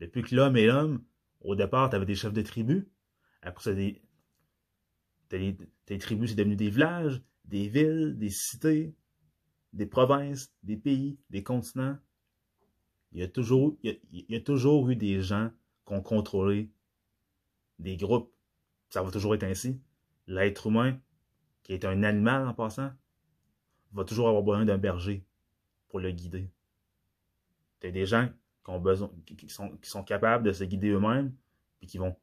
Depuis 0.00 0.22
que 0.22 0.34
l'homme 0.34 0.56
est 0.56 0.66
l'homme, 0.66 1.04
au 1.40 1.54
départ, 1.54 1.90
tu 1.90 1.96
avais 1.96 2.06
des 2.06 2.14
chefs 2.14 2.32
de 2.32 2.42
tribus. 2.42 2.84
Après 3.42 3.62
ça, 3.62 3.74
des, 3.74 4.02
tribus, 5.98 6.30
c'est 6.30 6.36
devenu 6.36 6.56
des 6.56 6.70
villages, 6.70 7.22
des 7.44 7.68
villes, 7.68 8.16
des 8.18 8.30
cités, 8.30 8.94
des 9.72 9.86
provinces, 9.86 10.52
des 10.62 10.76
pays, 10.76 11.18
des 11.30 11.42
continents. 11.42 11.98
Il 13.14 13.20
y 13.20 13.22
a 13.22 13.28
toujours, 14.40 14.90
eu 14.90 14.96
des 14.96 15.22
gens 15.22 15.50
qu'on 15.84 16.00
contrôler 16.00 16.68
des 17.78 17.96
groupes. 17.96 18.32
Ça 18.90 19.02
va 19.02 19.10
toujours 19.12 19.36
être 19.36 19.44
ainsi. 19.44 19.80
L'être 20.26 20.66
humain, 20.66 20.98
qui 21.62 21.74
est 21.74 21.84
un 21.84 22.02
animal 22.02 22.46
en 22.46 22.54
passant, 22.54 22.90
va 23.92 24.04
toujours 24.04 24.28
avoir 24.28 24.42
besoin 24.42 24.64
d'un 24.64 24.78
berger 24.78 25.24
pour 25.88 26.00
le 26.00 26.10
guider. 26.10 26.50
Tu 27.80 27.86
as 27.86 27.90
des 27.92 28.04
gens 28.04 28.28
qui, 28.64 28.70
ont 28.70 28.80
besoin, 28.80 29.10
qui, 29.24 29.48
sont, 29.48 29.76
qui 29.76 30.04
capables 30.04 30.44
de 30.44 30.52
se 30.52 30.64
guider 30.64 30.88
eux-mêmes, 30.88 31.32
puis 31.78 31.86
qui 31.86 31.98
vont 31.98 32.16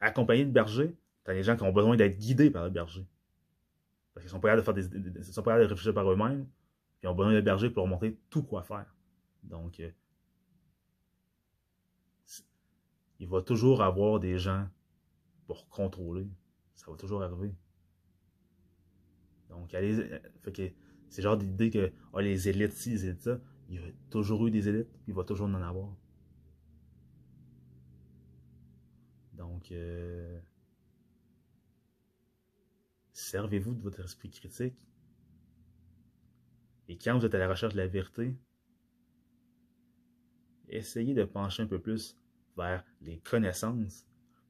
accompagner 0.00 0.44
le 0.44 0.50
berger. 0.50 0.96
Tu 1.24 1.30
as 1.30 1.34
des 1.34 1.44
gens 1.44 1.56
qui 1.56 1.62
ont 1.62 1.72
besoin 1.72 1.96
d'être 1.96 2.18
guidés 2.18 2.50
par 2.50 2.64
le 2.64 2.70
berger. 2.70 3.06
Parce 4.14 4.24
qu'ils 4.24 4.30
sont 4.30 4.40
pas 4.40 4.56
capables 4.56 4.82
de 4.82 4.86
faire 5.42 5.58
réfléchir 5.58 5.94
par 5.94 6.10
eux-mêmes, 6.10 6.44
puis 6.44 7.04
ils 7.04 7.08
ont 7.08 7.14
besoin 7.14 7.34
de 7.34 7.40
berger 7.40 7.70
pour 7.70 7.84
leur 7.84 7.88
montrer 7.88 8.18
tout 8.30 8.42
quoi 8.42 8.64
faire. 8.64 8.95
Donc, 9.46 9.80
euh, 9.80 9.90
il 13.18 13.28
va 13.28 13.42
toujours 13.42 13.82
avoir 13.82 14.20
des 14.20 14.38
gens 14.38 14.68
pour 15.46 15.68
contrôler. 15.68 16.28
Ça 16.74 16.90
va 16.90 16.96
toujours 16.96 17.22
arriver. 17.22 17.54
Donc, 19.48 19.72
allez, 19.74 19.98
euh, 19.98 20.18
fait 20.42 20.52
que 20.52 20.72
c'est 21.08 21.22
genre 21.22 21.36
d'idée 21.36 21.70
que 21.70 21.92
oh, 22.12 22.20
les 22.20 22.48
élites 22.48 22.72
ci, 22.72 22.90
les 22.90 23.06
élites 23.06 23.22
ça. 23.22 23.40
Il 23.68 23.76
y 23.76 23.78
a 23.78 23.90
toujours 24.10 24.46
eu 24.46 24.50
des 24.50 24.68
élites, 24.68 24.88
puis 25.02 25.08
il 25.08 25.14
va 25.14 25.24
toujours 25.24 25.46
en 25.46 25.54
avoir. 25.54 25.96
Donc, 29.32 29.72
euh, 29.72 30.40
servez-vous 33.12 33.74
de 33.74 33.82
votre 33.82 34.00
esprit 34.00 34.30
critique. 34.30 34.74
Et 36.88 36.96
quand 36.96 37.18
vous 37.18 37.26
êtes 37.26 37.34
à 37.34 37.38
la 37.38 37.48
recherche 37.48 37.72
de 37.72 37.78
la 37.78 37.88
vérité, 37.88 38.36
essayez 40.68 41.14
de 41.14 41.24
pencher 41.24 41.62
un 41.62 41.66
peu 41.66 41.78
plus 41.78 42.16
vers 42.56 42.84
les 43.02 43.18
connaissances. 43.18 44.06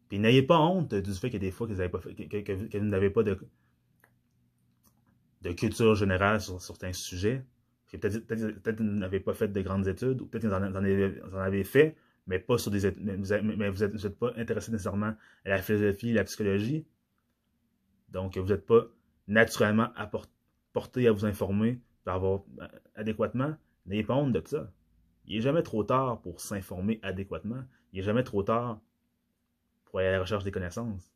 Puis 0.08 0.18
n'ayez 0.18 0.42
pas 0.42 0.58
honte 0.60 0.94
du 0.94 1.12
fait 1.14 1.30
que 1.30 1.36
des 1.36 1.50
fois 1.50 1.66
que 1.66 1.72
vous 1.72 1.78
n'avez 1.78 3.10
pas, 3.10 3.22
de, 3.22 3.38
culture 5.52 5.94
générale 5.94 6.40
sur, 6.40 6.60
certains 6.60 6.92
sujets. 6.92 7.44
Peut-être 7.90 8.26
que 8.26 8.82
vous 8.82 8.84
n'avez 8.84 9.20
pas 9.20 9.34
fait 9.34 9.48
de 9.48 9.60
grandes 9.62 9.88
études, 9.88 10.20
ou 10.20 10.26
peut-être 10.26 10.42
que 10.44 10.48
vous 10.48 11.36
en, 11.36 11.40
avez, 11.40 11.64
fait, 11.64 11.96
mais 12.26 12.38
pas 12.38 12.58
sur 12.58 12.70
des 12.70 12.90
mais 13.00 13.70
vous 13.70 13.84
n'êtes 13.84 14.18
pas 14.18 14.32
intéressé 14.36 14.70
nécessairement 14.70 15.14
à 15.44 15.48
la 15.48 15.62
philosophie, 15.62 16.12
la 16.12 16.24
psychologie. 16.24 16.86
Donc, 18.10 18.36
vous 18.36 18.48
n'êtes 18.48 18.66
pas 18.66 18.86
naturellement 19.28 19.90
porté 20.72 21.08
à 21.08 21.12
vous 21.12 21.24
informer 21.24 21.80
par 22.04 22.16
avoir 22.16 22.42
adéquatement. 22.94 23.56
N'ayez 23.86 24.04
pas 24.04 24.14
honte 24.14 24.32
de 24.32 24.42
ça. 24.46 24.70
Il 25.26 25.36
n'est 25.36 25.42
jamais 25.42 25.62
trop 25.62 25.82
tard 25.84 26.20
pour 26.20 26.40
s'informer 26.40 27.00
adéquatement. 27.02 27.64
Il 27.92 27.98
n'est 27.98 28.04
jamais 28.04 28.22
trop 28.22 28.42
tard 28.42 28.80
pour 29.84 29.98
aller 29.98 30.08
à 30.08 30.12
la 30.12 30.20
recherche 30.20 30.44
des 30.44 30.52
connaissances. 30.52 31.12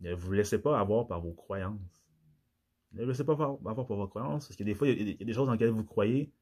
Ne 0.00 0.14
vous 0.14 0.32
laissez 0.32 0.60
pas 0.60 0.78
avoir 0.78 1.06
par 1.06 1.20
vos 1.20 1.32
croyances. 1.32 2.04
Ne 2.92 3.02
vous 3.02 3.08
laissez 3.08 3.24
pas 3.24 3.32
avoir 3.32 3.58
par 3.58 3.74
vos 3.74 4.08
croyances, 4.08 4.48
parce 4.48 4.56
que 4.56 4.64
des 4.64 4.74
fois, 4.74 4.88
il 4.88 5.10
y 5.10 5.22
a 5.22 5.24
des 5.24 5.32
choses 5.32 5.46
dans 5.46 5.52
lesquelles 5.52 5.70
vous 5.70 5.84
croyez 5.84 6.32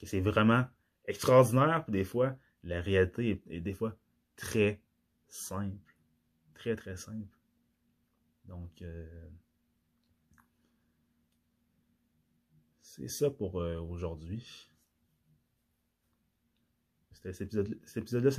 que 0.00 0.06
c'est 0.06 0.20
vraiment 0.20 0.64
extraordinaire, 1.04 1.84
puis 1.84 1.92
des 1.92 2.04
fois, 2.04 2.36
la 2.62 2.80
réalité 2.80 3.42
est, 3.48 3.60
des 3.60 3.74
fois 3.74 3.96
très 4.36 4.80
simple. 5.28 5.94
Très, 6.54 6.74
très 6.76 6.96
simple. 6.96 7.36
Donc, 8.46 8.82
euh, 8.82 9.28
c'est 12.98 13.08
ça 13.08 13.30
pour 13.30 13.60
euh, 13.60 13.78
aujourd'hui. 13.78 14.68
Cet 17.12 17.54
épisode-là 17.96 18.30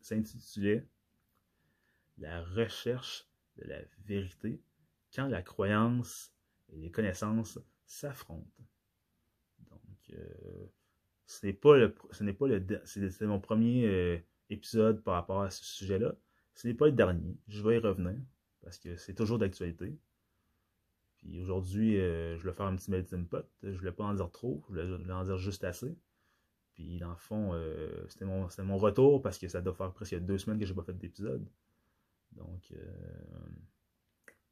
s'intitulait 0.00 0.86
La 2.18 2.42
recherche 2.42 3.28
de 3.58 3.64
la 3.64 3.78
vérité 4.04 4.60
quand 5.14 5.28
la 5.28 5.42
croyance 5.42 6.32
et 6.72 6.78
les 6.78 6.90
connaissances 6.90 7.58
s'affrontent. 7.84 8.64
Donc, 9.70 10.10
euh, 10.10 10.66
ce 11.26 11.46
n'est 11.46 11.52
pas 11.52 11.76
le, 11.76 11.94
ce 12.12 13.10
c'est 13.10 13.26
mon 13.26 13.40
premier 13.40 13.86
euh, 13.86 14.18
épisode 14.50 15.02
par 15.02 15.14
rapport 15.14 15.42
à 15.42 15.50
ce 15.50 15.64
sujet-là. 15.64 16.14
Ce 16.54 16.66
n'est 16.66 16.74
pas 16.74 16.86
le 16.86 16.92
dernier. 16.92 17.36
Je 17.48 17.62
vais 17.62 17.76
y 17.76 17.78
revenir 17.78 18.16
parce 18.62 18.78
que 18.78 18.96
c'est 18.96 19.14
toujours 19.14 19.38
d'actualité. 19.38 19.96
Aujourd'hui, 21.40 21.98
euh, 21.98 22.38
je 22.38 22.44
vais 22.44 22.52
faire 22.52 22.66
un 22.66 22.76
petit 22.76 22.90
melting 22.90 23.26
pot. 23.26 23.46
Je 23.62 23.68
ne 23.68 23.76
voulais 23.76 23.92
pas 23.92 24.04
en 24.04 24.14
dire 24.14 24.30
trop, 24.30 24.62
je 24.70 24.80
voulais 24.80 25.12
en 25.12 25.24
dire 25.24 25.38
juste 25.38 25.64
assez. 25.64 25.96
Puis 26.74 26.98
dans 26.98 27.10
le 27.10 27.16
fond, 27.16 27.52
euh, 27.54 28.04
c'était 28.08 28.24
mon, 28.26 28.76
retour 28.76 29.22
parce 29.22 29.38
que 29.38 29.48
ça 29.48 29.60
doit 29.60 29.74
faire 29.74 29.92
presque 29.92 30.18
deux 30.20 30.38
semaines 30.38 30.58
que 30.58 30.66
je 30.66 30.72
n'ai 30.72 30.76
pas 30.76 30.84
fait 30.84 30.92
d'épisode. 30.92 31.46
Donc, 32.32 32.70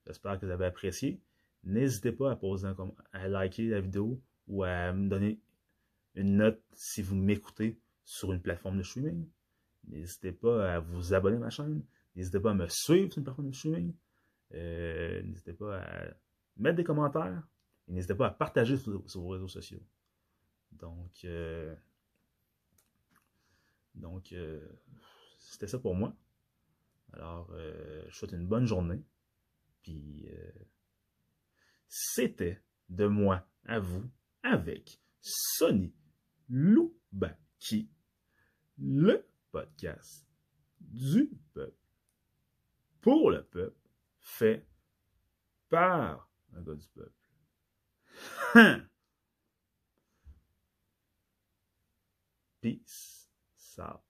j'espère 0.06 0.38
que 0.40 0.46
vous 0.46 0.52
avez 0.52 0.64
apprécié. 0.64 1.20
N'hésitez 1.64 2.12
pas 2.12 2.30
à 2.30 2.36
poser 2.36 2.66
un, 2.66 2.76
à 3.12 3.28
liker 3.28 3.68
la 3.68 3.80
vidéo 3.80 4.20
ou 4.48 4.64
à 4.64 4.92
me 4.92 5.08
donner 5.08 5.38
une 6.14 6.36
note 6.36 6.62
si 6.72 7.02
vous 7.02 7.14
m'écoutez 7.14 7.78
sur 8.04 8.32
une 8.32 8.40
plateforme 8.40 8.78
de 8.78 8.82
streaming. 8.82 9.26
N'hésitez 9.88 10.32
pas 10.32 10.74
à 10.74 10.80
vous 10.80 11.14
abonner 11.14 11.36
à 11.36 11.40
ma 11.40 11.50
chaîne. 11.50 11.82
N'hésitez 12.16 12.40
pas 12.40 12.52
à 12.52 12.54
me 12.54 12.68
suivre 12.68 13.12
sur 13.12 13.18
une 13.18 13.24
plateforme 13.24 13.50
de 13.50 13.54
streaming. 13.54 13.92
Euh, 14.54 15.22
n'hésitez 15.22 15.52
pas 15.52 15.80
à 15.80 16.14
mettre 16.56 16.76
des 16.76 16.84
commentaires. 16.84 17.42
Et 17.88 17.92
n'hésitez 17.92 18.14
pas 18.14 18.28
à 18.28 18.30
partager 18.30 18.76
sur, 18.76 19.02
vos 19.02 19.28
réseaux 19.28 19.48
sociaux. 19.48 19.82
Donc, 20.72 21.24
euh, 21.24 21.74
donc 23.94 24.32
euh, 24.32 24.66
c'était 25.38 25.66
ça 25.66 25.78
pour 25.78 25.94
moi. 25.94 26.14
Alors, 27.12 27.52
je 27.52 28.06
vous 28.06 28.10
souhaite 28.10 28.32
une 28.32 28.46
bonne 28.46 28.66
journée. 28.66 29.00
Puis, 29.82 30.26
c'était 31.86 32.60
de 32.88 33.06
moi 33.06 33.46
à 33.66 33.78
vous 33.78 34.10
avec 34.42 35.00
Sony 35.20 35.94
Loubaki, 36.48 37.88
le 38.78 39.26
podcast 39.50 40.26
du 40.80 41.30
peuple, 41.52 41.72
pour 43.00 43.30
le 43.30 43.42
peuple, 43.42 43.88
fait 44.20 44.66
par 45.68 46.28
un 46.56 46.62
gars 46.62 46.74
du 46.74 46.88
peuple. 46.88 47.12
Peace. 52.60 53.28
Ça. 53.56 54.02